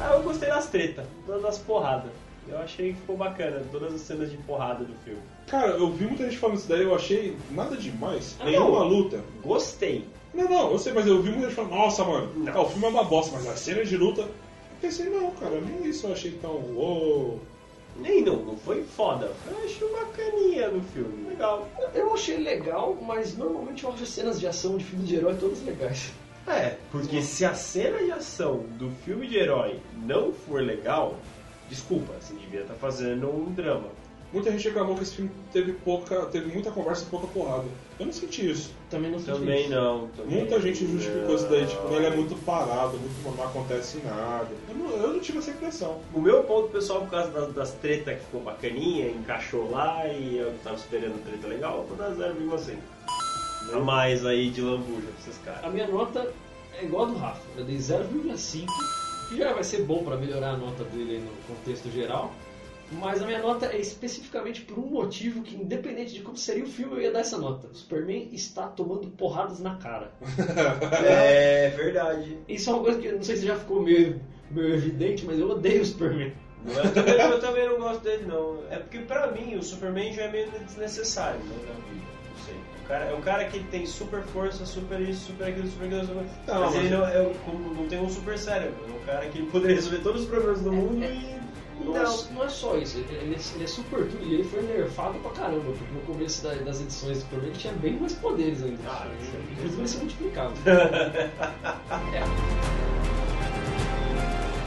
Ah, 0.01 0.15
eu 0.15 0.23
gostei 0.23 0.49
das 0.49 0.67
tretas, 0.67 1.05
todas 1.25 1.45
as 1.45 1.57
porradas. 1.59 2.11
Eu 2.49 2.57
achei 2.57 2.93
que 2.93 2.99
ficou 2.99 3.15
bacana, 3.15 3.61
todas 3.71 3.93
as 3.93 4.01
cenas 4.01 4.29
de 4.29 4.37
porrada 4.37 4.83
do 4.83 4.93
filme. 5.05 5.21
Cara, 5.49 5.71
eu 5.71 5.89
vi 5.91 6.05
muita 6.05 6.23
gente 6.25 6.37
falando 6.37 6.57
isso 6.57 6.67
daí, 6.69 6.83
eu 6.83 6.93
achei 6.95 7.35
nada 7.51 7.75
demais. 7.75 8.35
Ah, 8.39 8.45
Nenhuma 8.45 8.79
não. 8.79 8.87
luta. 8.87 9.23
Gostei. 9.43 10.05
Não, 10.33 10.47
não, 10.47 10.71
eu 10.71 10.77
sei, 10.79 10.93
mas 10.93 11.07
eu 11.07 11.21
vi 11.21 11.29
muita 11.31 11.47
gente 11.47 11.55
falando, 11.55 11.71
nossa, 11.75 12.03
mano, 12.03 12.31
Não. 12.35 12.53
ah, 12.53 12.61
o 12.61 12.69
filme 12.69 12.85
é 12.85 12.89
uma 12.89 13.03
bosta, 13.03 13.35
mas 13.35 13.47
as 13.47 13.59
cenas 13.59 13.89
de 13.89 13.97
luta. 13.97 14.21
Eu 14.21 14.27
pensei, 14.81 15.07
não, 15.09 15.31
cara, 15.31 15.59
nem 15.59 15.89
isso 15.89 16.05
eu 16.07 16.13
achei 16.13 16.31
tão. 16.33 16.51
uou. 16.75 17.39
Nem 17.97 18.23
não, 18.23 18.37
não 18.37 18.55
foi 18.57 18.83
foda. 18.83 19.31
Eu 19.49 19.57
achei 19.65 19.87
bacaninha 19.89 20.69
no 20.69 20.81
filme. 20.83 21.27
Legal. 21.29 21.67
Eu 21.93 22.13
achei 22.13 22.37
legal, 22.37 22.95
mas 23.01 23.35
normalmente 23.35 23.83
eu 23.83 23.91
acho 23.91 24.03
as 24.03 24.09
cenas 24.09 24.39
de 24.39 24.47
ação 24.47 24.77
de 24.77 24.85
filme 24.85 25.03
de 25.05 25.15
herói 25.15 25.35
todas 25.37 25.61
legais. 25.65 26.11
É, 26.47 26.77
porque 26.91 27.21
se 27.21 27.43
a 27.43 27.53
cena 27.53 27.97
de 27.97 28.11
ação 28.11 28.63
do 28.77 28.89
filme 29.03 29.27
de 29.27 29.37
herói 29.37 29.79
não 30.05 30.31
for 30.31 30.61
legal, 30.63 31.15
desculpa, 31.69 32.13
você 32.21 32.33
devia 32.35 32.61
estar 32.61 32.75
fazendo 32.75 33.27
um 33.29 33.51
drama. 33.51 33.87
Muita 34.31 34.51
gente 34.51 34.67
reclamou 34.67 34.95
que 34.95 35.01
esse 35.01 35.15
filme 35.15 35.31
teve 35.51 35.73
pouca. 35.73 36.25
teve 36.27 36.53
muita 36.53 36.69
conversa 36.69 37.03
e 37.03 37.07
pouca 37.07 37.25
porrada. 37.27 37.65
Eu 37.99 38.05
não 38.05 38.13
senti 38.13 38.49
isso. 38.51 38.71
Também 38.89 39.09
não 39.11 39.17
senti 39.19 39.31
Também 39.31 39.61
isso. 39.61 39.71
não. 39.71 40.07
Também 40.09 40.37
Muita 40.37 40.61
gente 40.61 40.85
justificou 40.85 41.35
isso 41.35 41.47
daí, 41.47 41.65
tipo, 41.65 41.87
ele 41.93 42.05
é 42.05 42.15
muito 42.15 42.35
parado, 42.45 42.97
muito 42.97 43.37
não 43.37 43.43
acontece 43.43 43.97
nada. 44.05 44.49
Eu 44.69 44.75
não, 44.75 44.89
eu 44.97 45.13
não 45.13 45.19
tive 45.19 45.39
essa 45.39 45.49
impressão. 45.49 45.99
O 46.13 46.21
meu 46.21 46.43
ponto 46.43 46.67
pessoal, 46.69 47.01
por 47.01 47.09
causa 47.09 47.31
das, 47.31 47.53
das 47.53 47.71
tretas 47.73 48.19
que 48.19 48.25
ficou 48.25 48.41
bacaninha, 48.41 49.09
encaixou 49.09 49.69
lá 49.71 50.07
e 50.07 50.37
eu 50.37 50.53
tava 50.63 50.75
esperando 50.75 51.23
treta 51.25 51.47
legal, 51.47 51.79
eu 51.79 51.83
vou 51.85 51.97
dar 51.97 52.11
0,5. 52.11 52.77
A 53.73 53.79
mais 53.79 54.25
aí 54.25 54.49
de 54.51 54.61
lambuja 54.61 55.07
pra 55.07 55.19
esses 55.31 55.37
caras. 55.43 55.63
A 55.63 55.69
minha 55.69 55.87
nota 55.87 56.31
é 56.79 56.83
igual 56.83 57.05
a 57.05 57.07
do 57.09 57.15
Rafa. 57.17 57.41
Eu 57.57 57.63
dei 57.65 57.77
0,5, 57.77 58.65
que 59.27 59.37
já 59.37 59.53
vai 59.53 59.63
ser 59.63 59.83
bom 59.83 60.03
pra 60.03 60.15
melhorar 60.17 60.51
a 60.51 60.57
nota 60.57 60.83
dele 60.85 61.19
no 61.19 61.55
contexto 61.55 61.89
geral. 61.91 62.31
Mas 62.91 63.21
a 63.21 63.25
minha 63.25 63.39
nota 63.39 63.67
é 63.67 63.77
especificamente 63.79 64.61
por 64.61 64.79
um 64.79 64.87
motivo 64.87 65.41
que, 65.43 65.55
independente 65.55 66.13
de 66.13 66.21
como 66.21 66.35
seria 66.35 66.63
o 66.63 66.67
filme, 66.67 66.95
eu 66.95 67.01
ia 67.01 67.11
dar 67.11 67.19
essa 67.19 67.37
nota. 67.37 67.67
O 67.67 67.75
Superman 67.75 68.29
está 68.31 68.67
tomando 68.67 69.07
porradas 69.11 69.59
na 69.59 69.75
cara. 69.75 70.11
É 71.05 71.69
verdade. 71.75 72.37
Isso 72.47 72.69
é 72.69 72.73
uma 72.73 72.83
coisa 72.83 72.99
que 72.99 73.07
eu 73.07 73.15
não 73.15 73.23
sei 73.23 73.37
se 73.37 73.45
já 73.45 73.55
ficou 73.55 73.81
meio, 73.81 74.19
meio 74.51 74.73
evidente, 74.73 75.25
mas 75.25 75.39
eu 75.39 75.49
odeio 75.49 75.81
o 75.81 75.85
Superman. 75.85 76.33
Eu 76.65 76.93
também, 76.93 77.13
eu 77.19 77.39
também 77.39 77.67
não 77.67 77.77
gosto 77.77 78.03
dele, 78.03 78.25
não. 78.25 78.59
É 78.69 78.77
porque 78.77 78.99
pra 78.99 79.31
mim 79.31 79.55
o 79.55 79.63
Superman 79.63 80.13
já 80.13 80.23
é 80.23 80.31
meio 80.31 80.49
desnecessário 80.65 81.39
né, 81.39 81.55
na 81.67 81.73
vida. 81.73 82.05
Não 82.35 82.45
sei. 82.45 82.55
O 82.83 82.87
cara, 82.87 83.05
é 83.05 83.13
um 83.13 83.21
cara 83.21 83.45
que 83.45 83.59
tem 83.65 83.85
super 83.85 84.21
força, 84.23 84.65
super 84.65 84.99
isso, 84.99 85.27
super 85.27 85.47
aquilo, 85.47 85.67
super 85.67 85.85
aquilo, 85.85 86.01
super... 86.05 86.23
Não, 86.47 86.59
mas, 86.61 86.75
mas- 86.75 86.75
ele 86.75 86.89
não, 86.89 87.07
é, 87.07 87.33
como 87.45 87.73
não 87.75 87.87
tem 87.87 87.99
um 88.01 88.09
super 88.09 88.37
cérebro. 88.37 88.75
É 88.89 88.91
um 88.91 89.05
cara 89.05 89.25
que 89.29 89.41
poderia 89.43 89.75
resolver 89.75 89.99
todos 89.99 90.23
os 90.23 90.27
problemas 90.27 90.61
do 90.61 90.71
mundo 90.71 91.03
e. 91.05 91.38
Não, 91.85 92.23
não 92.33 92.43
é 92.43 92.49
só 92.49 92.77
isso, 92.77 92.97
ele, 92.97 93.07
ele 93.15 93.35
é- 93.35 93.55
ele 93.55 93.63
é 93.63 93.67
super 93.67 93.99
tudo 94.07 94.23
e 94.25 94.33
ele 94.33 94.43
foi 94.43 94.61
nerfado 94.63 95.17
pra 95.19 95.31
caramba, 95.31 95.71
porque 95.71 95.93
no 95.93 96.01
começo 96.01 96.43
da- 96.43 96.53
das 96.55 96.81
edições 96.81 97.17
do 97.17 97.21
Superman 97.21 97.49
ele 97.49 97.57
tinha 97.57 97.73
bem 97.73 97.99
mais 97.99 98.13
poderes 98.13 98.61
ainda. 98.63 98.79
Ah, 98.87 99.07
isso 99.21 99.31
é- 99.35 99.51
Inclusive 99.53 99.81
ele 99.81 99.87
se 99.87 99.97
multiplicava. 99.97 100.53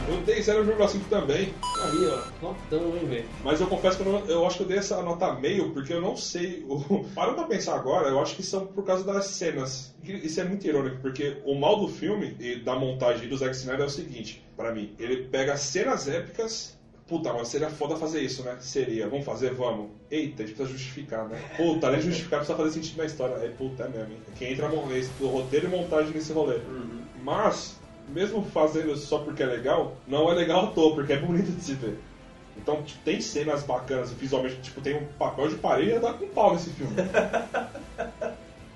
Eu 0.09 0.21
dei 0.23 0.43
0,5 0.43 1.05
também, 1.09 1.55
Aí, 1.81 2.07
ó, 2.07 2.47
notão, 2.47 2.97
hein, 2.97 3.07
velho. 3.07 3.25
mas 3.43 3.61
eu 3.61 3.67
confesso 3.67 3.97
que 3.99 4.03
eu, 4.07 4.13
não- 4.13 4.27
eu 4.27 4.47
acho 4.47 4.57
que 4.59 4.63
eu 4.65 4.67
dei 4.69 4.79
essa 4.79 5.01
nota 5.01 5.33
meio 5.35 5.71
porque 5.73 5.93
eu 5.93 6.01
não 6.03 6.17
sei. 6.17 6.65
O, 6.69 7.05
parando 7.15 7.37
pra 7.37 7.45
pensar 7.47 7.77
agora, 7.77 8.09
eu 8.09 8.21
acho 8.21 8.35
que 8.37 8.43
são 8.43 8.67
por 8.67 8.85
causa 8.85 9.05
das 9.05 9.27
cenas. 9.27 9.95
Isso 10.03 10.41
é 10.41 10.45
muito 10.45 10.67
irônico, 10.67 10.99
porque 11.01 11.41
o 11.47 11.55
mal 11.55 11.79
do 11.81 11.89
filme 11.89 12.37
e 12.41 12.57
da 12.57 12.75
montagem 12.77 13.29
do 13.29 13.37
Zack 13.37 13.55
Snyder 13.55 13.83
é 13.85 13.87
o 13.87 13.91
seguinte, 13.91 14.45
pra 14.57 14.73
mim. 14.75 14.93
Ele 14.99 15.25
pega 15.29 15.57
cenas 15.57 16.09
épicas. 16.09 16.77
Puta, 17.07 17.33
mas 17.33 17.49
seria 17.49 17.69
foda 17.69 17.97
fazer 17.97 18.21
isso, 18.21 18.43
né? 18.43 18.57
Seria. 18.61 19.09
Vamos 19.09 19.25
fazer? 19.25 19.53
Vamos. 19.55 19.91
Eita, 20.11 20.43
a 20.43 20.47
gente 20.47 20.57
precisa 20.57 20.79
justificar, 20.79 21.29
né? 21.29 21.39
Puta, 21.57 21.87
além 21.87 22.01
de 22.01 22.07
justificar, 22.07 22.39
precisa 22.41 22.57
fazer 22.57 22.71
sentido 22.71 22.99
na 22.99 23.05
história. 23.05 23.35
É 23.45 23.49
puta, 23.49 23.85
é 23.85 23.89
mesmo, 23.89 24.13
hein? 24.13 24.21
Quem 24.37 24.53
entra 24.53 24.69
no 24.69 24.83
no 24.87 25.29
roteiro 25.29 25.67
e 25.67 25.71
montagem 25.71 26.13
nesse 26.13 26.33
rolê. 26.33 26.61
Mas, 27.23 27.79
mesmo 28.09 28.43
fazendo 28.45 28.97
só 28.97 29.19
porque 29.19 29.43
é 29.43 29.47
legal, 29.47 29.97
não 30.07 30.31
é 30.31 30.35
legal 30.35 30.67
à 30.67 30.67
toa, 30.69 30.95
porque 30.95 31.13
é 31.13 31.19
bonito 31.19 31.51
de 31.51 31.63
se 31.63 31.75
ver. 31.75 31.99
Então, 32.57 32.83
tipo, 32.83 33.01
tem 33.05 33.21
cenas 33.21 33.63
bacanas 33.63 34.13
visualmente, 34.13 34.61
tipo, 34.61 34.81
tem 34.81 34.97
um 34.97 35.07
papel 35.19 35.49
de 35.49 35.57
parede 35.57 35.93
e 35.93 35.99
dá 35.99 36.13
com 36.13 36.27
pau 36.29 36.53
nesse 36.53 36.71
filme. 36.71 36.95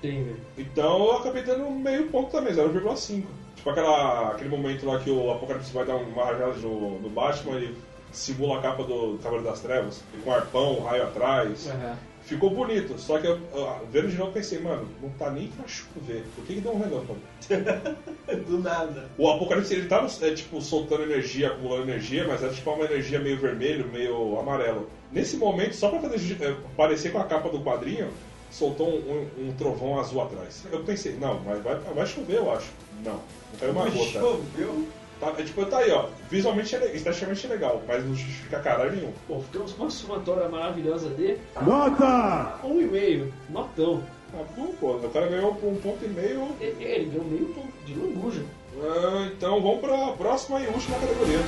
Tem. 0.01 0.35
Então 0.57 1.05
eu 1.05 1.17
acabei 1.17 1.43
dando 1.43 1.69
meio 1.71 2.07
ponto 2.09 2.31
também, 2.31 2.53
0,5. 2.53 3.23
Tipo 3.55 3.69
aquela, 3.71 4.31
aquele 4.31 4.49
momento 4.49 4.85
lá 4.85 4.99
que 4.99 5.09
o 5.09 5.31
Apocalipse 5.31 5.73
vai 5.73 5.85
dar 5.85 5.95
uma 5.95 6.23
rajada 6.23 6.53
no, 6.57 6.99
no 6.99 7.09
Batman 7.09 7.59
e 7.59 7.75
simula 8.11 8.59
a 8.59 8.61
capa 8.61 8.83
do 8.83 9.17
Cavaleiro 9.21 9.49
das 9.49 9.59
Trevas, 9.59 10.01
com 10.23 10.31
arpão, 10.31 10.81
raio 10.81 11.03
atrás. 11.03 11.67
Uhum. 11.67 11.95
Ficou 12.27 12.49
bonito, 12.49 12.99
só 12.99 13.19
que 13.19 13.25
eu, 13.25 13.39
eu, 13.53 13.87
vendo 13.89 14.09
de 14.09 14.17
novo 14.17 14.33
pensei, 14.33 14.59
mano, 14.59 14.85
não 15.01 15.09
tá 15.11 15.29
nem 15.29 15.47
pra 15.47 15.65
chover. 15.65 16.25
Por 16.35 16.43
que, 16.43 16.55
que 16.55 16.61
deu 16.61 16.73
um 16.73 16.79
relâmpago? 16.79 17.19
Do 18.47 18.57
nada. 18.57 19.09
O 19.17 19.29
Apocalipse 19.29 19.73
ele 19.73 19.87
tava 19.87 20.09
é, 20.25 20.33
tipo, 20.33 20.61
soltando 20.61 21.03
energia, 21.03 21.47
acumulando 21.47 21.83
energia, 21.83 22.27
mas 22.27 22.43
era 22.43 22.51
tipo 22.51 22.69
uma 22.69 22.83
energia 22.83 23.17
meio 23.17 23.39
vermelho, 23.39 23.87
meio 23.87 24.37
amarelo. 24.37 24.89
Nesse 25.09 25.37
momento, 25.37 25.73
só 25.73 25.89
pra 25.89 26.01
fazer 26.01 26.37
é, 26.41 26.53
parecer 26.75 27.13
com 27.13 27.19
a 27.19 27.23
capa 27.23 27.47
do 27.47 27.61
quadrinho, 27.61 28.09
soltou 28.51 28.89
um, 28.89 29.29
um, 29.39 29.47
um, 29.47 29.53
trovão 29.53 29.97
azul 29.97 30.21
atrás. 30.21 30.65
Eu 30.69 30.83
pensei, 30.83 31.13
não, 31.13 31.39
mas 31.45 31.63
vai, 31.63 31.75
vai 31.75 32.05
chover, 32.05 32.37
eu 32.37 32.51
acho. 32.51 32.67
Não, 33.05 33.13
não 33.13 33.21
caiu 33.57 33.71
uma 33.71 33.89
gota. 33.89 34.19
Choveu? 34.19 34.87
Tá, 35.19 35.33
é, 35.37 35.43
tipo, 35.43 35.65
tá 35.65 35.79
aí, 35.79 35.91
ó. 35.91 36.07
Visualmente 36.29 36.75
é 36.75 36.95
esteticamente 36.95 37.47
legal, 37.47 37.81
mas 37.87 38.05
não 38.05 38.15
justifica 38.15 38.59
caralho 38.59 38.95
nenhum. 38.95 39.11
Pô, 39.27 39.41
temos 39.51 39.75
uma 39.75 39.89
somatória 39.89 40.47
maravilhosa 40.47 41.09
de. 41.09 41.37
Nota! 41.61 42.59
Um 42.63 42.81
e 42.81 42.85
meio. 42.85 43.33
Notão. 43.49 44.03
Ah, 44.33 44.43
bom, 44.55 44.73
pô. 44.79 44.91
O 44.97 45.09
cara 45.09 45.27
ganhou 45.27 45.51
um 45.51 45.75
ponto 45.75 46.05
e 46.05 46.07
meio. 46.09 46.49
Ele, 46.59 46.83
ele 46.83 47.05
ganhou 47.05 47.25
meio 47.25 47.45
ponto 47.47 47.73
de 47.85 47.95
lambuja. 47.95 48.43
Ah, 48.79 49.29
então 49.35 49.59
vamos 49.61 49.79
pra 49.79 50.11
próxima 50.13 50.59
e 50.61 50.67
última 50.67 50.99
categoria. 50.99 51.39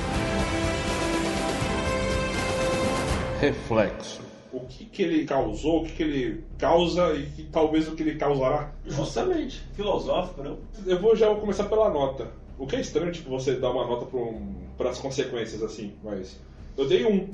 Reflexo. 3.40 4.20
O 4.52 4.60
que, 4.66 4.84
que 4.84 5.02
ele 5.02 5.24
causou, 5.24 5.82
o 5.82 5.84
que, 5.84 5.92
que 5.92 6.02
ele 6.02 6.44
causa 6.58 7.14
e 7.14 7.26
que, 7.26 7.44
talvez 7.44 7.86
o 7.86 7.94
que 7.94 8.02
ele 8.02 8.16
causará. 8.16 8.72
Justamente. 8.84 9.64
Filosófico, 9.74 10.42
não? 10.42 10.58
Eu 10.84 10.98
vou 10.98 11.14
já 11.14 11.28
vou 11.28 11.36
começar 11.36 11.64
pela 11.64 11.88
nota. 11.88 12.39
O 12.60 12.66
que 12.66 12.76
é 12.76 12.80
estranho, 12.80 13.10
tipo, 13.10 13.30
você 13.30 13.56
dar 13.56 13.70
uma 13.70 13.86
nota 13.86 14.04
para 14.04 14.20
um, 14.20 14.68
as 14.90 14.98
consequências, 14.98 15.62
assim, 15.62 15.94
mas. 16.04 16.38
Eu 16.76 16.86
dei 16.86 17.06
um. 17.06 17.26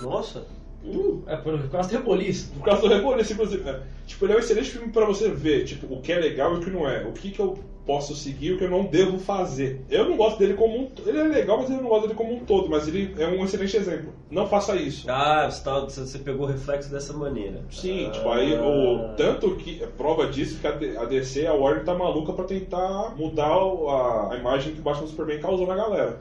Nossa! 0.00 0.46
Uh, 0.84 1.22
é 1.26 1.36
por 1.36 1.68
causa 1.70 1.88
do 1.88 1.96
Reboliço. 1.96 2.52
Por 2.52 2.64
causa 2.64 2.82
do 2.82 2.88
Reboliço, 2.88 3.32
inclusive. 3.32 3.68
É. 3.68 3.80
Tipo, 4.06 4.26
ele 4.26 4.34
é 4.34 4.36
um 4.36 4.38
excelente 4.40 4.70
filme 4.70 4.92
para 4.92 5.06
você 5.06 5.30
ver, 5.30 5.64
tipo, 5.64 5.92
o 5.92 6.00
que 6.00 6.12
é 6.12 6.18
legal 6.18 6.54
e 6.54 6.58
o 6.58 6.60
que 6.60 6.70
não 6.70 6.88
é. 6.88 7.04
O 7.04 7.12
que, 7.12 7.30
que 7.30 7.40
eu 7.40 7.58
posso 7.86 8.14
seguir 8.14 8.46
e 8.46 8.52
o 8.52 8.58
que 8.58 8.64
eu 8.64 8.70
não 8.70 8.84
devo 8.84 9.18
fazer. 9.18 9.82
Eu 9.90 10.08
não 10.08 10.16
gosto 10.16 10.38
dele 10.38 10.54
como 10.54 10.76
um. 10.76 10.90
Ele 11.06 11.18
é 11.18 11.22
legal, 11.24 11.58
mas 11.58 11.70
eu 11.70 11.76
não 11.76 11.88
gosto 11.88 12.02
dele 12.02 12.14
como 12.14 12.34
um 12.34 12.40
todo. 12.40 12.68
Mas 12.68 12.88
ele 12.88 13.14
é 13.18 13.26
um 13.26 13.44
excelente 13.44 13.76
exemplo. 13.76 14.12
Não 14.30 14.46
faça 14.46 14.74
isso. 14.76 15.10
Ah, 15.10 15.48
você, 15.50 15.64
tá, 15.64 15.80
você 15.80 16.18
pegou 16.18 16.46
o 16.46 16.50
reflexo 16.50 16.90
dessa 16.90 17.12
maneira. 17.12 17.62
Sim, 17.70 18.06
ah. 18.06 18.10
tipo, 18.10 18.28
aí 18.30 18.54
o. 18.54 19.14
Tanto 19.16 19.56
que. 19.56 19.82
É 19.82 19.86
prova 19.86 20.26
disso 20.26 20.60
que 20.60 20.66
a 20.66 21.04
DC, 21.04 21.46
a 21.46 21.52
Warner 21.52 21.84
tá 21.84 21.94
maluca 21.94 22.32
pra 22.32 22.44
tentar 22.44 23.14
mudar 23.16 23.48
a, 23.48 24.32
a 24.32 24.36
imagem 24.36 24.72
que 24.72 24.80
o 24.80 24.82
Batman 24.82 25.06
Superman 25.06 25.40
causou 25.40 25.66
na 25.66 25.76
galera. 25.76 26.20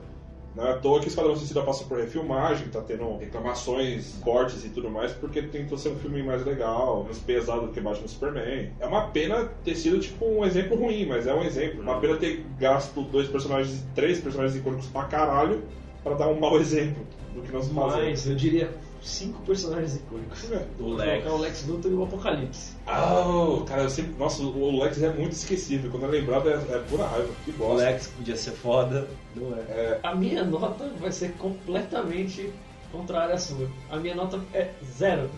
Não 0.55 0.67
é 0.67 0.71
à 0.71 0.77
toa 0.77 0.99
que 0.99 1.07
Esquadrão 1.07 1.35
Suicida 1.35 1.63
passou 1.63 1.87
por 1.87 1.97
refilmagem, 1.97 2.67
tá 2.67 2.79
tendo 2.81 3.17
reclamações, 3.17 4.19
cortes 4.21 4.63
e 4.63 4.69
tudo 4.69 4.89
mais, 4.89 5.11
porque 5.11 5.41
tentou 5.41 5.77
ser 5.77 5.89
um 5.89 5.95
filme 5.95 6.21
mais 6.21 6.45
legal, 6.45 7.03
mais 7.03 7.17
pesado 7.17 7.67
do 7.67 7.73
que 7.73 7.81
Batman 7.81 8.07
Superman. 8.07 8.69
É 8.79 8.85
uma 8.85 9.07
pena 9.07 9.49
ter 9.63 9.75
sido, 9.75 9.99
tipo, 9.99 10.25
um 10.25 10.45
exemplo 10.45 10.77
ruim, 10.77 11.07
mas 11.07 11.25
é 11.25 11.33
um 11.33 11.43
exemplo. 11.43 11.81
Uma 11.81 11.99
pena 11.99 12.17
ter 12.17 12.45
gasto 12.59 13.01
dois 13.01 13.27
personagens, 13.27 13.83
três 13.95 14.19
personagens 14.19 14.55
icônicos 14.55 14.87
pra 14.87 15.03
caralho, 15.03 15.63
pra 16.03 16.13
dar 16.13 16.27
um 16.27 16.39
mau 16.39 16.59
exemplo 16.59 17.03
do 17.33 17.41
que 17.41 17.51
nós 17.51 17.67
fazemos. 17.67 18.03
Mas, 18.03 18.27
eu 18.27 18.35
diria, 18.35 18.69
cinco 19.03 19.41
personagens 19.43 19.95
icônicos. 19.95 20.43
O 20.79 20.93
Lex. 20.93 21.27
o 21.27 21.37
Lex 21.37 21.65
Luthor 21.67 21.91
e 21.91 21.95
o 21.95 22.03
Apocalipse. 22.03 22.73
Oh, 22.87 23.61
cara, 23.65 23.83
eu 23.83 23.89
sempre. 23.89 24.13
Nossa, 24.17 24.41
o 24.41 24.81
Lex 24.83 25.01
é 25.01 25.11
muito 25.13 25.33
esquecível. 25.33 25.89
Quando 25.91 26.05
é 26.05 26.09
lembrado 26.09 26.49
é, 26.49 26.53
é 26.53 26.79
pura 26.89 27.05
raiva. 27.05 27.29
Que 27.45 27.51
O 27.51 27.53
bosta. 27.53 27.85
Lex 27.85 28.07
podia 28.07 28.35
ser 28.35 28.51
foda, 28.51 29.07
não 29.35 29.55
é? 29.57 29.59
É, 29.69 29.99
A 30.03 30.15
minha 30.15 30.43
nota 30.43 30.89
vai 30.99 31.11
ser 31.11 31.33
completamente 31.33 32.51
contrária 32.91 33.35
à 33.35 33.37
sua. 33.37 33.67
A 33.89 33.97
minha 33.97 34.15
nota 34.15 34.39
é 34.53 34.69
zero. 34.97 35.29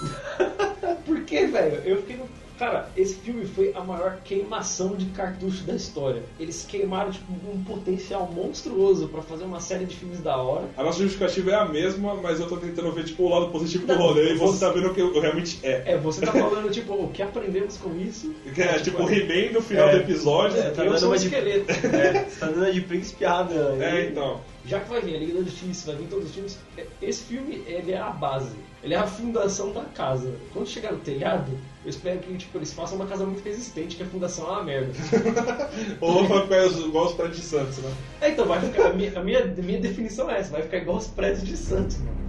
Por 1.04 1.20
que, 1.24 1.46
velho? 1.46 1.76
Eu 1.84 1.96
fiquei 2.02 2.16
no. 2.16 2.28
Cara, 2.58 2.88
esse 2.96 3.16
filme 3.16 3.44
foi 3.46 3.72
a 3.74 3.80
maior 3.82 4.18
queimação 4.24 4.94
de 4.96 5.06
cartucho 5.06 5.62
da 5.64 5.74
história. 5.74 6.22
Eles 6.40 6.64
queimaram 6.68 7.10
tipo, 7.10 7.30
um 7.32 7.62
potencial 7.64 8.30
monstruoso 8.34 9.08
pra 9.08 9.22
fazer 9.22 9.44
uma 9.44 9.60
série 9.60 9.84
de 9.84 9.94
filmes 9.96 10.20
da 10.20 10.36
hora. 10.36 10.64
a 10.76 10.82
nossa 10.82 10.98
justificativa 11.00 11.50
é 11.50 11.54
a 11.54 11.64
mesma, 11.66 12.14
mas 12.14 12.40
eu 12.40 12.46
tô 12.48 12.56
tentando 12.56 12.90
ver 12.92 13.04
tipo, 13.04 13.24
o 13.24 13.28
lado 13.28 13.48
positivo 13.50 13.86
do 13.86 13.94
Não, 13.94 14.00
rolê 14.00 14.32
e 14.32 14.36
você 14.38 14.52
você- 14.58 14.64
tá 14.64 14.72
vendo 14.72 14.88
o 14.88 14.94
que 14.94 15.02
realmente 15.20 15.58
é. 15.62 15.82
É, 15.92 15.98
você 15.98 16.24
tá 16.24 16.32
falando, 16.32 16.70
tipo, 16.70 16.94
o 16.94 17.08
que 17.10 17.22
aprendemos 17.22 17.76
com 17.76 17.94
isso? 18.00 18.34
Que 18.54 18.62
é 18.62 18.78
tipo 18.80 19.02
o 19.02 19.10
He-Man 19.10 19.52
no 19.52 19.60
final 19.60 19.90
do 19.90 19.96
episódio. 19.98 20.58
É, 20.58 20.70
tá 20.70 20.82
eu 20.84 20.90
dando 20.92 21.00
sou 21.00 21.12
um 21.12 21.16
de- 21.16 21.24
esqueleto. 21.26 21.66
É, 21.96 22.24
você 22.24 22.40
tá 22.40 22.46
dando 22.46 22.72
de 22.72 22.80
príncipe 22.80 23.24
Adam. 23.24 23.80
É, 23.82 24.06
então. 24.06 24.40
Já 24.64 24.80
que 24.80 24.88
vai 24.88 25.00
vir 25.00 25.14
a 25.14 25.18
Liga 25.18 25.34
da 25.34 25.42
Justiça, 25.42 25.92
vai 25.92 26.00
vir 26.02 26.08
todos 26.08 26.26
os 26.28 26.34
filmes, 26.34 26.58
é- 26.76 26.86
esse 27.02 27.22
filme 27.24 27.62
ele 27.66 27.92
é 27.92 27.98
a 27.98 28.10
base, 28.10 28.50
ele 28.86 28.94
é 28.94 28.98
a 28.98 29.06
fundação 29.06 29.72
da 29.72 29.82
casa. 29.82 30.32
Quando 30.52 30.68
chegar 30.68 30.92
no 30.92 31.00
telhado, 31.00 31.50
eu 31.84 31.90
espero 31.90 32.20
que 32.20 32.36
tipo, 32.36 32.56
eles 32.56 32.72
façam 32.72 32.96
uma 32.96 33.06
casa 33.06 33.26
muito 33.26 33.44
resistente, 33.44 33.96
que 33.96 34.02
a 34.04 34.06
fundação 34.06 34.46
é 34.46 34.50
uma 34.50 34.62
merda. 34.62 34.92
Ou 36.00 36.24
vai 36.24 36.42
ficar 36.42 36.66
igual 36.66 37.06
os 37.06 37.14
prédios 37.14 37.38
de 37.38 37.42
Santos, 37.42 37.78
né? 37.78 37.92
É, 38.20 38.30
então 38.30 38.46
vai 38.46 38.60
ficar, 38.60 38.90
a 38.90 38.92
minha, 38.92 39.18
a 39.18 39.24
minha, 39.24 39.44
minha 39.44 39.80
definição 39.80 40.30
é 40.30 40.38
essa, 40.38 40.52
vai 40.52 40.62
ficar 40.62 40.76
igual 40.76 40.98
os 40.98 41.08
prédios 41.08 41.44
de 41.44 41.56
Santos, 41.56 41.98
mano. 41.98 42.26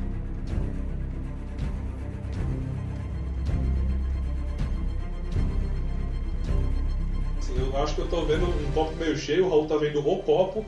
Eu 7.56 7.84
acho 7.84 7.94
que 7.94 8.02
eu 8.02 8.08
tô 8.08 8.26
vendo 8.26 8.46
um 8.46 8.72
copo 8.72 8.96
meio 8.96 9.16
cheio, 9.16 9.46
o 9.46 9.50
Raul 9.50 9.68
tá 9.68 9.78
vendo 9.78 10.00
o 10.00 10.24
copo. 10.24 10.66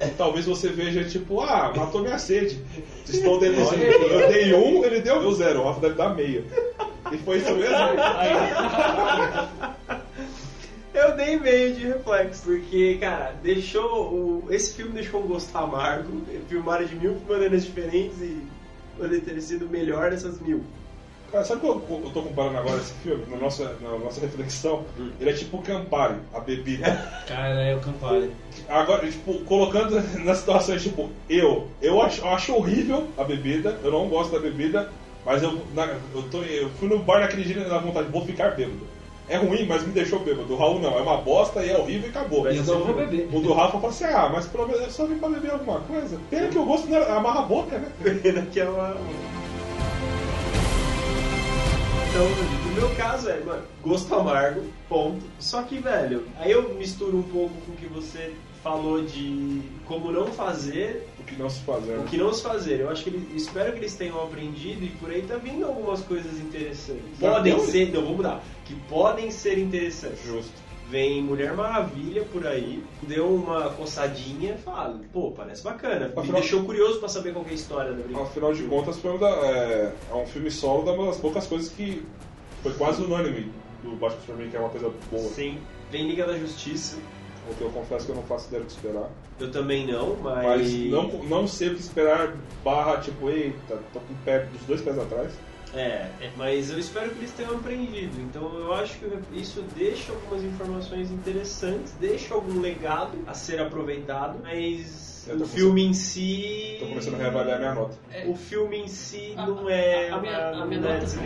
E 0.00 0.06
talvez 0.16 0.46
você 0.46 0.68
veja, 0.68 1.02
tipo, 1.04 1.40
ah, 1.40 1.72
matou 1.74 2.02
minha 2.02 2.18
sede. 2.18 2.62
Estou 3.08 3.38
assim, 3.38 3.80
eu 3.80 4.28
dei 4.28 4.54
um, 4.54 4.84
ele 4.84 5.00
deu 5.00 5.16
o 5.18 5.34
zero, 5.34 5.60
o 5.60 5.64
Rafa 5.64 5.80
deve 5.80 5.94
dar 5.94 6.14
meio. 6.14 6.44
E 7.10 7.16
foi 7.18 7.38
isso 7.38 7.54
mesmo? 7.54 7.74
Eu 10.94 11.16
dei 11.16 11.38
meio 11.38 11.74
de 11.74 11.86
reflexo, 11.86 12.42
porque, 12.44 12.98
cara, 13.00 13.34
deixou. 13.42 14.12
O, 14.12 14.46
esse 14.50 14.74
filme 14.74 14.92
deixou 14.92 15.22
um 15.22 15.26
gosto 15.26 15.56
amargo. 15.56 16.22
Filmaram 16.48 16.84
de 16.84 16.96
mil 16.96 17.16
maneiras 17.28 17.64
diferentes 17.64 18.20
e 18.20 18.42
poderia 18.96 19.20
ter 19.20 19.40
sido 19.40 19.68
melhor 19.68 20.10
dessas 20.10 20.40
mil. 20.40 20.64
Cara, 21.30 21.44
sabe 21.44 21.66
o 21.66 21.80
que 21.80 21.90
eu, 21.92 22.02
eu 22.04 22.10
tô 22.10 22.22
comparando 22.22 22.56
agora 22.56 22.78
esse 22.78 22.94
filme? 22.94 23.22
Na 23.30 23.36
nossa, 23.36 23.76
na 23.82 23.98
nossa 23.98 24.18
reflexão? 24.20 24.84
Ele 25.20 25.28
é 25.28 25.32
tipo 25.34 25.58
o 25.58 25.62
Campari, 25.62 26.14
a 26.32 26.40
bebida. 26.40 26.86
Cara, 27.26 27.60
é 27.62 27.74
o 27.76 27.80
Campari. 27.80 28.30
Agora, 28.66 29.06
tipo, 29.10 29.34
colocando 29.40 30.00
na 30.24 30.34
situação, 30.34 30.76
tipo, 30.78 31.10
eu, 31.28 31.68
eu 31.82 32.00
acho, 32.00 32.22
eu 32.22 32.28
acho 32.30 32.54
horrível 32.54 33.08
a 33.18 33.24
bebida, 33.24 33.78
eu 33.84 33.90
não 33.90 34.08
gosto 34.08 34.32
da 34.32 34.38
bebida, 34.38 34.88
mas 35.26 35.42
eu, 35.42 35.60
na- 35.74 35.96
eu, 36.14 36.22
tô, 36.30 36.42
eu 36.42 36.70
fui 36.70 36.88
no 36.88 36.98
bar 37.00 37.20
naquele 37.20 37.44
dia 37.44 37.68
na 37.68 37.76
vontade, 37.78 38.08
vou 38.10 38.24
ficar 38.24 38.52
bêbado. 38.54 38.86
É 39.28 39.36
ruim, 39.36 39.66
mas 39.66 39.86
me 39.86 39.92
deixou 39.92 40.20
bêbado. 40.20 40.50
O 40.50 40.56
Raul 40.56 40.80
não, 40.80 40.96
é 40.96 41.02
uma 41.02 41.18
bosta 41.18 41.62
e 41.62 41.68
é 41.68 41.76
horrível 41.76 42.06
e 42.08 42.10
acabou. 42.10 42.50
Então 42.50 42.78
eu 42.78 42.84
vou 42.86 42.94
beber. 42.94 43.28
O 43.30 43.40
do 43.40 43.52
Rafa 43.52 43.72
falou 43.72 43.90
assim, 43.90 44.04
ah, 44.04 44.30
mas 44.32 44.46
pelo 44.46 44.66
menos 44.66 44.80
eu 44.80 44.90
só 44.90 45.04
vim 45.04 45.18
pra 45.18 45.28
beber 45.28 45.50
alguma 45.50 45.80
coisa. 45.80 46.18
Pena 46.30 46.48
que 46.48 46.56
o 46.56 46.64
gosto 46.64 46.88
não 46.88 46.96
é 46.96 47.10
amarra 47.10 47.40
a 47.40 47.42
boca, 47.42 47.76
né? 47.76 47.90
Pena 48.22 48.40
que 48.46 48.58
é 48.58 48.64
uma. 48.66 48.96
Então, 52.08 52.26
no 52.64 52.72
meu 52.72 52.94
caso 52.96 53.28
é, 53.28 53.38
mano, 53.40 53.62
gosto 53.82 54.14
amargo, 54.14 54.62
ponto. 54.88 55.22
Só 55.38 55.62
que, 55.62 55.78
velho, 55.78 56.26
aí 56.38 56.50
eu 56.50 56.74
misturo 56.74 57.18
um 57.18 57.22
pouco 57.22 57.54
com 57.66 57.72
o 57.72 57.76
que 57.76 57.86
você 57.86 58.34
falou 58.62 59.02
de 59.02 59.60
como 59.86 60.10
não 60.10 60.26
fazer 60.26 61.06
O 61.20 61.24
que 61.24 61.36
não 61.36 61.48
se 61.48 61.60
faz, 61.60 61.84
né? 61.84 61.98
o 61.98 62.04
que 62.04 62.16
não 62.16 62.32
se 62.32 62.42
fazer. 62.42 62.80
Eu 62.80 62.90
acho 62.90 63.04
que 63.04 63.10
eles, 63.10 63.22
espero 63.34 63.72
que 63.72 63.78
eles 63.78 63.94
tenham 63.94 64.22
aprendido 64.22 64.84
e 64.84 64.88
por 64.88 65.10
aí 65.10 65.22
tá 65.22 65.36
vindo 65.36 65.66
algumas 65.66 66.00
coisas 66.00 66.38
interessantes. 66.40 67.04
Podem 67.20 67.58
ser, 67.60 67.92
não, 67.92 68.02
vou 68.02 68.16
mudar. 68.16 68.42
Que 68.64 68.74
podem 68.88 69.30
ser 69.30 69.58
interessantes. 69.58 70.24
Justo. 70.24 70.67
Vem 70.90 71.22
Mulher 71.22 71.52
Maravilha 71.54 72.24
por 72.32 72.46
aí, 72.46 72.82
deu 73.02 73.26
uma 73.34 73.70
coçadinha, 73.70 74.56
fala, 74.56 74.98
pô, 75.12 75.32
parece 75.32 75.62
bacana. 75.62 76.08
Me 76.08 76.12
Afinal- 76.16 76.40
deixou 76.40 76.64
curioso 76.64 76.98
pra 76.98 77.08
saber 77.08 77.32
qual 77.32 77.44
que 77.44 77.50
é 77.50 77.52
a 77.52 77.56
história 77.56 77.90
da 77.90 77.96
brincadeira. 78.02 78.22
Afinal 78.22 78.54
de 78.54 78.62
contas, 78.64 78.98
foi 78.98 79.12
um 79.12 79.18
da, 79.18 79.28
é, 79.28 79.92
é 80.10 80.14
um 80.14 80.26
filme 80.26 80.50
solo 80.50 80.84
das 81.06 81.18
poucas 81.18 81.46
coisas 81.46 81.68
que 81.70 82.02
foi 82.62 82.72
quase 82.72 83.02
unânime 83.02 83.52
do 83.82 83.90
Batman 83.96 84.20
Superman, 84.20 84.50
que 84.50 84.56
é 84.56 84.60
uma 84.60 84.70
coisa 84.70 84.90
boa. 85.10 85.28
Sim. 85.28 85.58
Vem 85.90 86.08
Liga 86.08 86.26
da 86.26 86.38
Justiça. 86.38 86.96
O 87.50 87.54
que 87.54 87.62
eu 87.62 87.70
confesso 87.70 88.04
que 88.04 88.12
eu 88.12 88.16
não 88.16 88.22
faço 88.24 88.48
ideia 88.48 88.62
do 88.62 88.66
que 88.66 88.72
esperar. 88.72 89.10
Eu 89.40 89.50
também 89.50 89.86
não, 89.86 90.16
mas. 90.16 90.44
Mas 90.44 90.74
não, 90.90 91.08
não 91.24 91.46
sei 91.48 91.68
o 91.68 91.74
que 91.74 91.80
esperar, 91.80 92.34
barra, 92.62 92.98
tipo, 92.98 93.30
eita, 93.30 93.78
tô 93.92 94.00
com 94.00 94.12
o 94.12 94.16
pé 94.24 94.40
dos 94.52 94.60
dois 94.66 94.82
pés 94.82 94.98
atrás. 94.98 95.32
É, 95.74 96.08
mas 96.36 96.70
eu 96.70 96.78
espero 96.78 97.10
que 97.10 97.18
eles 97.18 97.30
tenham 97.32 97.54
aprendido. 97.54 98.18
Então 98.20 98.54
eu 98.58 98.72
acho 98.72 98.98
que 98.98 99.06
isso 99.38 99.62
deixa 99.76 100.12
algumas 100.12 100.42
informações 100.42 101.10
interessantes, 101.10 101.92
deixa 102.00 102.34
algum 102.34 102.60
legado 102.60 103.18
a 103.26 103.34
ser 103.34 103.60
aproveitado, 103.60 104.38
mas 104.42 105.26
o 105.28 105.44
filme 105.46 105.84
em 105.84 105.92
si. 105.92 106.76
Tô 106.80 106.86
começando 106.86 107.14
a 107.14 107.18
reavaliar 107.18 107.58
minha 107.58 107.74
nota. 107.74 107.96
O 108.26 108.34
filme 108.34 108.78
em 108.78 108.88
si 108.88 109.34
A- 109.36 109.46
não 109.46 109.68
é. 109.68 110.08
a- 110.08 110.14
a 110.16 110.20
minha- 110.20 110.48
a 110.50 110.66
minha 110.66 110.80
não 110.80 110.88
é 110.90 111.00
nota-. 111.00 111.16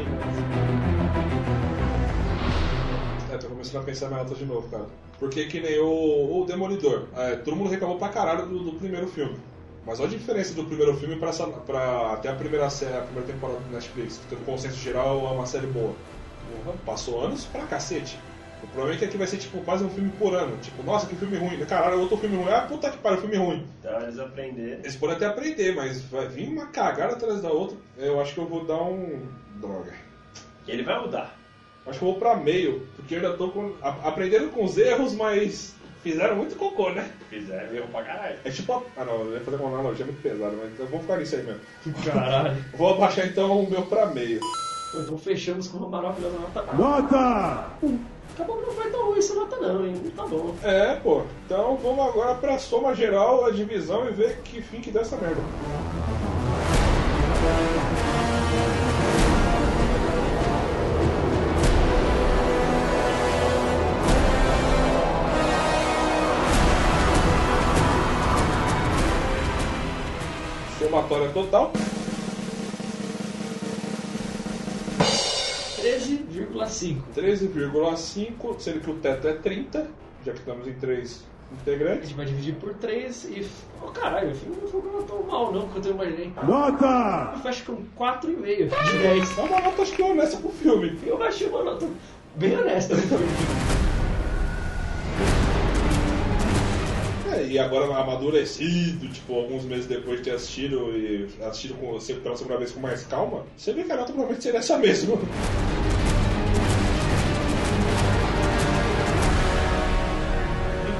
É, 3.33 3.37
tô 3.39 3.47
começando 3.49 3.83
a 3.83 3.85
pensar 3.85 4.11
na 4.11 4.19
nota 4.19 4.35
de 4.35 4.45
novo, 4.45 4.69
cara. 4.69 4.87
Porque 5.19 5.47
que 5.47 5.61
nem 5.61 5.79
o, 5.79 6.43
o 6.43 6.45
Demolidor. 6.47 7.05
É, 7.17 7.37
todo 7.37 7.57
mundo 7.57 7.71
reclamou 7.71 7.97
pra 7.97 8.09
caralho 8.09 8.47
do, 8.47 8.59
do 8.59 8.73
primeiro 8.73 9.07
filme. 9.07 9.37
Mas 9.85 9.99
olha 9.99 10.09
a 10.09 10.13
diferença 10.13 10.55
do 10.55 10.65
primeiro 10.65 10.97
filme 10.97 11.17
pra 11.17 11.31
até 12.13 12.29
a 12.29 12.35
primeira, 12.35 12.71
série, 12.71 12.97
a 12.97 13.03
primeira 13.03 13.27
temporada 13.33 13.59
do 13.59 13.71
Netflix, 13.73 14.21
que 14.29 14.35
no 14.35 14.41
consenso 14.43 14.77
geral 14.77 15.27
é 15.27 15.31
uma 15.33 15.47
série 15.47 15.67
boa. 15.67 15.95
Porra, 16.65 16.77
passou 16.85 17.25
anos 17.25 17.45
pra 17.47 17.67
cacete. 17.67 18.19
O 18.63 18.67
problema 18.69 18.95
é 18.95 18.99
que 18.99 19.05
aqui 19.05 19.17
vai 19.17 19.27
ser 19.27 19.39
tipo 19.39 19.61
quase 19.63 19.83
um 19.83 19.91
filme 19.91 20.11
por 20.11 20.35
ano. 20.35 20.57
Tipo, 20.59 20.85
nossa, 20.85 21.07
que 21.07 21.17
filme 21.17 21.37
ruim. 21.37 21.59
Caralho, 21.67 22.01
outro 22.01 22.17
filme 22.17 22.37
ruim. 22.37 22.49
Ah, 22.49 22.61
puta 22.61 22.91
que 22.91 22.99
pariu, 22.99 23.21
filme 23.21 23.37
ruim. 23.37 23.67
Então 23.81 24.01
eles 24.01 24.19
aprenderem. 24.21 24.79
Eles 24.79 24.95
podem 24.95 25.17
até 25.17 25.27
aprender, 25.27 25.75
mas 25.75 26.01
vai 26.03 26.29
vir 26.29 26.49
uma 26.49 26.67
cagada 26.67 27.15
atrás 27.15 27.43
da 27.43 27.51
outra. 27.51 27.77
Eu 27.97 28.21
acho 28.21 28.35
que 28.35 28.41
eu 28.41 28.47
vou 28.47 28.65
dar 28.65 28.81
um. 28.81 29.27
Droga. 29.57 29.93
Ele 30.69 30.85
vai 30.85 31.01
mudar. 31.01 31.37
Acho 31.85 31.99
que 31.99 32.05
eu 32.05 32.11
vou 32.11 32.21
pra 32.21 32.37
meio, 32.37 32.87
porque 32.95 33.17
eu 33.17 33.19
ainda 33.19 33.37
tô 33.37 33.49
com. 33.51 33.73
com 34.53 34.65
os 34.65 34.79
erros, 34.79 35.13
mas 35.13 35.75
fizeram 36.03 36.37
muito 36.37 36.57
cocô, 36.57 36.91
né? 36.91 37.09
Fizeram 37.31 37.75
erro 37.75 37.89
pra 37.93 38.03
caralho. 38.03 38.37
É 38.45 38.51
tipo. 38.51 38.73
a- 38.73 38.83
Ah 38.97 39.05
não, 39.05 39.21
eu 39.25 39.35
ia 39.35 39.41
fazer 39.41 39.57
uma 39.57 39.69
analogia 39.79 40.05
muito 40.05 40.23
pesada, 40.23 40.53
mas 40.61 40.79
eu 40.79 40.87
vou 40.87 41.01
ficar 41.01 41.17
nisso 41.19 41.37
aí 41.37 41.43
mesmo. 41.43 41.61
Caralho. 42.05 42.65
Vou 42.77 42.95
abaixar 42.95 43.27
então 43.27 43.61
o 43.63 43.71
meu 43.71 43.83
pra 43.83 44.07
meio. 44.07 44.41
Então 44.95 45.17
fechamos 45.17 45.69
com 45.69 45.79
uma 45.79 45.89
maravilhosa 45.89 46.39
nota 46.39 46.65
A. 46.69 46.75
Nota! 46.75 47.67
Acabou 48.35 48.57
que 48.59 48.67
não 48.67 48.73
foi 48.75 48.91
tão 48.91 49.07
ruim 49.07 49.19
essa 49.19 49.35
nota 49.35 49.57
não, 49.57 49.87
hein? 49.87 50.13
Tá 50.17 50.27
bom. 50.27 50.55
É, 50.63 50.97
pô. 50.97 51.23
Então 51.47 51.77
vamos 51.83 52.07
agora 52.07 52.35
pra 52.35 52.59
soma 52.59 52.95
geral, 52.95 53.45
a 53.47 53.51
divisão 53.51 54.09
e 54.09 54.13
ver 54.13 54.39
que 54.43 54.61
fim 54.63 54.81
que 54.81 54.91
dá 54.91 55.01
essa 55.01 55.17
merda. 55.17 55.41
Somatória 71.23 71.33
total. 71.33 71.73
13,5. 75.81 77.03
13,5, 77.15 78.61
sendo 78.61 78.81
que 78.81 78.91
o 78.91 78.95
teto 78.95 79.29
é 79.29 79.33
30, 79.35 79.87
já 80.25 80.33
que 80.33 80.39
estamos 80.39 80.67
em 80.67 80.73
3 80.75 81.25
A 81.51 81.55
integrantes. 81.55 82.09
gente 82.09 82.17
vai 82.17 82.27
dividir 82.27 82.55
por 82.57 82.75
3 82.75 83.25
e. 83.25 83.47
Oh, 83.83 83.89
caralho, 83.89 84.33
o 84.33 84.35
filme 84.35 84.57
não 84.63 84.69
foi 84.69 85.03
tão 85.05 85.23
mal 85.25 85.53
não 85.53 85.69
quanto 85.69 85.89
eu 85.89 85.95
imaginei. 85.95 86.33
Nota! 86.43 87.33
Eu 87.35 87.41
fecho 87.43 87.65
com 87.65 88.05
4,5 88.05 88.91
de 88.91 88.99
10. 88.99 89.39
É 89.39 89.43
uma 89.43 89.61
nota 89.61 89.83
acho 89.83 89.93
que 89.93 90.03
honesta 90.03 90.37
pro 90.39 90.51
filme. 90.51 90.99
Eu 91.05 91.23
achei 91.23 91.49
uma 91.49 91.63
nota 91.65 91.87
bem 92.37 92.59
honesta 92.59 92.95
no 92.95 93.03
filme. 93.03 93.27
E 97.49 97.59
agora 97.59 97.85
amadurecido, 97.97 99.09
tipo, 99.09 99.35
alguns 99.35 99.65
meses 99.65 99.87
depois 99.87 100.19
de 100.19 100.25
ter 100.25 100.37
assistido 100.37 100.91
e 100.97 101.29
assistido 101.43 101.75
com 101.75 101.93
você 101.93 102.15
pela 102.15 102.37
segunda 102.37 102.57
vez 102.57 102.71
com 102.73 102.81
mais 102.81 103.05
calma, 103.05 103.45
você 103.57 103.73
vê 103.73 103.85
que 103.85 103.93
a 103.93 103.97
nota 103.97 104.13
provavelmente 104.13 104.43
seria 104.43 104.61
essa 104.61 104.79
mesmo. 104.79 105.21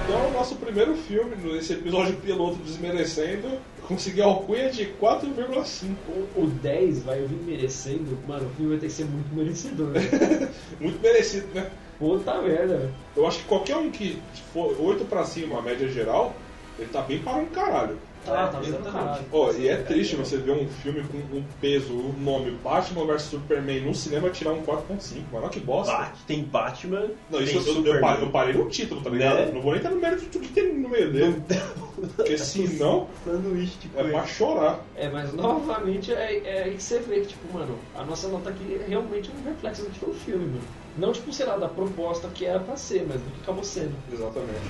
Então, 0.05 0.31
nosso 0.33 0.57
primeiro 0.57 0.95
filme, 0.97 1.37
nesse 1.37 1.75
episódio 1.75 2.17
piloto 2.17 2.57
desmerecendo, 2.57 3.59
conseguiu 3.87 4.25
a 4.25 4.27
alcunha 4.27 4.71
de 4.71 4.87
4,5. 5.01 5.95
O, 6.37 6.43
o 6.43 6.47
10 6.47 7.03
vai 7.03 7.21
vir 7.21 7.43
merecendo. 7.45 8.19
Mano, 8.27 8.47
o 8.47 8.51
filme 8.57 8.73
vai 8.73 8.79
ter 8.79 8.87
que 8.87 8.93
ser 8.93 9.05
muito 9.05 9.35
merecedor. 9.35 9.89
Né? 9.89 10.49
Muito 10.81 11.01
merecido, 11.01 11.47
né? 11.55 11.71
Puta 12.03 12.43
merda, 12.43 12.77
velho. 12.79 12.95
Eu 13.17 13.27
acho 13.29 13.39
que 13.39 13.45
qualquer 13.45 13.77
um 13.77 13.89
que 13.93 14.21
for 14.53 14.75
8 14.81 15.05
pra 15.05 15.25
cima, 15.25 15.61
a 15.61 15.63
média 15.63 15.89
geral, 15.89 16.35
ele 16.77 16.89
tá 16.89 17.01
bem 17.03 17.21
para 17.21 17.37
um 17.37 17.47
caralho. 17.47 17.97
Tá, 18.25 18.49
tá 18.49 18.59
vendo 18.61 18.83
pra 18.83 18.91
caralho. 18.93 19.25
Ó, 19.33 19.53
e 19.53 19.69
é 19.69 19.77
triste 19.77 20.17
você 20.17 20.37
ver 20.37 20.53
um 20.53 20.67
filme 20.69 21.03
com 21.05 21.19
um 21.37 21.45
peso, 21.61 21.93
o 21.93 22.15
nome 22.19 22.51
Batman 22.63 23.05
vs 23.07 23.23
Superman 23.23 23.81
no 23.83 23.95
cinema 23.95 24.31
tirar 24.31 24.53
um 24.53 24.63
4.5, 24.63 25.23
mano, 25.33 25.45
olha 25.45 25.49
que 25.49 25.61
bosta. 25.61 25.93
Bat- 25.93 26.19
tem 26.27 26.43
Batman, 26.45 27.09
Não, 27.31 27.39
tem 27.39 27.57
isso 27.57 27.69
eu, 27.69 27.85
eu, 27.95 28.01
parei, 28.01 28.23
eu 28.25 28.31
parei 28.31 28.55
no 28.55 28.69
título, 28.69 29.01
tá 29.01 29.11
ligado? 29.11 29.37
Né? 29.47 29.51
Não 29.55 29.61
vou 29.61 29.73
nem 29.73 29.81
entrar 29.81 29.91
no 29.93 30.01
mérito 30.01 30.23
de 30.23 30.29
tudo 30.29 30.47
que 30.47 30.53
tem 30.55 30.73
no 30.73 30.89
meio 30.89 31.13
dele. 31.13 31.43
Porque 32.17 32.39
senão 32.39 33.09
Sanduíche 33.25 33.77
de 33.79 33.91
é 33.97 34.05
pra 34.05 34.25
chorar. 34.27 34.81
É, 34.97 35.09
mas 35.09 35.33
novamente 35.33 36.13
é, 36.13 36.43
é 36.45 36.63
aí 36.65 36.75
que 36.75 36.83
você 36.83 36.99
vê 37.01 37.21
que, 37.21 37.29
tipo, 37.29 37.53
mano, 37.53 37.77
a 37.95 38.05
nossa 38.05 38.29
nota 38.29 38.51
aqui 38.51 38.81
é 38.81 38.89
realmente 38.89 39.31
um 39.31 39.49
reflexo 39.49 39.83
do 39.83 39.91
que 39.91 39.99
foi 39.99 40.11
o 40.11 40.15
filme, 40.15 40.47
mano. 40.47 40.82
Não, 40.97 41.13
tipo, 41.13 41.33
sei 41.33 41.47
lá, 41.47 41.57
da 41.57 41.69
proposta 41.69 42.29
que 42.29 42.45
era 42.45 42.61
pra 42.61 42.77
ser, 42.77 43.05
mas 43.09 43.21
do 43.21 43.31
que 43.31 43.41
acabou 43.43 43.65
sendo. 43.65 43.95
Exatamente. 44.13 44.61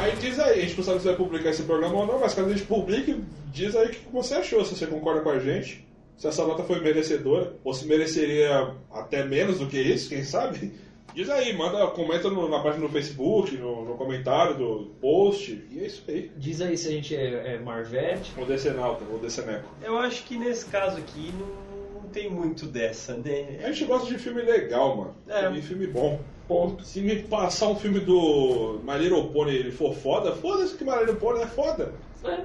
Aí 0.00 0.12
diz 0.20 0.38
aí, 0.38 0.58
a 0.60 0.62
gente 0.62 0.76
não 0.76 0.84
sabe 0.84 1.00
se 1.00 1.06
vai 1.06 1.16
publicar 1.16 1.50
esse 1.50 1.62
programa 1.62 1.94
ou 1.96 2.06
não, 2.06 2.20
mas 2.20 2.34
caso 2.34 2.48
a 2.48 2.52
gente 2.52 2.64
publique, 2.66 3.22
diz 3.52 3.74
aí 3.74 3.86
o 3.86 3.90
que 3.90 4.12
você 4.12 4.34
achou, 4.34 4.64
se 4.64 4.76
você 4.76 4.86
concorda 4.86 5.22
com 5.22 5.30
a 5.30 5.38
gente, 5.38 5.86
se 6.16 6.26
essa 6.26 6.44
nota 6.46 6.62
foi 6.62 6.80
merecedora, 6.80 7.54
ou 7.64 7.72
se 7.72 7.86
mereceria 7.86 8.74
até 8.92 9.24
menos 9.24 9.58
do 9.58 9.66
que 9.66 9.80
isso, 9.80 10.08
quem 10.10 10.22
sabe? 10.22 10.72
Diz 11.14 11.30
aí, 11.30 11.56
manda, 11.56 11.86
comenta 11.88 12.28
no- 12.28 12.48
na 12.48 12.58
página 12.60 12.86
do 12.86 12.92
Facebook, 12.92 13.56
no, 13.56 13.84
no 13.84 13.94
comentário 13.94 14.56
do 14.58 14.90
post, 15.00 15.64
e 15.70 15.78
é 15.80 15.86
isso 15.86 16.02
aí. 16.08 16.30
Diz 16.36 16.60
aí 16.60 16.76
se 16.76 16.88
a 16.88 16.90
gente 16.90 17.14
é, 17.16 17.54
é 17.54 17.58
Marvete. 17.58 18.32
Vou 18.36 18.44
descer 18.44 18.74
nauta, 18.74 19.04
vou 19.04 19.18
descer 19.20 19.46
neco. 19.46 19.68
Eu 19.82 19.96
acho 19.98 20.24
que 20.24 20.36
nesse 20.36 20.66
caso 20.66 20.98
aqui 20.98 21.32
não 21.38 21.73
tem 22.14 22.30
muito 22.30 22.64
dessa, 22.66 23.12
A 23.12 23.16
né? 23.16 23.58
gente 23.66 23.84
gosta 23.84 24.06
de 24.08 24.16
filme 24.18 24.40
legal, 24.42 24.96
mano. 24.96 25.14
É. 25.28 25.50
E 25.52 25.60
filme 25.60 25.86
bom. 25.86 26.18
Ponto. 26.46 26.84
Se 26.84 27.00
me 27.00 27.16
passar 27.22 27.68
um 27.68 27.76
filme 27.76 28.00
do 28.00 28.78
My 28.84 28.98
Little 28.98 29.28
Pony 29.28 29.54
ele 29.54 29.72
for 29.72 29.94
foda, 29.94 30.32
foda-se 30.32 30.74
que 30.76 30.84
My 30.84 30.98
Little 31.00 31.16
Pony 31.16 31.40
é 31.42 31.46
foda. 31.46 31.92
É. 32.24 32.38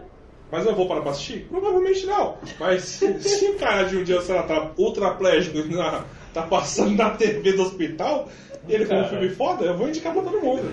Mas 0.51 0.65
eu 0.65 0.73
vou 0.73 0.87
parar 0.87 1.01
pra 1.01 1.11
assistir? 1.11 1.45
Provavelmente 1.49 2.05
não. 2.07 2.37
Mas 2.59 2.81
se, 2.83 3.21
se 3.21 3.45
o 3.51 3.55
cara 3.59 3.83
de 3.83 3.97
um 3.97 4.03
dia, 4.03 4.19
sei 4.21 4.33
lá, 4.35 4.43
tá 4.43 4.71
ultraplégico 4.77 5.57
e 5.59 5.75
na- 5.75 6.05
tá 6.33 6.41
passando 6.43 6.95
na 6.95 7.11
TV 7.11 7.53
do 7.53 7.61
hospital 7.63 8.27
e 8.67 8.73
ele 8.73 8.85
for 8.85 8.95
um 8.95 9.05
filme 9.07 9.29
foda, 9.29 9.65
eu 9.65 9.77
vou 9.77 9.87
indicar 9.89 10.11
pra 10.13 10.23
todo 10.23 10.41
mundo. 10.41 10.63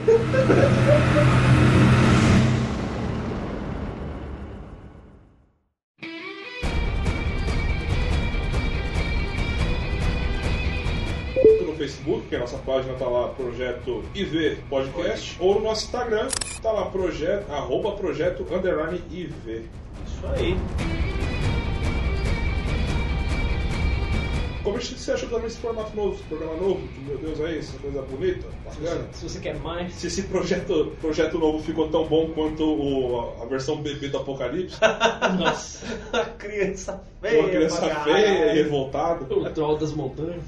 Facebook, 12.26 12.28
que 12.28 12.36
a 12.36 12.38
nossa 12.40 12.58
página 12.58 12.94
tá 12.94 13.06
lá, 13.06 13.28
Projeto 13.28 14.02
IV 14.14 14.58
Podcast, 14.68 15.36
ou 15.40 15.54
no 15.56 15.60
nosso 15.62 15.84
Instagram, 15.86 16.28
tá 16.62 16.72
lá, 16.72 16.86
projeto, 16.86 17.50
arroba 17.50 17.92
projeto 17.92 18.46
underline 18.52 19.00
IV. 19.10 19.30
Isso 20.06 20.26
aí. 20.34 20.56
Como 24.62 24.78
você 24.80 25.12
achou 25.12 25.28
também 25.28 25.46
esse 25.46 25.58
formato 25.58 25.94
novo, 25.94 26.14
esse 26.14 26.24
programa 26.24 26.54
novo? 26.56 26.80
Meu 27.06 27.16
Deus, 27.18 27.38
é 27.40 27.52
isso, 27.52 27.78
coisa 27.78 28.02
bonita, 28.02 28.48
Se 28.72 28.80
bacana. 28.80 29.06
você, 29.12 29.18
se 29.28 29.28
você 29.28 29.38
quer 29.38 29.54
mais, 29.60 29.94
Se 29.94 30.08
esse 30.08 30.22
projeto, 30.24 30.92
projeto 31.00 31.38
novo 31.38 31.62
ficou 31.62 31.88
tão 31.88 32.04
bom 32.04 32.30
quanto 32.34 32.64
o- 32.64 33.40
a 33.40 33.46
versão 33.46 33.76
bebê 33.80 34.08
do 34.08 34.16
Apocalipse, 34.18 34.76
nossa, 35.38 35.86
A 36.12 36.24
criança 36.36 37.00
feia. 37.22 37.40
uma 37.42 37.48
criança 37.48 37.94
feia 38.02 38.52
e 38.52 38.54
revoltada. 38.56 39.32
o 39.32 39.48
troll 39.50 39.78
das 39.78 39.92
montanhas, 39.92 40.42